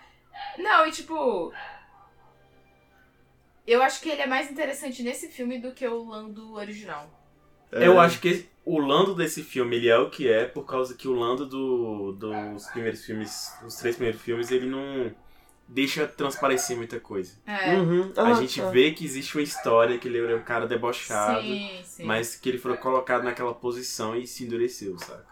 [0.59, 1.53] Não, e tipo.
[3.67, 7.11] Eu acho que ele é mais interessante nesse filme do que o Lando original.
[7.73, 10.95] É, Eu acho que o Lando desse filme ele é o que é por causa
[10.95, 15.13] que o Lando do, dos primeiros filmes, os três primeiros filmes, ele não
[15.67, 17.33] deixa transparecer muita coisa.
[17.45, 17.75] É.
[17.75, 18.13] Uhum.
[18.17, 22.05] A gente vê que existe uma história, que ele é um cara debochado, Sim, sim.
[22.05, 25.27] mas que ele foi colocado naquela posição e se endureceu, saca?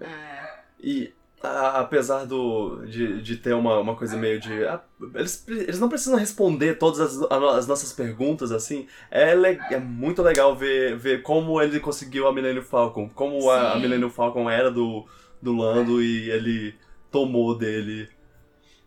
[0.00, 0.58] É.
[0.80, 1.12] E
[1.46, 4.64] a- apesar do, de, de ter uma, uma coisa meio de.
[4.66, 4.82] ah,
[5.14, 8.86] eles, eles não precisam responder todas as, a as nossas perguntas, assim.
[9.10, 13.08] É, le- é muito legal ver, ver como ele conseguiu a Millennium Falcon.
[13.10, 13.78] Como a, a.
[13.78, 15.06] Millennium Falcon era do,
[15.40, 16.74] do Lando e ele
[17.10, 18.08] tomou dele.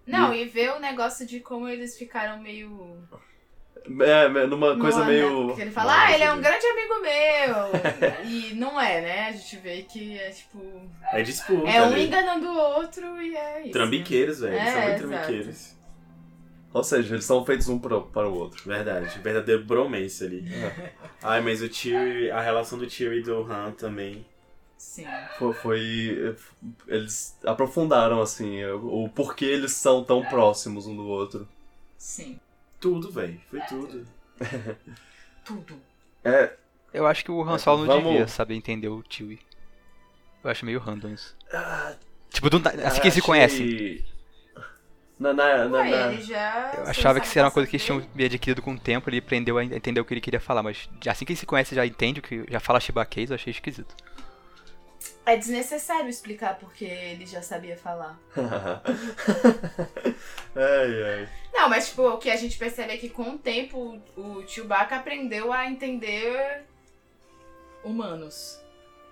[0.05, 2.97] Não, e ver o negócio de como eles ficaram meio.
[4.01, 5.11] É, numa coisa Não, né?
[5.11, 5.47] meio.
[5.47, 8.25] Porque ele fala, ah, ele é um grande amigo meu.
[8.29, 9.27] e não é, né?
[9.29, 10.59] A gente vê que é tipo.
[11.11, 11.69] É disputa.
[11.69, 12.05] É um ali.
[12.05, 13.71] enganando o outro e é isso.
[13.71, 14.55] Trambiqueiros, velho.
[14.55, 15.07] Eles são É, muito exato.
[15.09, 15.77] trambiqueiros.
[16.73, 18.61] Ou seja, eles são feitos um pro- para o outro.
[18.65, 19.17] Verdade.
[19.19, 20.45] Verdadeiro bromance ali.
[20.53, 20.91] É.
[21.23, 21.97] Ai, mas o tio,
[22.33, 24.25] a relação do tio e do Han também.
[24.77, 25.07] Sim.
[25.39, 26.35] Foi, foi-
[26.87, 31.47] Eles aprofundaram, assim, o, o porquê eles são tão próximos um do outro.
[31.97, 32.39] Sim.
[32.79, 33.39] Tudo, velho.
[33.49, 34.05] Foi tudo.
[35.43, 35.81] Tudo.
[36.23, 36.53] É,
[36.93, 39.39] Eu acho que o Han Solo não Vamos- devia saber entender o Chewie.
[40.43, 41.35] Eu acho meio random isso.
[41.53, 41.95] Ah,
[42.29, 44.03] Tipo, do, assim que se conhece.
[45.17, 46.73] Na, na, na, Ué, ele já.
[46.77, 49.17] Eu achava que isso era uma coisa que eles tinham adquirido com o tempo, ele
[49.17, 51.83] aprendeu a entender o que ele queria falar, mas assim que ele se conhece já
[51.85, 53.95] entende o que já fala chibaquês, eu achei esquisito.
[55.27, 58.17] É desnecessário explicar porque ele já sabia falar.
[60.55, 61.29] ai, ai.
[61.53, 64.95] Não, mas tipo, o que a gente percebe é que com o tempo o Chewbacca
[64.95, 66.63] aprendeu a entender
[67.83, 68.61] humanos.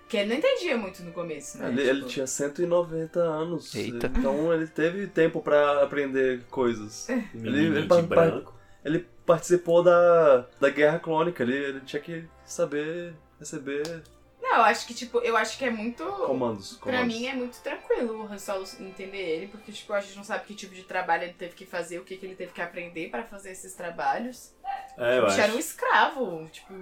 [0.08, 1.68] Que ele não entendia muito no começo, né?
[1.68, 3.74] Ele, Tipo, ele tinha 190 anos.
[3.74, 4.06] Eita.
[4.06, 7.08] Então ele teve tempo pra aprender coisas.
[7.34, 8.54] Menino ele de pa- branco.
[8.84, 14.02] Ele participou da, da Guerra Clônica, ele, ele tinha que saber receber
[14.48, 16.04] Não, eu acho que, tipo, eu acho que é muito.
[16.04, 16.76] comandos.
[16.76, 17.14] Pra comandos.
[17.14, 20.46] mim é muito tranquilo o Han Solo entender ele, porque, tipo, a gente não sabe
[20.46, 23.10] que tipo de trabalho ele teve que fazer, o que, que ele teve que aprender
[23.10, 24.54] pra fazer esses trabalhos.
[24.96, 25.66] É, eu o bicho era um acho.
[25.66, 26.72] escravo, tipo,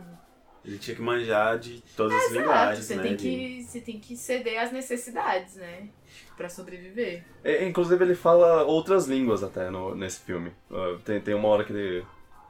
[0.65, 3.03] Ele tinha que manjar de todas as exato, linguagens, você né?
[3.03, 3.63] tem que.
[3.65, 5.89] Você tem que ceder às necessidades, né?
[6.37, 7.25] Pra sobreviver.
[7.43, 10.53] É, Inclusive ele fala outras línguas até no, nesse filme.
[10.71, 12.05] Uh, tem, tem uma hora que ele.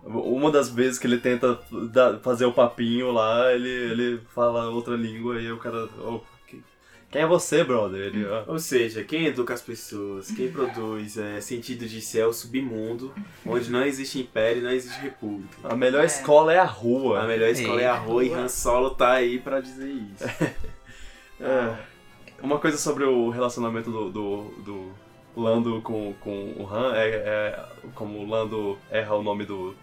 [0.07, 1.59] Uma das vezes que ele tenta
[1.91, 5.89] dar- fazer o papinho lá, ele, ele fala outra língua e aí o cara.
[5.99, 6.63] "Oh, que-
[7.11, 8.01] quem é você, brother?
[8.03, 13.15] Ele, "Ah, Ou seja, quem educa as pessoas, quem produz é, sentido de céu, submundo,
[13.47, 15.57] onde não existe império e não existe república.
[15.65, 16.07] a melhor É.
[16.07, 17.27] escola é a A rua.
[17.27, 18.01] melhor escola é a Ei.
[18.07, 20.25] rua e Han Solo tá aí pra dizer isso.
[21.41, 21.77] É.
[22.43, 24.93] Uma coisa sobre o relacionamento do, do, do
[25.37, 27.65] Lando com, com o Han é, é
[27.95, 29.75] como o Lando erra o nome do,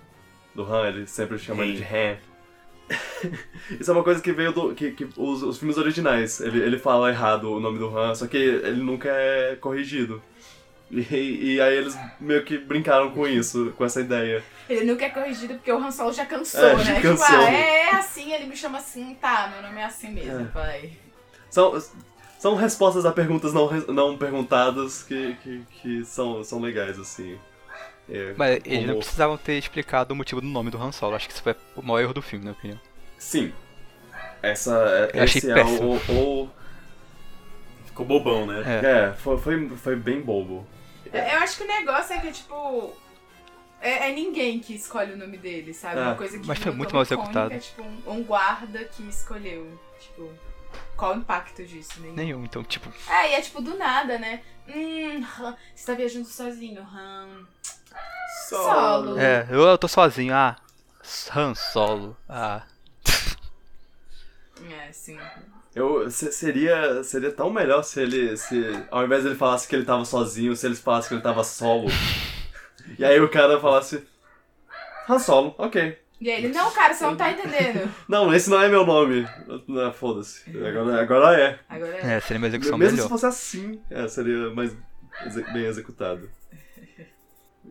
[0.55, 2.17] do Han, ele sempre chama ele de Han.
[3.79, 4.73] Isso é uma coisa que veio do.
[4.75, 6.39] que, que os, os filmes originais.
[6.41, 10.21] Ele, ele fala errado o nome do Han, só que ele nunca é corrigido.
[10.89, 14.43] E, e aí eles meio que brincaram com isso, com essa ideia.
[14.69, 16.83] Ele nunca é corrigido porque o Han Solo já cansou, É, né?
[16.83, 17.37] já Tipo, cansou.
[17.39, 20.43] ah, é, é assim, ele me chama assim, tá, meu nome é assim mesmo, É.
[20.45, 20.91] pai.
[21.49, 21.81] São,
[22.37, 27.39] são respostas a perguntas não, não perguntadas que, que, que são, são legais, assim.
[28.13, 31.27] É, Mas eles não precisavam ter explicado o motivo do nome do Han Solo, acho
[31.27, 32.79] que isso foi o maior erro do filme, na minha opinião.
[33.17, 33.53] Sim.
[34.41, 36.01] Essa, Eu achei esse é péssimo.
[36.09, 36.11] o,
[36.43, 36.49] o-
[37.85, 38.63] Ficou bobão, né?
[38.65, 38.85] É.
[39.09, 40.65] É, foi, foi, foi bem bobo.
[41.13, 42.93] Eu acho que o negócio é que, tipo.
[43.81, 45.99] É, é ninguém que escolhe o nome dele, sabe?
[45.99, 47.53] Uma coisa que mas foi muito mal executado.
[47.53, 49.77] É, tipo, um, um guarda que escolheu.
[49.99, 50.29] Tipo,
[50.95, 51.99] qual o impacto disso?
[51.99, 52.15] Nenhum.
[52.15, 54.41] Nenhum, então, tipo, É, e é tipo do nada, né?
[54.67, 57.45] Hum, Han, você tá viajando sozinho, Han.
[58.49, 59.19] Solo.
[59.19, 60.55] é, eu, eu tô sozinho, ah,
[61.35, 62.63] Han Solo, ah.
[64.69, 65.17] É, sim.
[65.73, 69.75] Eu, se- seria, seria tão melhor se ele, se ao invés de ele falasse que
[69.75, 71.87] ele tava sozinho, se eles falassem que ele tava solo.
[72.99, 74.05] e aí o cara falasse,
[75.09, 75.97] Han Solo, ok.
[76.19, 77.91] E aí ele, não, cara, você não tá entendendo.
[78.07, 79.27] Não, esse não é meu nome.
[79.67, 80.43] Não, foda-se.
[80.55, 81.59] Agora, agora é.
[81.67, 82.13] Agora é.
[82.17, 83.03] É, seria uma execução Mesmo melhor.
[83.05, 84.71] se fosse assim, é, seria mais
[85.25, 86.29] exe- bem executado.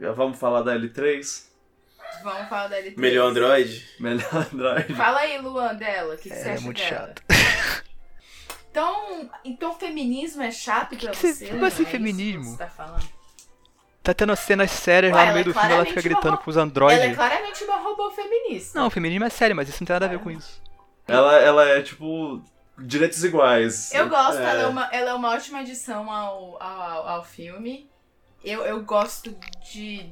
[0.01, 1.45] Já vamos falar da L3?
[2.23, 2.95] Vamos falar da L3.
[2.97, 3.87] Melhor Android?
[4.01, 4.95] Melhor Android.
[4.95, 6.15] Fala aí, Luan, dela.
[6.15, 6.91] O que, que você É acha muito dela?
[7.15, 7.23] chato.
[8.71, 11.47] Então, então feminismo é chato pra que você- você?
[11.49, 12.45] como assim É isso que feminismo?
[12.45, 13.05] você tá falando?
[14.01, 16.29] Tá tendo cenas sérias Ué, lá no ela meio é do filme, ela fica gritando
[16.29, 17.17] uma- pros Ela é androides.
[17.17, 18.79] claramente uma robô feminista.
[18.79, 20.63] Não, o feminismo é sério, mas isso não tem nada a ver com isso.
[21.09, 22.41] Ela, ela é tipo.
[22.79, 23.93] Direitos iguais.
[23.93, 24.45] Eu gosto, É.
[24.51, 27.91] ela, é uma, ela é uma ótima adição ao, ao, ao filme.
[28.45, 29.35] Eu, eu gosto
[29.73, 30.07] de.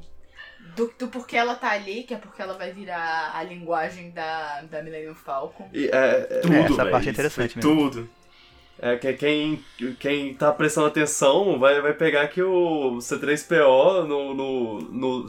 [0.77, 4.63] Do, do porquê ela tá ali, que é porque ela vai virar a linguagem da,
[4.63, 5.69] da Millennium Falcon.
[5.73, 7.75] E, é, é, Tudo, essa velho, parte é isso interessante mesmo.
[7.75, 8.11] Tudo.
[8.81, 9.65] É que quem,
[9.99, 15.27] quem tá prestando atenção vai, vai pegar que o C3PO no, no, no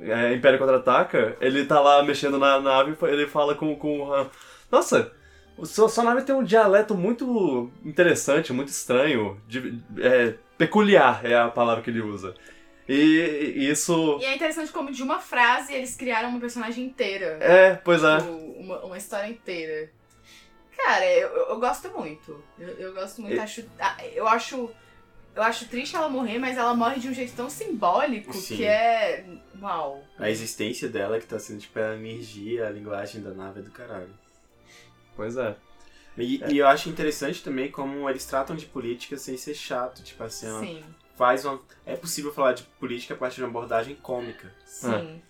[0.00, 4.14] é, Império Contra-Ataca, ele tá lá mexendo na nave e ele fala com, com o
[4.14, 4.30] Han.
[4.70, 5.12] Nossa,
[5.56, 11.36] o sua, sua nave tem um dialeto muito interessante, muito estranho, de- é, peculiar é
[11.36, 12.34] a palavra que ele usa.
[12.88, 14.18] E, isso...
[14.20, 17.38] E é interessante como de uma frase eles criaram uma personagem inteira.
[17.40, 18.18] É, pois é.
[18.18, 19.90] Tipo, uma, uma história inteira.
[20.76, 22.44] Cara, eu, eu, eu gosto muito.
[22.58, 23.34] Eu, eu gosto muito.
[23.34, 24.70] E- Acho, ah, eu acho.
[25.34, 28.56] Eu acho triste ela morrer, mas ela morre de um jeito tão simbólico Sim.
[28.56, 29.24] que é.
[29.60, 30.02] Uau.
[30.18, 33.70] A existência dela que tá sendo, tipo, a energia, a linguagem da nave é do
[33.70, 34.14] caralho.
[35.14, 35.56] Pois é.
[36.18, 40.02] E, e eu acho interessante também como eles tratam de política sem ser chato.
[40.02, 40.82] Tipo assim, ela Sim,
[41.16, 41.60] faz uma.
[41.84, 44.52] É possível falar de política a partir de uma abordagem cômica.
[44.64, 45.20] sim.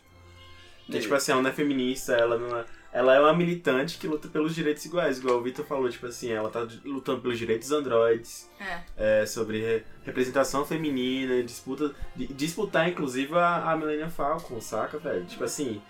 [0.86, 2.64] Que, tipo assim, ela não é feminista, ela não é.
[2.92, 6.30] Ela é uma militante que luta pelos direitos iguais, igual o Victor falou, tipo assim,
[6.30, 9.22] ela tá lutando pelos direitos dos androides, É.
[9.22, 15.26] é, sobre re- representação feminina, disputa, di- disputar inclusive a, a Millennium Falcon, saca, velho?
[15.26, 15.82] Tipo assim,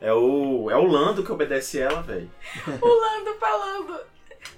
[0.00, 2.30] é o, é o Lando que obedece ela, velho.
[2.66, 4.00] O Lando falando.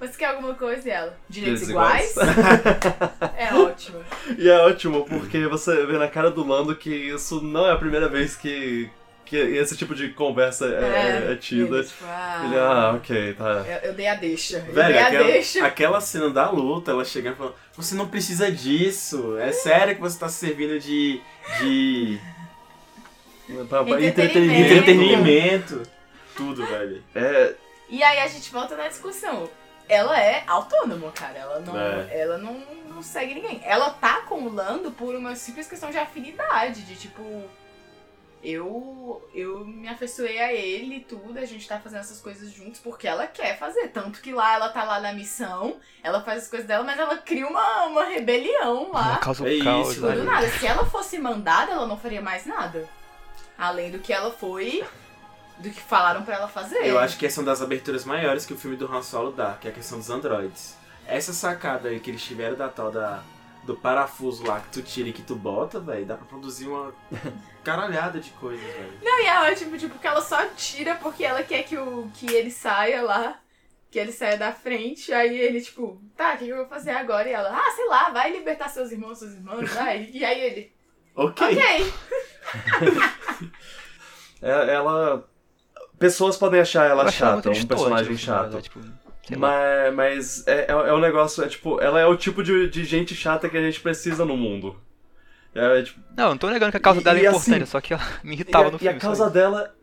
[0.01, 1.17] Você quer alguma coisa e ela?
[1.29, 2.15] Direitos iguais?
[3.37, 4.01] é ótimo.
[4.37, 7.77] E é ótimo, porque você vê na cara do Lando que isso não é a
[7.77, 8.91] primeira vez que,
[9.25, 11.79] que esse tipo de conversa é, é tida.
[11.79, 13.65] Ele, tipo, ah, Ele, ah, ok, tá.
[13.67, 14.59] eu, eu dei a deixa.
[14.59, 15.67] Eu Velho, dei a aquela, deixa.
[15.67, 20.01] aquela cena da luta, ela chegando e falando, você não precisa disso, é sério que
[20.01, 21.21] você tá se servindo de.
[21.61, 22.21] de
[23.69, 24.73] Pra- pra- Entretenimento.
[24.75, 25.83] entretenimento.
[26.37, 27.03] Tudo, velho.
[27.15, 27.55] É,
[27.89, 29.49] E aí a gente volta na discussão.
[29.89, 31.39] Ela é autônoma, cara.
[31.39, 32.21] Ela não, É.
[32.21, 32.61] ela não,
[32.91, 33.61] não segue ninguém.
[33.65, 37.23] Ela tá com o Lando por uma simples questão de afinidade, de tipo.
[38.45, 42.79] Eu, eu me afeiçoei a ele e tudo, a gente tá fazendo essas coisas juntos
[42.81, 43.89] porque ela quer fazer.
[43.89, 47.17] Tanto que lá ela tá lá na missão, ela faz as coisas dela, mas ela
[47.17, 49.17] cria uma, uma rebelião Ela lá.
[49.17, 49.91] causa É caos.
[49.91, 50.15] isso, né?
[50.15, 50.49] do nada.
[50.51, 52.89] Se ela fosse mandada, ela não faria mais nada.
[53.59, 54.85] Além do que ela foi.
[55.59, 56.87] Do que falaram pra ela fazer.
[56.87, 59.33] Eu acho que essa é uma das aberturas maiores que o filme do Han Solo
[59.33, 60.77] dá, que é a questão dos androides.
[61.05, 63.25] Essa sacada aí que eles tiveram da tal da,
[63.65, 66.95] do parafuso lá que tu tira e que tu bota, velho, dá pra produzir uma
[67.65, 68.99] caralhada de coisas, velho.
[69.03, 72.33] Não, e é ótimo, tipo, que ela só tira porque ela quer que, o, que
[72.33, 73.41] ele saia lá.
[73.91, 75.13] Que ele saia da frente.
[75.13, 77.29] Aí ele, tipo, tá, o que eu vou fazer agora?
[77.29, 80.09] E ela, ah, sei lá, vai libertar seus irmãos, suas irmãs, vai.
[80.13, 80.73] E aí ele,
[81.19, 81.47] Ok.
[81.47, 81.93] ok.
[84.43, 85.25] é- ela.
[85.99, 88.63] Pessoas podem achar ela chata, um personagem final, chato.
[88.63, 88.81] Tipo.
[89.37, 92.85] Mas, mas é, é, é um negócio, é tipo, ela é o tipo de, de
[92.85, 94.77] gente chata que a gente precisa no mundo.
[95.55, 97.67] É, tipo, Não, não tô negando que a causa E- dela e é importante, assim,
[97.67, 98.97] só que ela me e, irritava a, no e filme.
[98.97, 99.75] a só causa dela.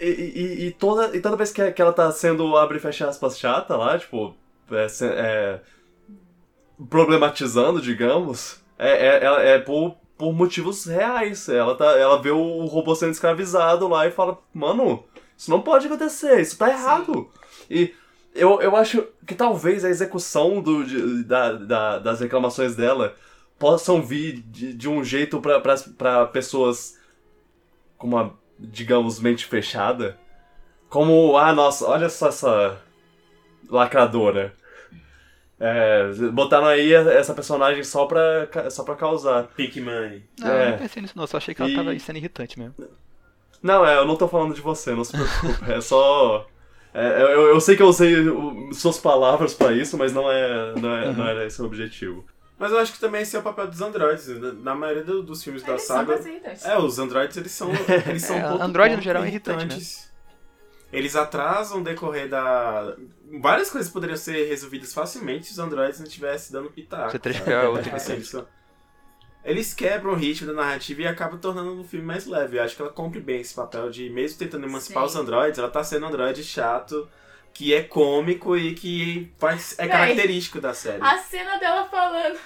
[0.00, 3.08] E, e, e toda, e toda vez que, que ela tá sendo, abre e fecha
[3.08, 4.34] aspas, chata lá, tipo,
[4.70, 5.60] é, é,
[6.88, 11.48] problematizando, digamos, é, é, ela- é por, por motivos reais.
[11.48, 15.04] Ela, tá, ela vê o robô sendo escravizado lá e fala, mano,
[15.36, 17.30] isso não pode acontecer, isso tá errado.
[17.70, 17.94] E
[18.34, 23.14] eu, eu acho que talvez a execução do, de- da, da- das reclamações dela
[23.58, 25.40] possam vir de, de um jeito
[25.96, 26.98] pra pessoas
[27.96, 30.18] com uma, digamos, mente fechada.
[30.88, 32.80] Como, ah, nossa, olha só essa
[33.68, 34.54] lacradora.
[35.60, 39.44] É, botaram aí essa personagem só pra, só pra causar.
[39.56, 40.22] Pick Money.
[40.38, 40.70] Não, eu É.
[40.70, 42.74] não pensei nisso não, só achei que ela E- tava sendo irritante mesmo.
[43.60, 45.72] Não, é, eu não tô falando de você, não se preocupe.
[45.72, 46.46] É só.
[46.94, 48.14] é, eu, eu sei que eu usei
[48.72, 52.24] suas palavras pra isso, mas não, é, não, é, não era esse o objetivo.
[52.56, 54.28] Mas eu acho que também esse é o papel dos androides.
[54.28, 56.14] Na- Na maioria do- dos filmes da Eles são saga.
[56.28, 56.64] irritantes.
[56.64, 57.70] É, os androides eles são.
[58.06, 60.08] Eles são É, um pouco android, no geral, é irritante, irritantes.
[60.92, 62.94] Eles atrasam o decorrer da.
[63.40, 67.16] Várias coisas poderiam ser resolvidas facilmente se os androides não estivessem dando pitaco.
[67.16, 67.50] C3PO sabe?
[67.52, 68.46] é outro Tipo assim, irritante.
[69.44, 72.58] eles quebram o ritmo da narrativa e acabam tornando um filme mais leve.
[72.58, 75.08] Eu acho que ela cumpre bem esse papel de, mesmo tentando emancipar Sim.
[75.08, 77.08] os androides, ela tá sendo um androide chato,
[77.52, 81.02] que é cômico e que faz, é Véi, característico da série.
[81.02, 82.38] A cena dela falando.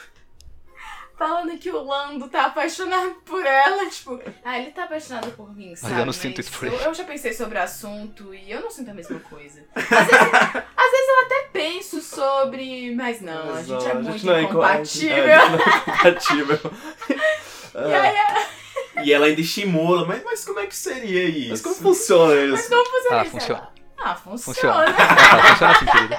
[1.22, 5.76] Falando que o Lando tá apaixonado por ela, tipo, ah, ele tá apaixonado por mim,
[5.76, 6.00] sabe?
[6.00, 6.84] eu não sinto isso por eu, ele.
[6.84, 9.62] eu já pensei sobre o assunto e eu não sinto a mesma coisa.
[9.76, 13.94] Às vezes, às vezes eu até penso sobre, mas não, a Mas gente não, é
[13.94, 15.16] muito não é inco- incompatível.
[15.16, 16.58] É, a gente não é incompatível.
[17.74, 21.50] E aí, E ela ainda estimula, mas, mas como é que seria isso?
[21.50, 22.68] Mas como funciona mas isso?
[22.68, 23.30] como funciona Ah, isso?
[23.30, 23.68] funciona.
[23.98, 24.84] Ah, funciona.
[24.84, 24.96] Funciona.
[24.98, 26.16] Ah, funciona assim, querida.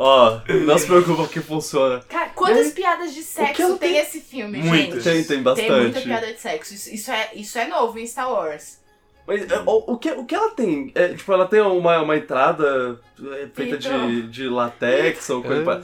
[0.00, 2.00] É Ó, não se preocupa que funciona.
[2.08, 3.96] Cara, quantas aí, piadas de sexo tem tem?
[3.98, 5.04] esse filme, Muitas.
[5.04, 5.26] gente?
[5.26, 6.06] Tem, tem Tem muita bastante.
[6.06, 6.72] piada de sexo.
[6.74, 8.80] Isso, isso é, isso é novo em Star Wars.
[9.26, 10.90] Mas é, o, o que, o que ela tem?
[10.94, 12.98] É, tipo, ela tem uma, uma entrada
[13.34, 14.08] é, feita Então.
[14.08, 15.64] de, de latex ou coisa.
[15.64, 15.82] pa-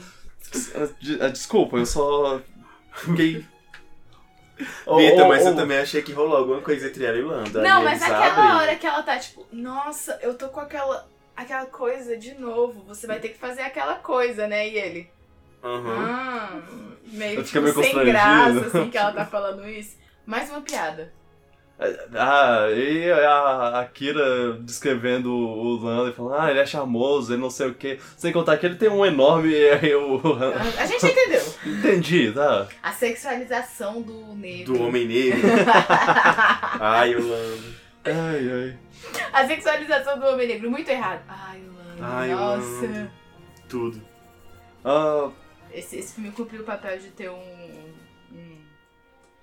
[0.99, 2.41] De- ah, Desculpa, eu só
[2.93, 3.45] fiquei.
[4.57, 7.27] Vitor, ou- mas eu ou- também achei que rolou alguma coisa entre ela e o
[7.27, 7.61] Lando.
[7.61, 11.07] Não, mas aquela hora que ela tá tipo, nossa, eu tô com aquela,
[11.37, 14.67] aquela coisa de novo, você vai ter que fazer aquela coisa, né?
[14.67, 15.09] E ele,
[15.63, 15.95] Aham.
[15.99, 16.61] ah,
[17.05, 19.95] meio, tipo, meio sem graça, assim, que ela tá falando isso.
[20.25, 21.13] Mais uma piada.
[22.15, 27.51] Ah, e a Akira descrevendo o Lando e falando, ah, ele é charmoso, ele não
[27.51, 27.99] sei o que.
[28.17, 29.53] Sem contar que ele tem um enorme.
[29.83, 30.19] Eu...
[30.79, 31.43] A gente entendeu.
[31.63, 32.67] Entendi, tá?
[32.81, 34.73] A sexualização do negro.
[34.73, 35.39] Do Homem Negro.
[36.81, 37.75] Ai, o Lando.
[38.05, 38.77] Ai, ai.
[39.33, 41.23] A sexualização do homem negro, muito errado.
[41.27, 43.11] Ai, Lando, Ai, nossa.
[43.69, 44.01] Tudo.
[44.83, 45.29] Ah,
[45.71, 47.93] Esse, esse filme cumpriu o papel de ter um,
[48.31, 48.57] um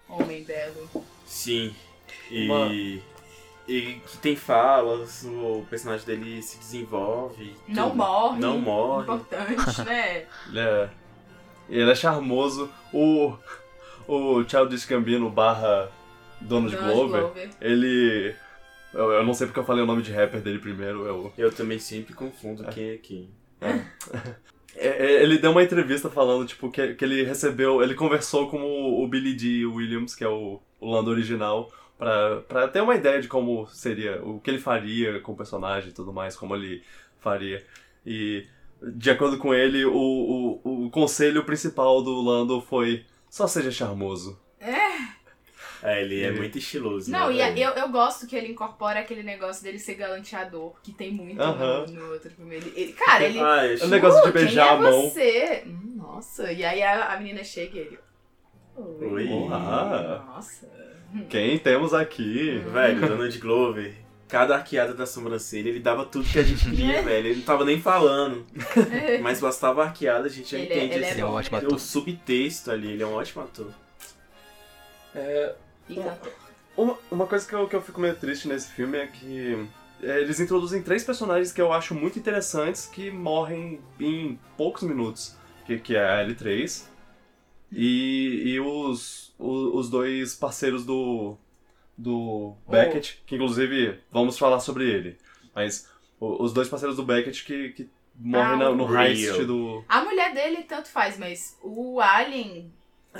[0.09, 0.89] homem belo.
[1.26, 1.74] Sim.
[2.31, 2.47] E.
[2.48, 2.68] Uma-
[3.66, 7.56] E que tem falas, o personagem dele se desenvolve.
[7.66, 7.97] Não tudo.
[7.97, 8.39] morre.
[8.40, 9.02] Não morre.
[9.05, 10.26] Importante, né?
[10.48, 10.90] ele é.
[11.70, 12.70] Ele é charmoso.
[12.93, 13.35] O.
[14.06, 15.90] O Childish Gambino barra
[16.39, 17.51] Donald Donald Glover, Glover.
[17.59, 18.36] ele.
[18.95, 21.05] Eu, eu não sei porque eu falei o nome de rapper dele primeiro.
[21.05, 23.29] Eu, Eu também sempre confundo quem é quem.
[24.77, 27.83] É, é, ele deu uma entrevista falando, tipo, que, que ele recebeu.
[27.83, 29.66] Ele conversou com o, o Billy D.
[29.66, 34.21] Williams, que é o, o Lando original, pra, pra ter uma ideia de como seria,
[34.25, 36.83] o que ele faria com o personagem e tudo mais, como ele
[37.21, 37.65] faria.
[38.05, 38.47] E,
[38.83, 44.39] de acordo com ele, o, o, o conselho principal do Lando foi: só seja charmoso.
[44.61, 44.95] É,
[45.86, 47.11] ele é Ele- muito estiloso.
[47.11, 50.74] Não, né, e a- eu, eu gosto que ele incorpora aquele negócio dele ser galanteador,
[50.82, 51.86] que tem muito Aham.
[51.86, 52.56] no, no outro filme.
[52.56, 53.39] Ele, ele- cara, ele.
[53.39, 55.01] Ah, O negócio de "Uh, beijar quem a mão.
[55.01, 55.62] É você?
[55.66, 56.51] Hum, nossa.
[56.52, 57.98] E aí a, a menina chega e ele.
[58.77, 59.06] Oi.
[59.09, 59.28] Oi.
[59.28, 60.24] Olá.
[60.35, 60.69] Nossa.
[61.28, 62.59] Quem temos aqui?
[62.73, 63.94] Velho, Donald Glover,
[64.27, 67.27] cada arqueada da sobrancelha, ele dava tudo que a gente queria, velho.
[67.28, 68.44] Ele não tava nem falando.
[69.23, 71.27] Mas bastava a arqueada, a gente já Ele é- entende ele é assim, Ele é
[71.27, 71.78] um ótimo o ator.
[71.78, 73.70] subtexto ali, ele é um ótimo ator.
[75.15, 75.55] É,
[75.89, 76.32] E cantou.
[76.77, 79.69] Uma, uma coisa que eu, que eu fico meio triste nesse filme é que
[80.02, 85.36] é, eles introduzem três personagens que eu acho muito interessantes que morrem em poucos minutos.
[85.66, 86.85] Que, que é a L3
[87.73, 91.36] e, e os, o- os dois parceiros do,
[91.97, 95.16] do Beckett, que inclusive vamos falar sobre ele.
[95.55, 95.89] Mas
[96.20, 99.82] o- os dois parceiros do Beckett que, que morrem Ah, na- no heist do...
[99.89, 102.70] A mulher dele tanto faz, mas o Alien.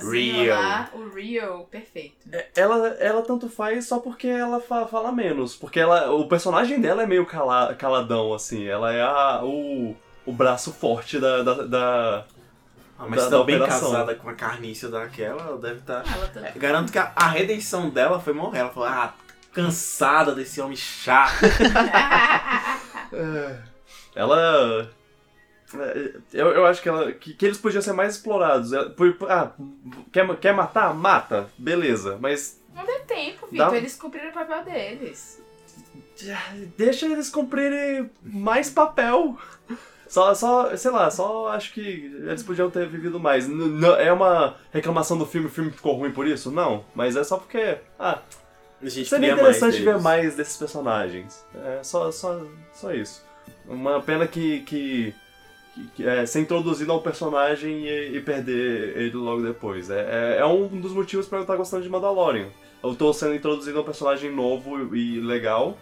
[0.01, 0.61] Real.
[0.61, 2.17] lá, o Real, perfeito.
[2.57, 5.55] Ela, ela tanto faz só porque ela fa- fala menos.
[5.57, 8.67] Porque ela, o personagem dela é meio cala, caladão, assim.
[8.67, 9.95] Ela é a, o,
[10.27, 11.43] o braço forte da.
[11.43, 12.25] da, da-
[12.99, 13.91] Ah, mas Da- tá da bem operação.
[13.93, 16.03] casada com a carnícia daquela, ela deve estar.
[16.07, 16.41] Ela tá...
[16.57, 18.59] Garanto que a, a redenção dela foi morrer.
[18.61, 19.15] Ela falou, ah,
[19.53, 21.45] cansada desse homem chato.
[24.15, 24.89] Ela.
[25.81, 28.73] É, Eu, eu acho que, ela, que, que eles podiam ser mais explorados.
[28.73, 29.53] É, por- por- ah,
[30.13, 30.95] quer, quer matar?
[30.95, 31.49] Mata.
[31.59, 32.19] Beleza.
[32.21, 33.75] Mas Não deu tempo, Dá- Vitor.
[33.77, 35.43] Eles cumpriram o papel deles.
[36.77, 39.37] deixa eles cumprirem mais papel.
[40.07, 43.49] Só, só, sei lá, só acho que eles podiam ter vivido mais.
[43.49, 46.51] N- n- é uma reclamação do filme, o filme ficou ruim por isso?
[46.53, 48.21] Não, mas é só porque, ah,
[48.81, 51.45] A gente seria queria mais interessante ver mais desses personagens.
[51.65, 53.25] É só, só, só isso.
[53.67, 55.15] Uma pena que- que
[56.01, 59.91] é, ser introduzido a um personagem e, e perder ele logo depois.
[59.91, 62.49] É, é, é um dos motivos pra eu estar gostando de Mandalorian.
[62.83, 65.79] Eu tô sendo introduzido a um personagem novo e legal,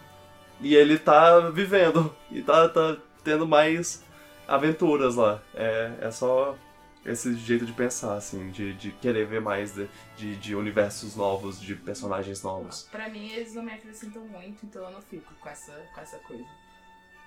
[0.61, 4.05] e ele tá vivendo, e tá, tá tendo mais
[4.47, 5.43] aventuras lá.
[5.55, 6.57] É, é só
[7.05, 11.61] esse jeito de pensar, assim, de, de querer ver mais de, de, de universos novos,
[11.61, 12.89] de personagens novos.
[12.91, 16.19] Pra mim, eles não me acrescentam muito, então eu não fico com essa, com essa
[16.19, 16.45] coisa.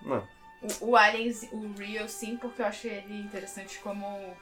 [0.02, 0.24] Não.
[0.62, 4.36] O, o Aliens, o Real, sim, porque eu achei ele interessante como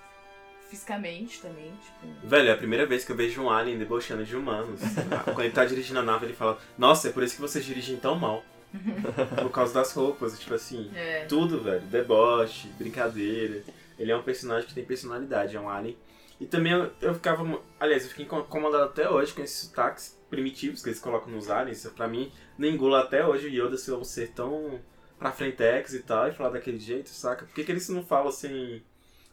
[0.70, 2.28] fisicamente também, tipo.
[2.28, 4.80] Velho, é a primeira vez que eu vejo um alien debochando de humanos.
[5.26, 7.98] Quando ele tá dirigindo a nave, ele fala: Nossa, é por isso que vocês dirigem
[7.98, 8.44] tão mal.
[9.40, 10.90] por causa das roupas, tipo assim.
[10.96, 11.26] É.
[11.26, 11.82] Tudo, velho.
[11.82, 13.62] Deboche, brincadeira.
[14.00, 15.96] Ele é um personagem que tem personalidade, é um alien.
[16.40, 17.62] E também eu, eu ficava.
[17.80, 21.52] Aliás, eu fiquei incom- incomodado até hoje com esses sotaques primitivos que eles colocam nos
[21.52, 21.86] aliens.
[21.96, 24.80] Pra mim, não engula até hoje o Yoda ser um ser tão
[25.24, 27.46] pra frentex e tal, e falar daquele jeito, saca?
[27.46, 28.84] Por que, que eles não falam sem,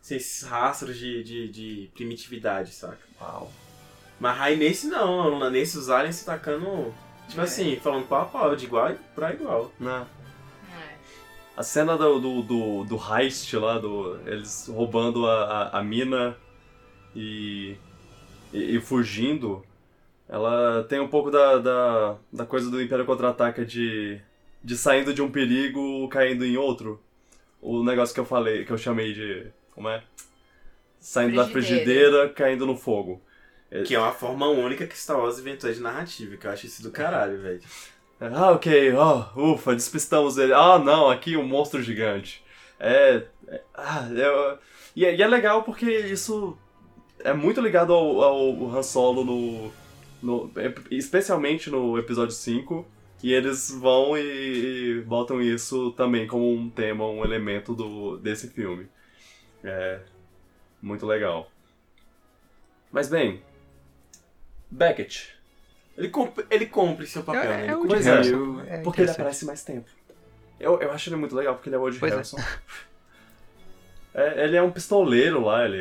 [0.01, 2.97] sem esses rastros de, de, de primitividade, saca?
[3.21, 3.51] Uau.
[4.21, 6.95] Mas aí nesse não, nesse os aliens se tacando.
[7.29, 7.45] Tipo É.
[7.45, 9.73] assim, falando pau a pau, de igual pra igual.
[9.81, 10.07] Né?
[10.79, 10.95] É.
[11.57, 16.37] A cena do, do, do, do heist lá, do, eles roubando a, a, a mina
[17.17, 17.77] e,
[18.53, 19.65] e, e fugindo,
[20.29, 24.21] ela tem um pouco da, da, da coisa do Império Contra-Ataca de,
[24.62, 27.01] de saindo de um perigo, caindo em outro.
[27.61, 29.47] O negócio que eu falei, que eu chamei de.
[29.74, 30.03] Como é?
[30.99, 31.85] Saindo da Frigideira.
[31.85, 33.23] frigideira, caindo no fogo.
[33.87, 36.82] Que é uma forma única que Star Wars inventou de narrativa, que eu acho isso
[36.82, 37.61] do caralho, velho.
[38.20, 40.53] Ah, ok, ó, ufa, despistamos ele.
[40.53, 42.45] Ah, não, aqui um monstro gigante.
[42.78, 43.23] É.
[43.49, 44.59] é- ah, é-
[44.97, 46.59] e, é, e é legal porque isso
[47.20, 49.73] é muito ligado ao, ao Han Solo no,
[50.23, 50.51] no.
[50.91, 52.87] Especialmente no episódio 5.
[53.23, 54.21] E eles vão e,
[54.99, 58.89] e botam isso também como um tema, um elemento do, desse filme.
[59.63, 60.01] É.
[60.81, 61.51] Muito legal.
[62.91, 63.43] Mas bem.
[64.71, 65.35] Beckett.
[65.99, 67.67] Ele, cumpre, ele cumpre seu papel, É- né?
[67.67, 69.91] é Ele Pois é, o- É porque ele aparece mais tempo.
[70.59, 72.15] Eu, eu acho ele muito legal porque ele é o Woody Pois é.
[72.17, 72.37] Harrison.
[74.13, 75.79] É, ele é um pistoleiro lá, ele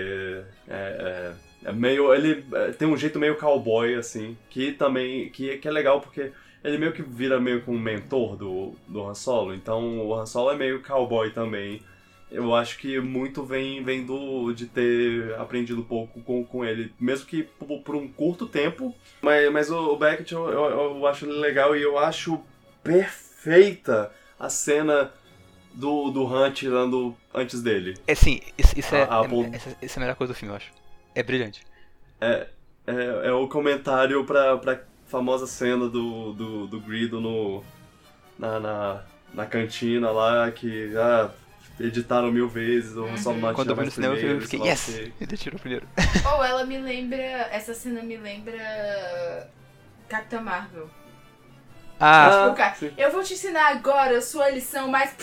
[0.67, 1.33] é,
[1.65, 2.13] é- é meio.
[2.13, 5.31] Ele é, tem um jeito meio cowboy, assim, que também.
[5.31, 6.31] Que, que é legal porque
[6.63, 9.53] ele meio que vira meio que um mentor do, do Han Solo.
[9.53, 11.81] Então o Han Solo é meio cowboy também.
[12.31, 17.25] Eu acho que muito vem, vem do, de ter aprendido pouco com, com ele, mesmo
[17.25, 18.93] que por, por um curto tempo.
[19.21, 22.39] Mas, mas o, o Beckett eu, eu, eu acho ele legal e eu acho
[22.83, 25.11] perfeita a cena
[25.73, 27.95] do, do Han tirando antes dele.
[28.07, 30.37] É sim, isso, isso é, A- a é- essa, essa é a melhor coisa do
[30.37, 30.71] filme, eu acho.
[31.15, 31.61] É brilhante.
[32.21, 32.47] É,
[33.25, 34.79] é o comentário pra, pra
[35.09, 37.63] famosa cena do, do, do Grido no,
[38.37, 39.03] na, na,
[39.33, 41.29] na cantina lá, que ah,
[41.79, 43.55] editaram mil vezes, o Han Solo não Uhum.
[43.55, 44.89] Quando eu vi no cinema, eu fiquei, yes!
[45.19, 45.87] Ele tirou primeiro.
[46.33, 47.17] Ou ela me lembra.
[47.51, 49.49] Essa cena me lembra.
[50.07, 50.89] Capitã Marvel.
[51.99, 52.91] Ah, Tipo, cara, sim.
[52.97, 55.13] eu vou te ensinar agora a sua lição mais.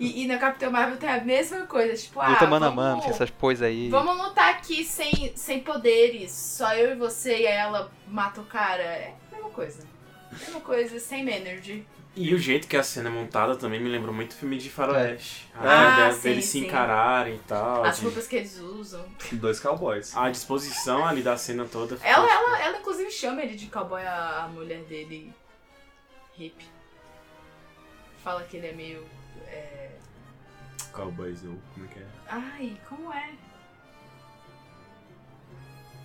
[0.00, 1.94] E, e na Capitã Marvel tem a mesma coisa.
[1.94, 3.88] Tipo, luta ah, mano a vamos- mano, tem essas poses aí.
[3.90, 8.82] Vamos lutar aqui sem, sem poderes, só eu e você, e ela mata o cara.
[8.82, 9.84] É a mesma coisa.
[10.32, 11.86] Mesma coisa, sem energy.
[12.16, 15.48] E o jeito que a cena é montada também me lembrou muito filme de faroeste.
[15.54, 16.66] Ah, A ideia sim, deles se sim.
[16.66, 17.84] encararem e tal.
[17.84, 19.04] As de- roupas que eles usam.
[19.32, 20.16] Dois cowboys.
[20.16, 21.96] A disposição ali da cena toda.
[21.96, 25.32] ficou, Ela, tipo, ela, ela inclusive chama ele de cowboy, a, a mulher dele.
[26.38, 26.64] Hip.
[28.24, 29.04] Fala que ele é meio.
[29.46, 29.69] é,
[30.90, 32.06] Cowboys, ou como é que é?
[32.28, 33.34] Ai, como é?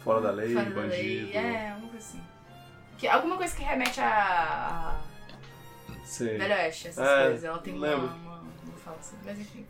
[0.03, 0.93] Fora da lei, Fora da bandido.
[0.93, 1.33] lei.
[1.33, 2.23] É, alguma coisa assim.
[2.97, 4.99] Que, alguma coisa que remete a.
[5.89, 6.37] a Sim.
[6.37, 7.43] Velho Oeste, essas É, coisas.
[7.43, 9.17] Ela tem uma, uma, uma fala assim.
[9.25, 9.65] Mas enfim.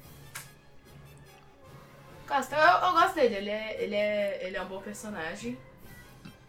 [2.28, 5.58] Gosto, eu, eu gosto dele, ele é, ele, é, ele é um bom personagem.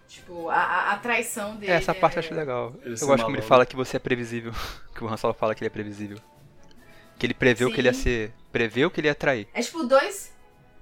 [0.09, 1.73] Tipo, a, a, traição dele.
[1.73, 2.27] É, essa parte eu é...
[2.27, 2.75] acho legal.
[2.83, 4.53] Ele eu gosto como ele fala que você é previsível.
[4.95, 6.19] que o Han Solo fala que ele é previsível.
[7.19, 8.33] Que ele preveu que ele ia Sim.
[8.65, 8.69] Ser.
[8.71, 9.49] Preveu que ele ia trair.
[9.55, 10.35] É tipo dois.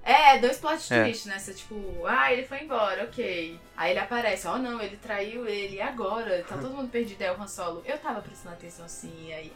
[0.07, 1.03] É, dois plot É.
[1.03, 1.39] twists, né?
[1.39, 1.75] Você, tipo,
[2.05, 3.59] ah, ele foi embora, ok.
[3.75, 6.43] Aí ele aparece, oh não, ele traiu ele, e agora?
[6.47, 7.81] Tá todo mundo perdido, é o Han Solo.
[7.85, 9.51] Eu tava prestando atenção sim, e aí.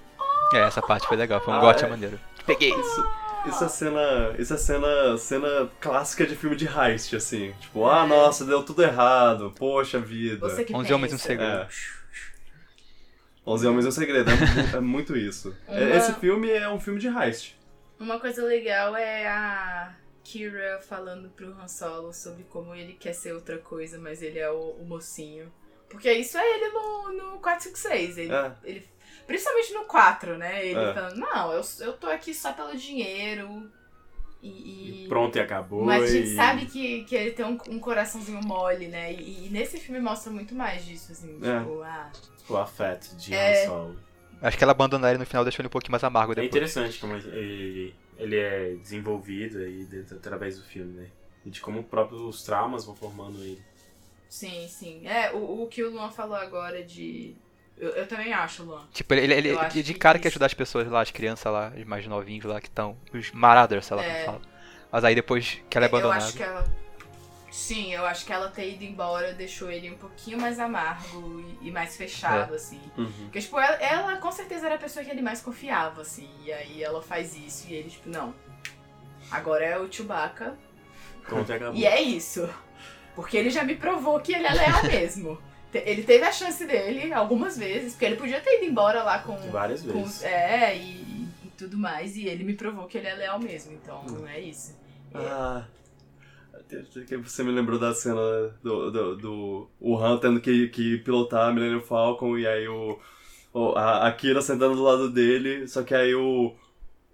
[0.54, 1.90] É, essa parte foi legal, foi um Ah, gotcha é.
[1.90, 2.20] maneiro.
[2.48, 2.74] Peguei!
[2.74, 3.08] Isso,
[3.46, 4.36] isso é cena.
[4.40, 7.54] Isso é cena, cena clássica de filme de heist, assim.
[7.62, 8.08] Tipo, ah, É.
[8.08, 9.54] nossa, deu tudo errado.
[9.56, 10.50] Poxa vida.
[10.50, 10.96] Você que Onze pensa.
[10.96, 11.52] Homens e um Segredo.
[11.62, 11.68] É.
[13.46, 14.32] Onze Homens e um Segredo.
[14.32, 15.56] É, mu- é muito isso.
[15.68, 17.56] É- Uma- Esse filme é um filme de heist.
[18.00, 19.94] Uma coisa legal é a
[20.24, 24.50] Kira falando pro Han Solo sobre como ele quer ser outra coisa, mas ele é
[24.50, 25.52] o, o mocinho.
[25.90, 28.18] Porque isso é ele no, no 456.
[28.20, 28.52] Ele, É.
[28.64, 28.88] ele,
[29.28, 30.66] principalmente no 4, né?
[30.66, 30.94] Ele É.
[30.94, 33.70] falando, não, eu, eu tô aqui só pelo dinheiro.
[34.42, 35.84] E, e- Pronto e acabou.
[35.84, 39.12] Mas a gente e- sabe que, que ele tem um, um coraçãozinho mole, né?
[39.12, 41.38] E, e nesse filme mostra muito mais disso, assim.
[41.44, 41.60] É.
[41.60, 42.10] Tipo, ah.
[42.48, 43.64] O afeto de É.
[43.64, 44.00] Han Solo.
[44.42, 46.50] Acho que ela abandonar ele no final deixou ele um pouquinho mais amargo É depois.
[46.50, 51.08] interessante como ele, ele é desenvolvido aí dentro, através do filme, né?
[51.46, 53.62] E de como próprios traumas vão formando ele.
[54.30, 55.08] Sim, sim.
[55.08, 57.36] É, o, o que o Luan falou agora de.
[57.78, 58.86] Eu, eu também acho, Luan.
[58.94, 61.12] Tipo, ele, ele, ele Eu de, de que cara quer ajudar as pessoas lá, as
[61.12, 62.98] crianças lá, os mais novinhos lá que estão.
[63.14, 64.14] Os Marauders, sei lá É.
[64.14, 64.42] como fala.
[64.92, 66.24] Mas aí depois que ela é Eu abandonada.
[66.26, 66.64] acho que ela.
[67.60, 71.68] Sim, eu acho que ela ter ido embora deixou ele um pouquinho mais amargo e,
[71.68, 72.56] e mais fechado, É.
[72.56, 72.80] assim.
[72.98, 73.12] Uhum.
[73.26, 76.30] Porque, tipo, ela, ela com certeza era a pessoa que ele mais confiava, assim.
[76.46, 78.34] E aí ela faz isso e ele, tipo, não.
[79.30, 80.58] Agora é o Chewbacca.
[81.76, 82.50] E é isso.
[83.14, 85.38] Porque ele já me provou que ele é leal mesmo.
[85.74, 89.36] Ele teve a chance dele algumas vezes, porque ele podia ter ido embora lá com.
[89.52, 90.24] Várias com vezes.
[90.24, 92.16] é, e, e tudo mais.
[92.16, 93.74] E ele me provou que ele é leal mesmo.
[93.74, 94.76] Então, é isso.
[95.14, 95.66] Ah.
[95.74, 95.79] que
[97.24, 98.22] Você me lembrou da cena
[98.64, 103.00] do, do, do o Han tendo que, que pilotar a Millennium Falcon e aí o,
[103.54, 106.54] o- a, a Kira sentando do lado dele, só que aí o.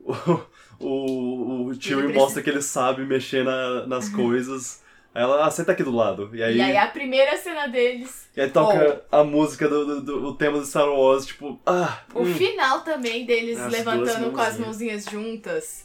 [0.77, 4.83] O, o, o Chewie mostra que ele sabe mexer na- nas coisas.
[5.13, 6.29] Aí ela, ah, senta aqui do lado.
[6.33, 8.27] E aí, E aí a primeira cena deles.
[8.35, 11.99] e aí toca a música do, do, do- o tema do Star Wars, tipo, ah,
[12.13, 15.84] O hum, final também deles As levantando com as mãozinhas juntas.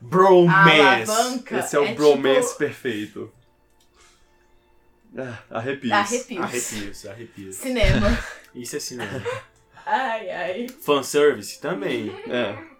[0.00, 1.10] Bromance!
[1.10, 1.58] alavanca.
[1.58, 3.32] esse é o é bromance tipo, perfeito.
[5.16, 5.92] Ah, arrepios.
[5.92, 6.42] Arrepios.
[6.42, 7.56] Arrepios, arrepios.
[7.56, 8.06] Cinema.
[8.54, 9.22] Isso é cinema.
[9.86, 10.66] ai, ai.
[10.68, 12.10] Fanservice também.
[12.28, 12.78] É.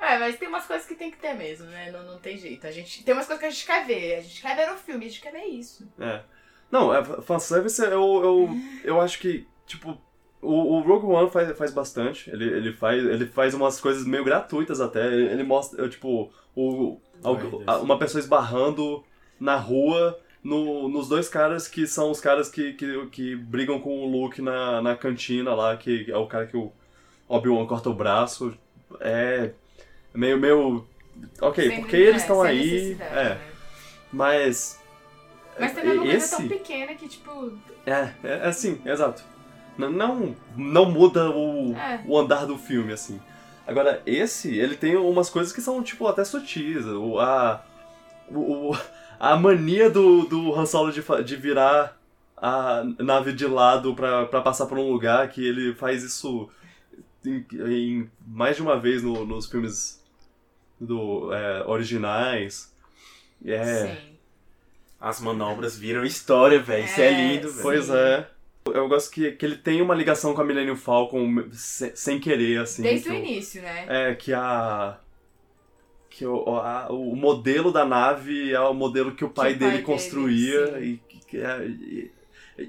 [0.00, 1.90] É, mas tem umas coisas que tem que ter mesmo, né?
[1.90, 2.66] Não, não tem jeito.
[2.66, 4.14] A gente, tem umas coisas que a gente quer ver.
[4.16, 5.88] A gente quer ver no filme, a gente quer ver isso.
[5.98, 6.22] É.
[6.70, 8.50] Não, é, fanservice eu, eu,
[8.84, 10.00] eu acho que, tipo,
[10.42, 12.30] o, o Rogue One faz, faz bastante.
[12.30, 15.06] Ele, ele, faz, ele faz umas coisas meio gratuitas até.
[15.06, 19.02] Ele, ele mostra, tipo, o, algo- a- uma pessoa esbarrando
[19.40, 24.04] na rua no, nos dois caras que são os caras que, que, que brigam com
[24.04, 26.72] o Luke na, na cantina lá, que é o cara que o
[27.28, 28.56] Obi-Wan corta o braço.
[29.00, 29.50] É
[30.14, 30.86] meio, meio...
[31.40, 32.92] Ok, Sem- porque eles é, estão sem aí...
[33.00, 33.40] É, né?
[34.12, 34.78] mas...
[35.60, 36.36] Mas também é uma coisa esse...
[36.36, 37.52] tão pequena que, tipo.
[37.84, 39.24] É, é, é assim, exato.
[39.78, 42.02] Não, não muda o, É.
[42.04, 43.20] o andar do filme, assim.
[43.66, 46.84] Agora, esse, ele tem umas coisas que são, tipo, até sutis.
[46.86, 47.64] O, a,
[48.30, 48.76] o,
[49.20, 51.96] a mania do, do Han Solo de, de virar
[52.36, 56.48] a nave de lado pra, pra passar por um lugar, que ele faz isso
[57.24, 60.02] em, em mais de uma vez no- nos filmes
[60.80, 62.72] do, é, originais.
[63.44, 64.08] É, Sim.
[65.00, 66.84] As manobras viram história, velho.
[66.84, 67.62] Isso é É, lindo, velho.
[67.62, 68.28] Pois é.
[68.72, 72.60] Eu gosto que, que ele tem uma ligação com a Millennium Falcon se- sem querer,
[72.60, 72.82] assim.
[72.82, 73.86] Desde que o início, né?
[73.88, 74.98] É, que a.
[76.10, 79.70] Que o, a- o modelo da nave é o modelo que o pai, pai dele
[79.72, 80.66] dele, construía.
[80.78, 80.82] sim.
[80.82, 82.10] e, que é- e-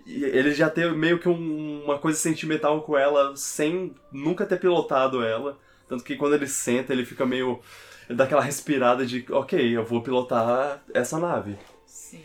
[0.05, 4.59] e ele já teve meio que um- uma coisa sentimental com ela sem nunca ter
[4.59, 5.57] pilotado ela.
[5.87, 7.59] Tanto que quando ele senta, ele fica meio.
[8.07, 11.57] Ele dá aquela respirada de, ok, eu vou pilotar essa nave.
[11.87, 12.23] Sim.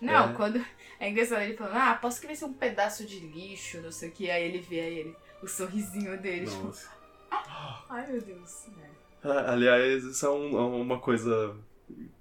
[0.00, 0.32] Não, É.
[0.34, 0.64] quando.
[1.00, 4.10] É engraçado ele falando, ah, posso que vai ser um pedaço de lixo, não sei
[4.10, 4.30] o que.
[4.30, 6.90] Aí ele vê aí ele, o sorrisinho dele, tipo, Nossa.
[7.88, 8.66] ai meu Deus.
[8.82, 8.90] É.
[9.24, 11.56] Ah, Aliás, isso é um- é uma coisa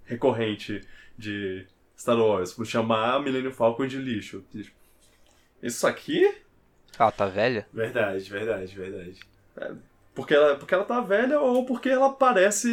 [0.06, 0.82] recorrente
[1.18, 4.44] de Star Wars, por chamar a Millennium Falcon de lixo.
[4.52, 4.72] Tipo,
[5.62, 6.34] Isso aqui?
[6.98, 7.68] Ah, tá velha?
[7.74, 9.20] Verdade, verdade, verdade.
[10.16, 12.70] Porque ela, porque ela tá velha ou porque ela parece.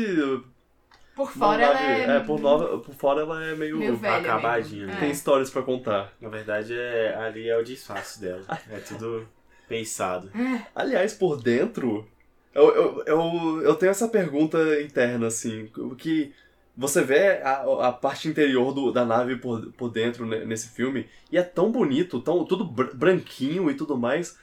[1.16, 2.20] Por fora ela é.
[2.20, 3.78] por, nova, por fora ela é meio.
[3.78, 4.96] Meio acabadinha, né?
[5.00, 5.12] Tem É.
[5.12, 6.12] histórias pra contar.
[6.20, 8.42] Na verdade, é, ali é o disfarce dela.
[8.70, 9.26] É tudo
[9.66, 10.30] pensado.
[10.74, 12.06] Aliás, por dentro,
[12.54, 16.32] eu, eu, eu, eu tenho essa pergunta interna, assim, que
[16.76, 21.38] você vê a, a parte interior do, da nave por, por dentro nesse filme, e
[21.38, 24.38] é tão bonito, tão, tudo br- branquinho e tudo mais.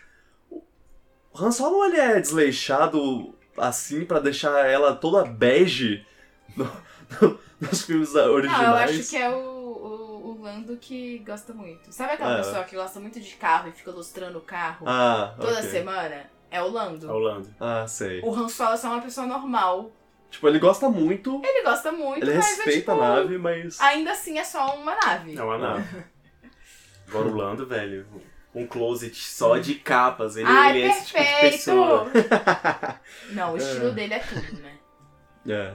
[0.52, 0.64] O
[1.40, 6.04] Han Solo, ele é desleixado assim pra deixar ela toda bege
[6.56, 6.72] no-
[7.22, 8.62] no- nos filmes originais.
[8.62, 11.92] Não, eu acho que é o, o, o Lando que gosta muito.
[11.92, 12.38] Sabe aquela É.
[12.38, 15.70] pessoa que gosta muito de carro e fica lustrando o carro Ah, toda ok.
[15.70, 16.30] semana?
[16.52, 17.12] É o Lando.
[17.12, 17.50] Holanda.
[17.60, 18.22] Ah, sei.
[18.22, 19.92] O Han Solo é só uma pessoa normal.
[20.30, 23.80] Tipo, ele gosta muito, Ele gosta muito, ele mas respeita é tipo, a nave, mas...
[23.80, 25.36] ainda assim é só uma nave.
[25.38, 26.04] É uma nave.
[27.08, 28.06] Agora o Lando, velho,
[28.54, 30.36] um closet só de capas.
[30.36, 31.52] Ele, Ai, ele é esse tipo de perfeito!
[31.54, 32.12] pessoa.
[33.32, 34.78] Não, o estilo dele é tudo, né?
[35.48, 35.74] É.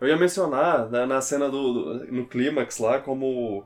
[0.00, 3.64] Eu ia mencionar na, na cena do, do- no clímax lá como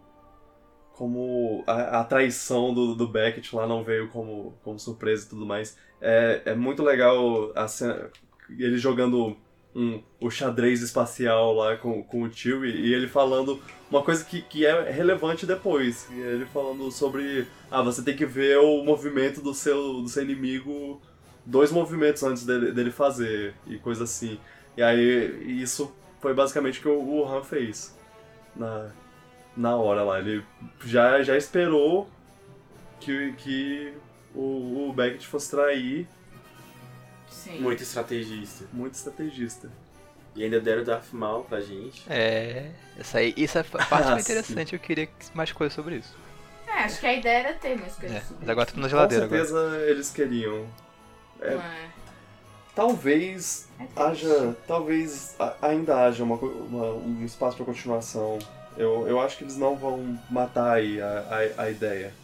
[0.93, 5.47] como a, a traição do, do Beckett lá não veio como, como surpresa e tudo
[5.47, 5.77] mais.
[6.01, 8.11] É, é muito legal a cena,
[8.51, 9.37] ele jogando
[9.75, 14.43] um, o xadrez espacial lá com, com o Chewie e ele falando uma coisa que,
[14.43, 16.07] que é relevante depois.
[16.11, 21.01] Ele falando sobre, ah, você tem que ver o movimento do seu, do seu inimigo
[21.47, 24.39] dois movimentos antes dele, dele fazer e coisa assim.
[24.77, 27.97] E aí, isso foi basicamente o que o, o Han fez
[28.55, 28.91] na,
[29.57, 30.19] na hora lá.
[30.19, 30.45] Ele
[30.85, 32.09] já, já esperou
[33.01, 33.95] que, que
[34.35, 36.07] o, o Beckett fosse trair
[37.29, 37.61] Sim.
[37.61, 38.65] Muito estrategista.
[38.73, 39.71] muito estrategista.
[40.37, 42.03] E ainda deram Darth Maul pra gente.
[42.09, 42.71] É.
[42.99, 46.15] Essa aí, essa parte Ah, interessante, eu queria mais coisas sobre isso.
[46.67, 48.83] É, acho que a ideia era ter mais coisas É, sobre mas agora tá na
[48.83, 49.45] Com geladeira agora.
[49.45, 50.67] certeza eles queriam.
[51.43, 51.45] isso.
[51.47, 51.91] É.
[52.85, 54.57] Talvez É haja.
[54.67, 58.39] Talvez ainda haja uma, uma- um espaço pra continuação.
[58.75, 62.15] Eu, eu acho que eles não vão matar aí a, a, a ideia.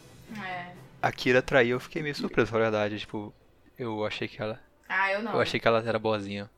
[0.43, 0.69] É.
[1.03, 2.99] A Kira traiu, eu fiquei meio surpreso, na verdade.
[2.99, 3.35] Tipo,
[3.78, 4.59] eu achei que ela.
[4.89, 5.35] Ah, eu não.
[5.35, 6.49] Eu achei que ela era boazinha.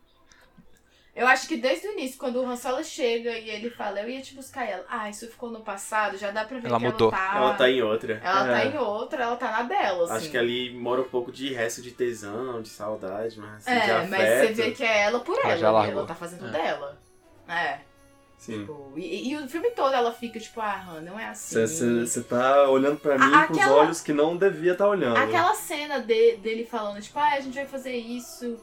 [1.19, 4.09] Eu acho que desde o início, quando o Han Solo chega e ele fala, eu
[4.09, 4.85] ia te buscar ela.
[4.89, 7.09] Ah, isso ficou no passado, já dá pra ver Ela que mudou.
[7.11, 7.37] ela tá...
[7.37, 8.21] Ela tá em outra.
[8.23, 8.67] Ela tá É.
[8.69, 10.15] em outra, ela tá na dela, assim.
[10.15, 13.91] Acho que ali mora um pouco de resto de tesão, de saudade, mas assim, de
[13.91, 15.99] É, mas você vê que é ela por Ela ela, já e largou.
[15.99, 16.51] ela tá fazendo É.
[16.51, 16.99] dela.
[17.49, 17.79] É.
[18.37, 18.61] Sim.
[18.61, 21.67] Tipo, e, e o filme todo ela fica tipo, ah, Han, não é assim.
[21.67, 25.17] Você tá olhando pra mim A- com os olhos que não devia estar olhando.
[25.17, 28.57] Aquela cena de- dele falando, tipo, ah, a gente vai fazer isso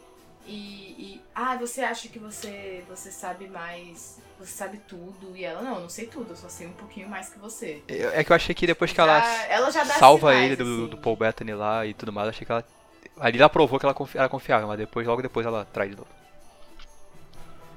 [0.47, 5.35] e, e, ah, você acha que você, você sabe mais, você sabe tudo.
[5.35, 7.83] E ela, não, eu não sei tudo, eu só sei um pouquinho mais que você.
[7.87, 10.55] É que eu achei que depois que ela Já- ela já dá salva sinais, ele
[10.57, 10.87] do, assim.
[10.87, 12.63] do Paul Bettany lá e tudo mais, achei que ela.
[13.19, 15.95] Ali ela provou que ela confi- era confiável, mas depois, logo depois ela trai de
[15.95, 16.07] novo.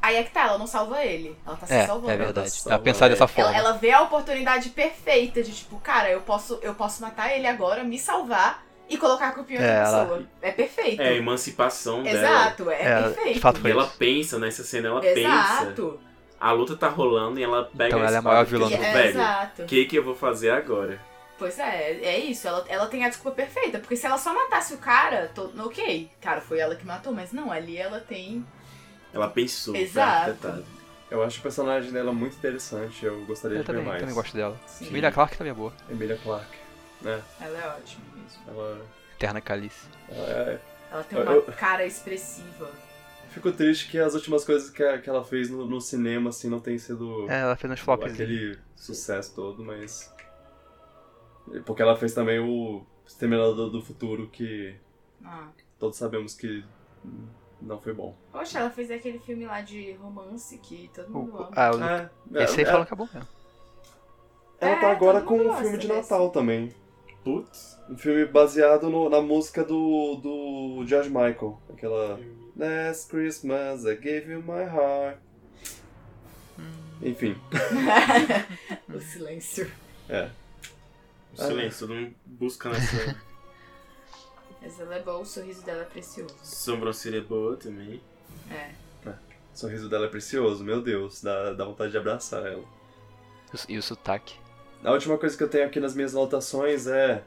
[0.00, 1.36] Aí é que tá, ela não salva ele.
[1.46, 2.12] Ela tá se É, salvando.
[2.12, 2.50] é verdade.
[2.50, 3.50] salva Ela pensar dessa forma.
[3.50, 7.46] Ela, ela vê a oportunidade perfeita de, tipo, cara, eu posso, eu posso matar ele
[7.46, 10.26] agora, me salvar e colocar a culpa em outra É, ela- pessoa.
[10.42, 11.02] É perfeito.
[11.02, 12.18] É, a emancipação dela.
[12.18, 13.34] Exato, é, É, perfeito.
[13.34, 13.96] de fato E foi ela isso.
[13.98, 15.18] pensa nessa cena, ela pensa.
[15.20, 16.00] Exato.
[16.40, 18.70] A luta tá rolando e ela pega Então a ela é a maior e vilã
[18.72, 19.62] É, velho, exato.
[19.62, 21.00] o que que eu vou fazer agora?
[21.36, 22.46] Pois é, é isso.
[22.48, 23.78] Ela, ela tem a desculpa perfeita.
[23.78, 26.10] Porque se ela só matasse o cara, tô, ok.
[26.20, 28.44] Cara, foi ela que matou, mas não, ali ela tem.
[29.12, 30.30] Ela pensou, Exato.
[30.30, 30.64] arquitetado.
[31.10, 34.00] Eu acho o personagem dela muito interessante, eu gostaria Eu de ver também, mais.
[34.00, 34.56] também gosto dela.
[34.66, 34.88] Sim.
[34.88, 35.72] Emilia Clarke também é boa.
[35.88, 36.56] Emilia Clarke.
[37.00, 37.20] Né?
[37.40, 38.02] Ela é ótima.
[38.48, 38.80] Ela,
[39.14, 39.88] Eterna Calice.
[40.08, 40.60] ela é...
[40.90, 42.70] Ela tem uma eu- cara expressiva.
[43.30, 46.48] Fico triste que as últimas coisas que, a- que ela fez no, no cinema, assim,
[46.48, 48.12] não tem sido É, ela fez uns flops.
[48.12, 50.12] aquele sucesso todo, mas...
[51.66, 54.74] Porque ela fez também o Exterminador do Futuro, que
[55.24, 55.48] Ah.
[55.78, 56.64] todos sabemos que
[57.60, 58.16] não foi bom.
[58.32, 61.50] Poxa, ela fez aquele filme lá de romance que todo mundo O- ama.
[61.54, 63.28] ah, o- É, esse aí é- falam que é bom mesmo.
[64.60, 66.00] Ela tá É, agora todo com um filme de desse.
[66.10, 66.74] Natal também.
[67.28, 67.78] Putz.
[67.90, 71.60] Um filme baseado no- na música do, do George Michael.
[71.70, 72.18] Aquela.
[72.56, 75.18] Last Christmas I gave you my heart.
[77.02, 77.36] Enfim.
[78.92, 79.70] o silêncio.
[80.08, 80.30] É.
[81.34, 83.14] O silêncio, todo mundo busca nessa
[84.60, 86.34] Mas ela é boa, o sorriso dela é precioso.
[86.42, 88.00] sobrancelha boa também.
[88.50, 88.70] É.
[89.06, 89.12] O
[89.54, 91.22] sorriso dela é precioso, meu Deus.
[91.22, 92.64] Dá, dá vontade de abraçar ela.
[93.68, 94.34] E o sotaque.
[94.84, 97.22] A última coisa que eu tenho aqui nas minhas anotações é.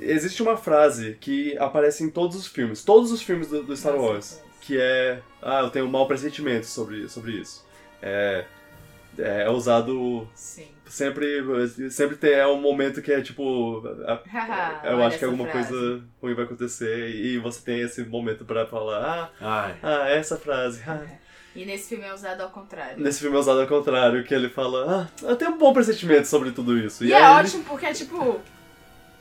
[0.00, 3.92] Existe uma frase que aparece em todos os filmes, todos os filmes do, do Star
[3.94, 5.20] Nossa, Wars, que é.
[5.40, 7.64] Ah, eu tenho um mau pressentimento sobre, sobre isso.
[8.02, 8.44] É.
[9.18, 10.66] É usado Sim.
[10.84, 11.26] sempre.
[11.90, 13.82] Sempre tem é um momento que é tipo.
[14.06, 15.68] a- eu acho que alguma frase.
[15.70, 19.32] coisa ruim vai acontecer e você tem esse momento pra falar.
[19.40, 19.76] Ai.
[19.82, 20.82] Ah, ah, essa frase.
[20.86, 21.06] ah."
[21.56, 23.02] E nesse filme é usado ao contrário.
[23.02, 25.08] Nesse filme é usado ao contrário, que ele fala.
[25.22, 27.04] Ah, eu tenho um bom pressentimento sobre tudo isso.
[27.04, 28.40] E, aí é ele- ótimo porque é tipo.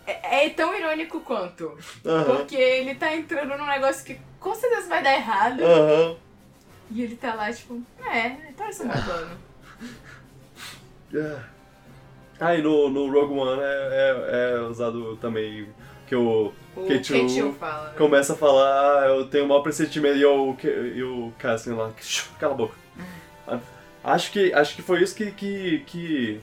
[0.06, 1.78] É, é tão irônico quanto.
[2.06, 2.36] Aham.
[2.36, 5.62] Porque ele tá entrando num negócio que com certeza vai dar errado.
[5.62, 6.16] Aham.
[6.92, 8.54] E ele tá lá, tipo, é, é
[8.84, 9.38] o meu plano.
[11.14, 11.40] É.
[12.40, 15.66] Ah, e no, no Rogue One é, é, é usado também
[16.08, 17.90] que o O K2 K2 fala.
[17.90, 17.96] né?
[17.98, 20.56] começa a falar, ah, eu tenho um mau pressentimento, e o,
[20.96, 22.76] e o Cassian lá, "Shh, cala a boca.
[23.48, 23.60] Ah,
[24.04, 26.42] Acho que, acho que foi isso que, que, que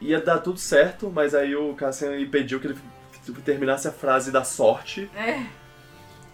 [0.00, 2.76] ia dar tudo certo, mas aí o Cassian impediu que ele
[3.44, 5.46] terminasse a frase da sorte, É.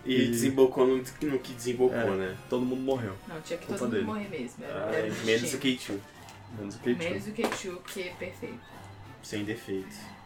[0.07, 2.17] E, E- desembocou no, no que desembocou, É.
[2.17, 2.37] né?
[2.51, 4.05] todo mundo morreu, Não, tinha que todo mundo dele.
[4.05, 4.63] morrer mesmo.
[4.65, 5.59] Era, Ai, era menos o.
[5.59, 5.99] K2.
[6.59, 6.97] menos o K2.
[6.99, 8.61] Menos o K2, porque é perfeito.
[9.23, 9.97] Sem defeitos.
[9.97, 10.24] Imagina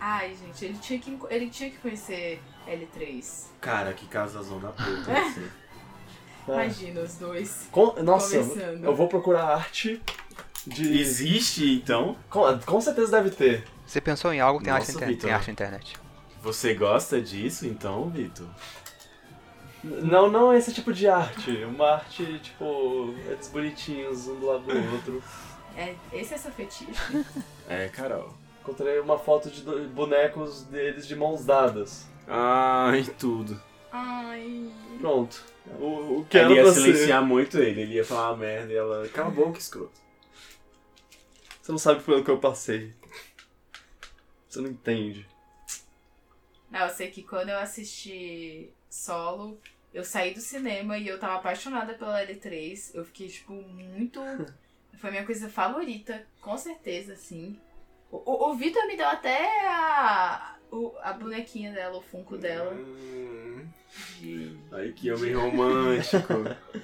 [0.00, 3.44] Ai, gente, ele tinha, que, ele tinha que conhecer L3.
[3.60, 5.10] Cara, que casalzão da puta.
[5.10, 5.18] É.
[5.20, 5.48] assim.
[6.48, 7.68] Imagina os dois.
[7.72, 8.84] Com- nossa, Conversando.
[8.84, 10.00] eu vou procurar arte
[10.66, 11.00] de...
[11.00, 12.16] Existe, então?
[12.30, 13.64] Com, com certeza deve ter.
[13.84, 15.28] Você pensou em algo, tem, Nossa, arte, na internet, Vitor.
[15.28, 15.96] tem arte na internet.
[16.42, 18.46] Você gosta disso, então, Vitor?
[19.82, 21.50] Não, não esse tipo de arte.
[21.64, 25.22] Uma arte, tipo, eles bonitinhos, um do lado do outro.
[25.76, 26.90] É, esse é seu fetiche.
[27.68, 28.34] É, Carol.
[28.66, 32.04] Encontrei uma foto de bonecos deles de mãos dadas.
[32.26, 33.62] Ai, tudo.
[33.92, 34.68] Ai.
[34.98, 35.44] Pronto.
[35.78, 38.76] O, o que Ela ia pra silenciar muito ele, ele ia falar uma merda e
[38.76, 39.08] ela.
[39.10, 39.92] Cala a boca, escroto.
[39.94, 40.02] ser.
[41.62, 42.92] Você não sabe pelo que eu passei.
[44.48, 45.28] Você não entende.
[46.68, 49.60] Não, eu sei que quando eu assisti solo,
[49.94, 52.90] Eu saí do cinema e eu tava apaixonada pela L3.
[52.94, 54.20] Eu fiquei, tipo, muito.
[54.98, 57.56] Foi minha coisa favorita, com certeza, assim.
[58.10, 62.72] O, o, Vitor me deu até a, o, a bonequinha dela, o funko dela.
[62.72, 63.66] Hum,
[64.72, 66.34] Ai, que homem romântico.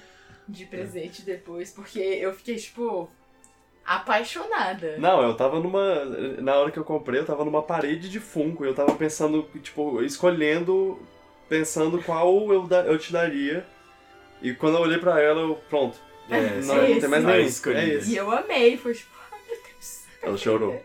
[0.48, 3.08] de presente depois, porque eu fiquei, tipo,
[3.84, 4.96] apaixonada.
[4.98, 6.04] Não, eu tava numa.
[6.40, 8.64] Na hora que eu comprei, eu tava numa parede de Funko.
[8.64, 11.00] e Eu tava pensando, tipo, escolhendo,
[11.48, 13.64] pensando qual eu, da- eu te daria.
[14.42, 15.54] E quando eu olhei pra ela, eu.
[15.70, 15.98] Pronto.
[16.28, 17.48] É, não, não tem mais Aí nenhum.
[17.48, 17.96] escolhi.
[17.96, 20.04] É E eu amei, foi tipo, ai meu Deus.
[20.22, 20.82] Ela chorou.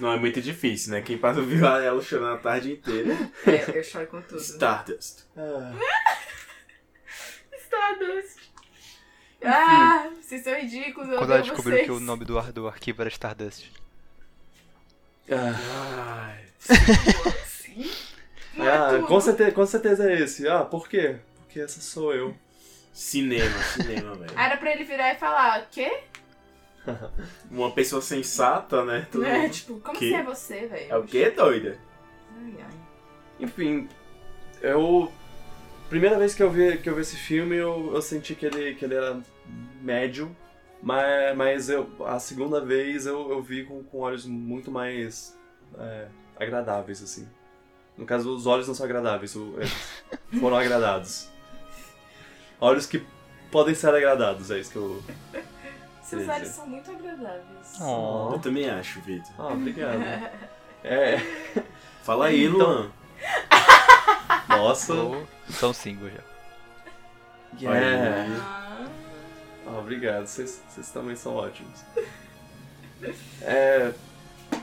[0.00, 1.00] Não é muito difícil, né?
[1.00, 3.14] Quem passa viu ela chorando a tarde inteira.
[3.46, 4.40] É, eu choro com tudo.
[4.40, 5.24] Stardust.
[5.36, 5.72] Ah,
[7.64, 8.36] Stardust.
[9.44, 11.86] Ah, vocês são ridículos, eu Quando ela descobriu vocês.
[11.86, 13.70] que o nome do, ar- do arquivo era Stardust.
[15.30, 16.44] ah, Ai.
[17.46, 17.90] Sim.
[18.58, 20.48] É ah, com, certeza, com certeza é esse.
[20.48, 21.16] Ah, por quê?
[21.40, 22.36] Porque essa sou eu.
[22.92, 24.32] Cinema, cinema, velho.
[24.38, 26.00] Era pra ele virar e falar, o quê?
[27.50, 29.06] Uma pessoa sensata, né?
[29.10, 30.08] Todo É, mundo- tipo, como Que?
[30.10, 30.92] você é você, velho?
[30.92, 31.78] É o quê, doida?
[32.36, 32.74] Ai, ai.
[33.40, 33.88] Enfim,
[34.62, 35.10] eu.
[35.88, 38.74] Primeira vez que eu vi, que eu vi esse filme, eu, eu senti que ele,
[38.74, 39.20] que ele era
[39.80, 40.34] médio,
[40.82, 45.38] mas, mas eu, a segunda vez eu, eu vi com, com olhos muito mais
[45.78, 46.08] é,
[46.38, 47.28] agradáveis, assim.
[47.96, 49.70] No caso, os olhos não são agradáveis, eles
[50.40, 51.28] foram agradados.
[52.60, 53.00] Olhos que
[53.52, 55.02] podem ser agradados, é isso que eu.
[56.06, 57.80] Seus olhos são muito agradáveis.
[57.80, 58.30] Oh.
[58.32, 59.32] Eu também acho, Vitor.
[59.38, 59.98] Ah, obrigado.
[60.84, 61.18] É.
[62.04, 62.90] Fala aí, Então- Luan.
[64.48, 64.94] Nossa.
[64.94, 66.20] Ou são cinco já.
[67.60, 68.26] Yeah.
[68.40, 68.86] Ah,
[69.66, 71.80] Ah, obrigado, vocês vocês também são ótimos.
[73.42, 73.92] É.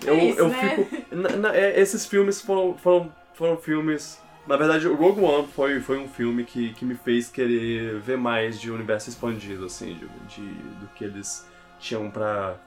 [0.06, 0.76] Eu, É isso, eu né?
[0.86, 1.16] fico.
[1.16, 4.20] na- na- é, esses filmes foram, foram, foram filmes.
[4.46, 8.18] Na verdade, o Rogue One foi, foi um filme que, que me fez querer ver
[8.18, 11.48] mais de universo expandido, assim, de, de- do que eles
[11.80, 12.58] tinham pra,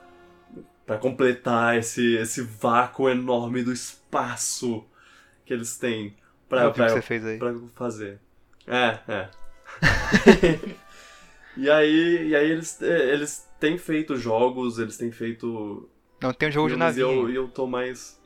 [0.86, 4.84] pra completar esse, esse vácuo enorme do espaço
[5.44, 6.16] que eles têm
[6.48, 6.86] pra, É pra,
[7.38, 8.20] pra fazer.
[8.66, 9.28] É, é.
[11.56, 15.88] e aí, e aí eles, é, eles têm feito jogos, eles têm feito.
[16.22, 18.18] Não tem um jogo de filmes, e eu, e eu tô mais.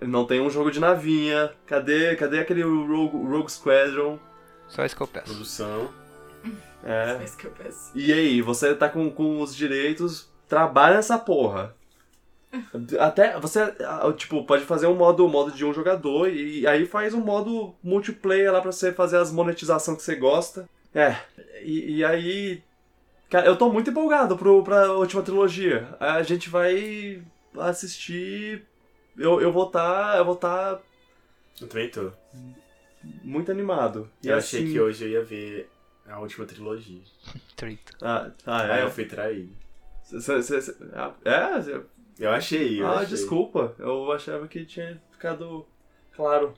[0.00, 1.52] Não tem um jogo de navinha.
[1.66, 4.18] Cadê, cadê aquele Rogue, Rogue Squadron?
[4.68, 5.26] Só isso que eu peço.
[5.26, 5.92] Produção.
[6.86, 7.16] É.
[7.18, 7.92] é isso que eu peço.
[7.94, 11.74] E aí, você tá com, com os direitos, trabalha essa porra.
[13.00, 17.14] Até você, ah, tipo, pode fazer um modo, modo de um jogador e aí faz
[17.14, 20.68] um modo multiplayer lá pra você fazer as monetizações que você gosta.
[20.94, 21.16] É,
[21.62, 22.62] e, e aí.
[23.28, 25.88] Cara, eu tô muito empolgado pro, pra última trilogia.
[25.98, 27.22] A gente vai
[27.58, 28.64] assistir.
[29.16, 30.14] Eu, eu vou tá.
[30.16, 30.80] Eu vou tá
[31.60, 32.10] Eu também tô.
[33.22, 34.10] muito animado.
[34.22, 35.70] E Eu achei assim- que hoje eu ia ver
[36.08, 37.00] a última trilogia.
[37.56, 37.92] Treta.
[38.02, 38.84] Ah, ah, Aí é.
[38.84, 39.52] eu fui traído.
[40.02, 41.80] Cê- cê- cê- ah, é?
[42.18, 43.06] Eu achei, eu Ah, achei.
[43.06, 43.74] desculpa.
[43.78, 45.66] Eu achava que tinha ficado
[46.14, 46.54] claro.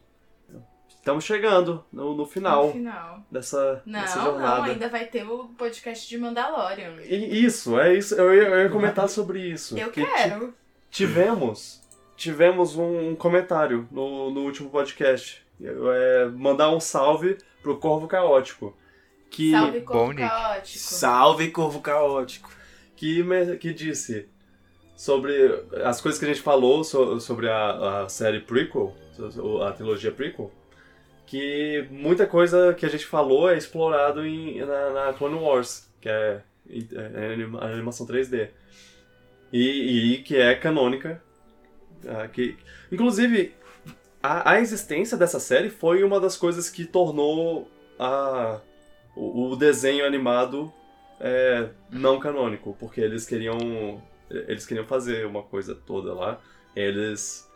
[0.89, 3.23] Estamos chegando no, no final No final.
[3.31, 4.65] dessa, Não, dessa não, jornada.
[4.65, 6.97] ainda vai ter o podcast de Mandalorian.
[7.01, 8.17] E isso, é isso.
[8.17, 9.79] Eu ia, eu ia comentar sobre isso.
[9.79, 10.53] Eu quero.
[10.91, 11.81] tivemos.
[12.17, 15.45] Tivemos um comentário no, no último podcast.
[15.63, 18.77] É, mandar um salve pro Corvo Caótico.
[19.31, 20.29] Que, Salve bom, corpo Nick.
[20.29, 20.79] caótico.
[20.79, 22.51] Salve, Corvo Caótico.
[22.95, 24.29] que, me- que disse
[24.95, 25.33] sobre
[25.85, 28.95] as coisas que a gente falou so- sobre a, a série prequel,
[29.67, 30.51] a trilogia prequel,
[31.27, 36.09] que muita coisa que a gente falou é explorado em, na, na Clone Wars, que
[36.09, 36.41] é,
[36.71, 38.49] é anima- animação 3D.
[39.53, 41.23] E, e que é canônica.
[42.09, 42.57] Ah, que,
[42.91, 43.55] inclusive,
[44.23, 48.61] a, a existência dessa série foi uma das coisas que tornou a,
[49.17, 50.73] o, o desenho animado
[51.21, 56.41] é, não canônico, porque eles queriam eles queriam fazer uma coisa toda lá.
[56.75, 57.49] Eles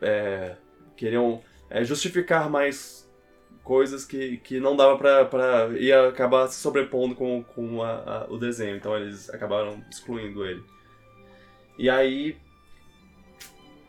[0.00, 0.56] é,
[0.96, 3.08] queriam é, justificar mais
[3.62, 8.26] coisas que, que não dava pra, pra ia acabar se sobrepondo com, com a- a-
[8.28, 10.62] o desenho, então eles acabaram excluindo ele.
[11.78, 12.36] E aí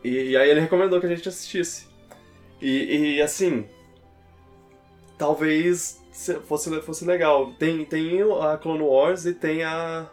[0.07, 1.87] e, e aí ele recomendou que a gente assistisse.
[2.61, 3.67] E, e assim,
[5.17, 7.53] talvez se- fosse, fosse legal.
[7.53, 10.09] Tem, tem a Clone Wars e tem a,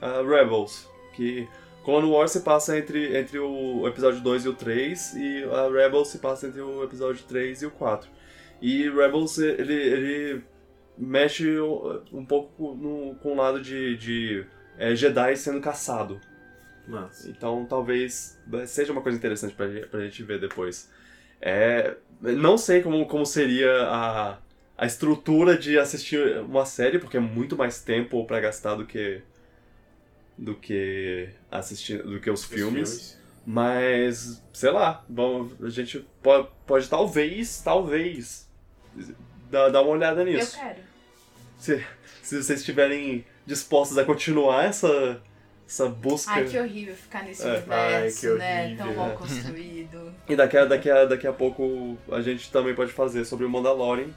[0.00, 0.88] a Rebels.
[1.14, 1.48] Que
[1.84, 6.08] Clone Wars se passa entre, entre o episódio 2 e o 3, e a Rebels
[6.08, 8.08] se passa entre o episódio 3 e o 4.
[8.60, 10.44] E Rebels, ele, ele
[10.96, 11.58] mexe
[12.12, 14.46] um pouco no, com o lado de, de
[14.78, 16.20] é, Jedi sendo caçado.
[16.86, 17.28] Massa.
[17.30, 20.90] Então talvez seja uma coisa interessante pra, gente- pra gente ver depois.
[21.40, 24.38] É, não sei como, como seria a,
[24.76, 29.22] a estrutura de assistir uma série, porque é muito mais tempo pra gastar do que
[30.36, 33.18] do que assistir do que os, Os filmes.
[33.44, 38.48] Mas, sei lá, bom, a gente pode, pode talvez, talvez
[39.50, 40.56] dar, dar uma olhada Eu nisso.
[40.56, 40.78] quero.
[41.58, 41.84] Se,
[42.22, 45.20] se vocês estiverem dispostos a continuar essa,
[45.72, 46.30] essa busca.
[46.32, 47.54] Ai, que horrível ficar nesse É.
[47.54, 48.76] universo, Ai, né?
[48.76, 50.12] Tão mal construído.
[50.28, 53.50] E daqui a, daqui, a, daqui a pouco a gente também pode fazer sobre o
[53.50, 54.08] Mandalorian.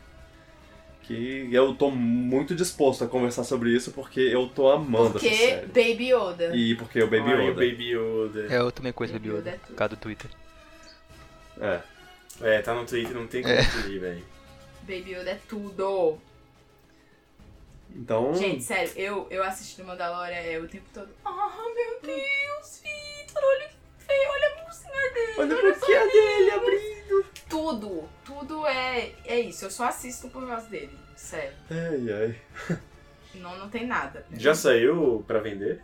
[1.04, 5.36] Que eu tô muito disposto a conversar sobre isso porque eu tô amando essa Porque
[5.36, 5.68] série.
[5.68, 6.56] Baby Yoda.
[6.56, 7.54] E porque o Baby Ai, o Yoda.
[7.54, 8.48] Baby Yoda.
[8.54, 10.32] É, eu também conheço Baby Baby Yoda Yoda, é por causa do Twitter.
[11.62, 11.80] É.
[12.42, 14.24] É, tá no Twitter, não tem como fugir, velho.
[14.82, 16.18] Baby Yoda é tudo.
[17.96, 18.34] Então.
[18.34, 21.10] Gente, sério, eu, eu assisti no Mandalorian é, o tempo todo.
[21.24, 25.34] Ah, meu Deus, Vitor, olha que feio, olha a bolsinha dele.
[25.38, 27.26] Olha olha a boquinha dele abrindo.
[27.50, 29.66] Tudo, tudo é, é isso.
[29.66, 30.92] Eu só assisto por causa dele.
[31.16, 31.54] Sério.
[31.72, 32.14] Ai,
[32.70, 32.78] ai.
[33.36, 34.26] Não, não tem nada.
[34.34, 35.82] Já saiu pra vender?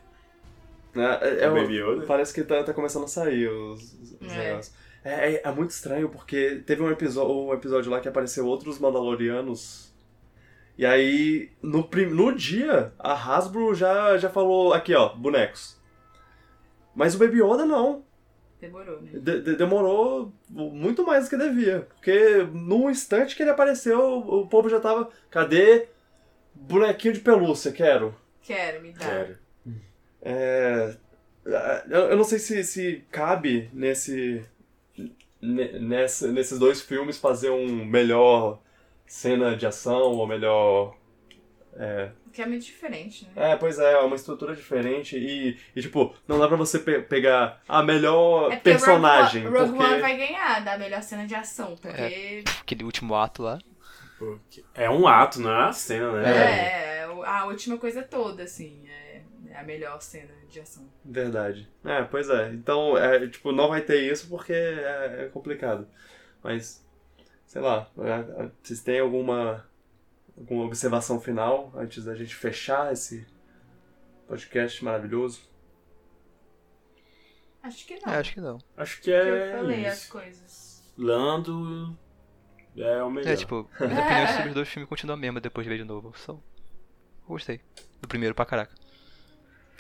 [0.96, 2.06] É, é, o o- Baby Yoda?
[2.06, 4.38] Parece que tá, tá começando a sair os, os É.
[4.50, 4.76] negócios.
[5.04, 8.78] É, é, é muito estranho, porque teve um episódio, um episódio lá que apareceu outros
[8.80, 9.91] Mandalorianos.
[10.78, 15.80] E aí, no, no dia, a Hasbro já, já falou, aqui ó, bonecos.
[16.96, 18.04] Mas o Baby Yoda não.
[18.60, 19.10] Demorou, né?
[19.14, 21.88] De- de- demorou muito mais do que devia.
[21.96, 25.10] Porque no instante que ele apareceu, o povo já tava.
[25.30, 25.88] Cadê?
[26.54, 28.14] Bonequinho de pelúcia, quero.
[28.42, 29.00] Quero, me dá.
[29.00, 29.38] Quero.
[30.22, 30.96] É,
[31.90, 34.44] eu não sei se, se cabe nesse,
[35.42, 38.62] ne- nessa, nesses dois filmes fazer um melhor
[39.12, 40.96] cena de ação ou melhor.
[42.32, 43.52] Que é muito diferente, né?
[43.52, 47.02] É, pois é, é uma estrutura diferente e, e tipo, não dá pra você pe-
[47.02, 49.44] pegar a melhor É porque personagem.
[49.44, 49.94] Rogue, One- Rogue porque...
[49.94, 53.60] One vai ganhar da melhor cena de ação, porque Aquele último ato lá.
[54.18, 56.30] Porque É um ato, não é uma cena, né?
[56.32, 60.88] é, é a última coisa toda, assim, é, é a melhor cena de ação.
[61.04, 61.68] Verdade.
[61.84, 62.50] É, pois é.
[62.54, 65.86] Então, é, tipo, não vai ter isso porque é, é complicado.
[66.44, 66.86] Mas,
[67.52, 69.70] sei lá, é, é, vocês têm alguma,
[70.38, 73.28] alguma observação final antes da gente fechar esse
[74.26, 75.42] podcast maravilhoso?
[77.62, 78.14] Acho que não.
[78.14, 78.58] É, acho que não.
[78.78, 80.12] Acho que Porque é eu falei as isso.
[80.14, 80.94] coisas.
[80.98, 82.00] Lando
[82.78, 83.34] é o melhor.
[83.34, 85.84] É, tipo, minha opinião sobre os dois filmes continua a mesma depois de ver de
[85.84, 86.14] novo.
[86.16, 86.40] Só
[87.28, 87.60] gostei.
[88.02, 88.74] Do primeiro pra caraca.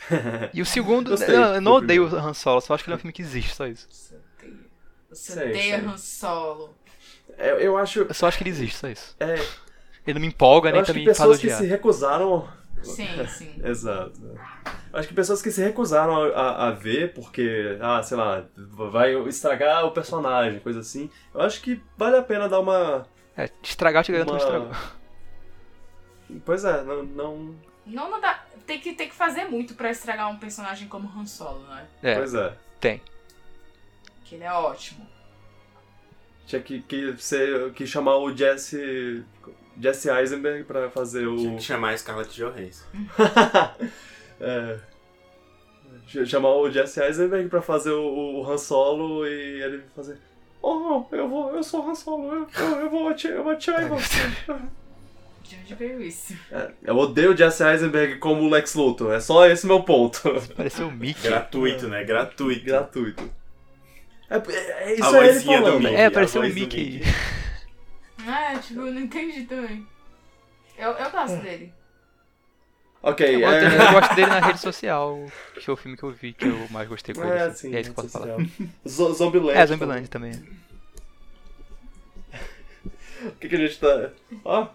[0.53, 2.15] E o segundo, Gostei eu, eu não odeio o.
[2.17, 3.87] Han Solo, só acho que ele é um filme que existe, só isso.
[3.89, 4.59] Você odeia.
[5.09, 5.77] Você odeia.
[5.89, 6.80] Han Solo.
[7.37, 8.01] É, eu acho.
[8.01, 9.15] Eu só acho que ele existe, só isso.
[9.19, 9.33] É,
[10.05, 12.47] Ele não me empolga, eu nem acho que também faz pessoas que se recusaram.
[12.83, 13.55] Sim, sim.
[13.63, 14.19] Exato.
[14.93, 18.43] Eu acho que pessoas que se recusaram a, a- a ver porque, ah, sei lá,
[18.57, 21.09] vai estragar o personagem, coisa assim.
[21.33, 23.05] Eu acho que vale a pena dar uma.
[23.37, 24.37] É, estragar, eu te garanto uma...
[24.37, 24.71] estragou.
[26.45, 27.55] Pois é, não, não.
[27.85, 28.43] Não, não dá.
[28.65, 31.85] Tem que, tem que fazer muito pra estragar um personagem como Han Solo, não é?
[32.01, 32.53] É, Pois é.
[32.79, 33.01] tem.
[34.23, 35.05] Que ele é ótimo.
[36.51, 39.23] Tinha que, que, ser, que chamar o Jesse.
[39.79, 41.55] Jesse Eisenberg pra fazer Tinha o.
[41.55, 42.83] que chamar a Scarlett Johansson.
[44.39, 44.77] é,
[46.07, 50.17] ch- chamar o Jesse Eisenberg pra fazer o, o Han Solo e ele fazer.
[50.61, 53.83] Oh, eu vou, eu sou Han Solo, eu, eu, eu vou atirar, eu vou atirar
[53.83, 54.17] em você.
[55.43, 56.33] De onde veio isso?
[56.51, 60.21] É, eu odeio o Jesse Eisenberg como o Lex Luthor, é só esse meu ponto.
[60.55, 61.23] Pareceu o Mickey.
[61.27, 62.03] Gratuito, né?
[62.03, 62.63] Gratuito.
[62.65, 63.40] Gratuito.
[64.31, 65.79] É, é, é isso é ele falando.
[65.81, 65.95] Mickey.
[65.95, 66.61] É, pareceu o Mickey.
[66.61, 67.01] Mickey.
[68.25, 69.85] Ah, tipo, eu não entendi também.
[70.77, 71.73] Eu, eu gosto dele.
[73.03, 73.87] Ok, Eu gosto, é...
[73.87, 75.25] eu gosto dele na rede social,
[75.55, 77.31] que foi o filme que eu vi que eu mais gostei com ele.
[77.31, 77.69] É, assim.
[77.69, 78.37] sim, é isso que eu posso falar.
[78.87, 79.57] Zo- Zombieland.
[79.59, 80.31] É, Zombieland também.
[83.23, 84.09] O que, que a gente tá.
[84.43, 84.67] Ó.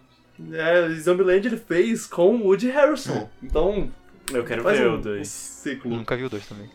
[0.53, 3.29] É, Zombieland ele fez com o Woody Harrison.
[3.43, 3.93] Então.
[4.33, 5.27] Eu quero ver um, o um dois.
[5.29, 6.71] ciclo Nunca vi o dois também.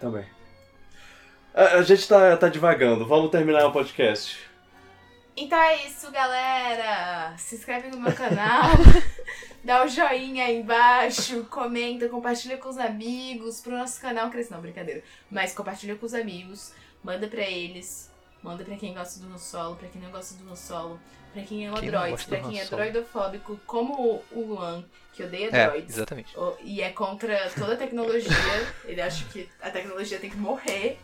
[0.00, 0.24] também.
[1.54, 3.06] A, a gente tá, tá divagando.
[3.06, 4.38] Vamos terminar o podcast.
[5.36, 7.34] Então é isso, galera.
[7.38, 8.70] Se inscreve no meu canal.
[9.64, 11.44] dá o joinha aí embaixo.
[11.44, 13.60] Comenta, compartilha com os amigos.
[13.60, 14.54] Pro nosso canal crescer.
[14.54, 15.02] Não, brincadeira.
[15.30, 16.72] Mas compartilha com os amigos.
[17.02, 18.10] Manda pra eles.
[18.42, 21.00] Manda pra quem gosta do Han Solo, pra quem não gosta do Han Solo,
[21.32, 25.66] pra quem não droids, gosta pra quem é droidofóbico, como o- Luan, que odeia É,
[25.66, 25.96] droids.
[25.96, 26.34] exatamente.
[26.62, 28.30] E é contra toda a tecnologia.
[28.84, 30.98] Ele acha que a tecnologia tem que morrer.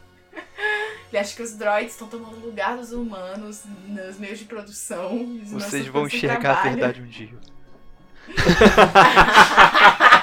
[1.10, 5.40] Ele acha que os droids estão tomando o lugar dos humanos nos meios de produção.
[5.44, 6.76] Vocês vão enxergar a trabalho.
[6.76, 7.34] verdade um dia.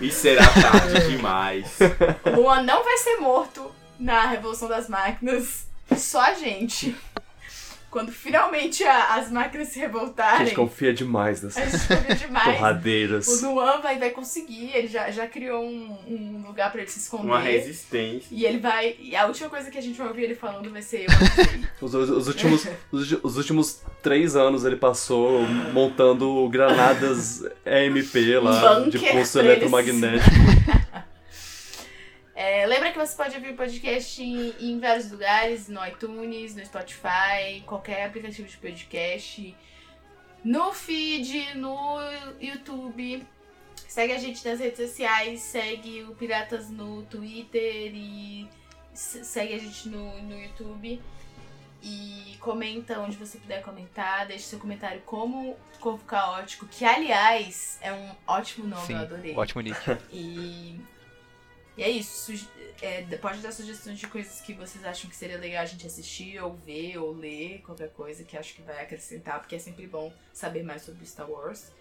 [0.00, 1.76] E será tarde demais.
[2.24, 5.66] O Luan não vai ser morto na Revolução das Máquinas.
[5.96, 6.96] só a gente.
[7.90, 12.14] Quando finalmente a- as máquinas se A revoltarem, gente confia demais a nessas gente confia
[12.26, 12.44] demais.
[12.44, 13.26] torradeiras.
[13.26, 16.98] O Luan vai, vai conseguir, ele já, já criou um, um lugar pra ele se
[16.98, 17.24] esconder.
[17.26, 18.28] Uma resistência.
[18.30, 18.94] E ele vai.
[19.00, 21.08] E a última coisa que a gente vai ouvir ele falando vai ser eu.
[21.80, 25.40] Os, os- os últimos, os, os últimos três anos ele passou
[25.72, 30.30] montando granadas EMP lá, bunker de pulso eletromagnético.
[32.40, 37.60] É, lembra que você pode ouvir podcast em, em vários lugares, no iTunes, no Spotify,
[37.66, 39.56] qualquer aplicativo de podcast,
[40.44, 41.98] no feed, no
[42.40, 43.26] YouTube.
[43.88, 48.48] Segue a gente nas redes sociais, segue o Piratas no Twitter e
[48.94, 51.02] se- segue a gente no, no YouTube.
[51.82, 57.92] E comenta onde você puder comentar, deixe seu comentário como Corvo Caótico, que aliás é
[57.92, 59.34] um ótimo nome, Sim, eu adorei.
[59.36, 59.76] ótimo nick.
[60.12, 60.80] E,
[61.78, 62.26] e é isso.
[62.26, 62.48] Suge-
[62.82, 66.38] é, pode dar sugestões de coisas que vocês acham que seria legal a gente assistir,
[66.42, 70.12] ou ver, ou ler, qualquer coisa que acho que vai acrescentar, porque é sempre bom
[70.32, 71.72] saber mais sobre Star Wars.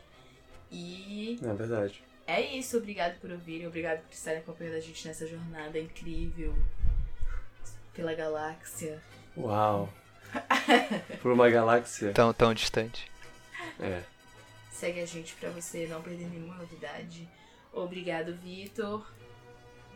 [0.71, 2.01] E É verdade.
[2.25, 2.77] é isso.
[2.77, 6.53] Obrigado por ouvirem, obrigado por estarem acompanhando a gente nessa jornada incrível
[7.93, 9.01] pela galáxia.
[9.35, 9.91] Uau.
[11.21, 12.11] Por uma galáxia.
[12.11, 13.09] Tão, tão distante.
[13.79, 14.03] É.
[14.69, 17.27] Segue a gente pra você não perder nenhuma novidade.
[17.71, 19.09] Obrigado, Vitor,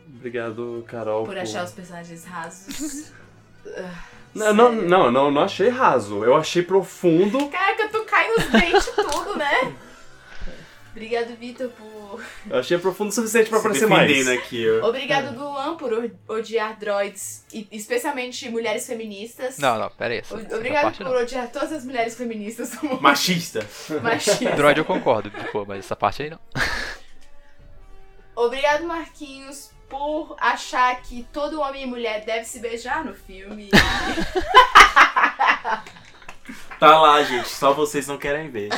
[0.06, 1.24] Obrigado, Carol.
[1.24, 3.12] por achar os personagens rasos.
[4.34, 6.24] Não, não, não, não, não achei raso.
[6.24, 7.48] Eu achei profundo.
[7.50, 9.74] Caraca, tu cai nos dentes tudo, né?
[10.90, 12.22] Obrigado, Vitor, por.
[12.48, 14.28] Eu achei profundo o suficiente pra Se aparecer mais.
[14.28, 14.88] aqui, ó.
[14.88, 19.58] Obrigado, Luan, por odiar droids, e especialmente mulheres feministas.
[19.58, 20.22] Não, não, pera aí.
[20.54, 21.22] Obrigado por não.
[21.22, 23.02] odiar todas as mulheres feministas do mundo.
[23.02, 23.60] Machista.
[24.02, 24.50] Machista.
[24.56, 26.40] Droid eu concordo, pô, mas essa parte aí não.
[28.34, 33.68] Obrigado, Marquinhos, por achar que todo homem e mulher deve se beijar no filme.
[36.80, 37.48] Tá lá, gente.
[37.48, 38.70] Só vocês não querem ver.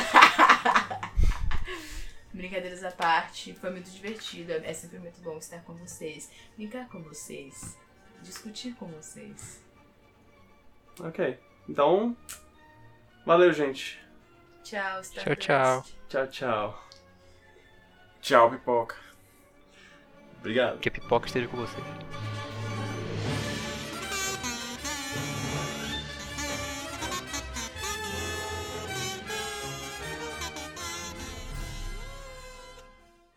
[2.35, 4.53] Brincadeiras à parte, foi muito divertido.
[4.53, 7.79] É sempre muito bom estar com vocês, brincar com vocês,
[8.21, 9.65] discutir com vocês.
[11.01, 11.39] Ok.
[11.67, 12.15] Então.
[13.25, 13.99] Valeu, gente.
[14.63, 15.85] Tchau, Star Tchau, tchau.
[16.07, 16.89] Tchau, tchau.
[18.21, 19.04] Tchau, pipoca.
[20.45, 20.79] Obrigado.
[20.79, 21.79] Que a pipoca esteja com você.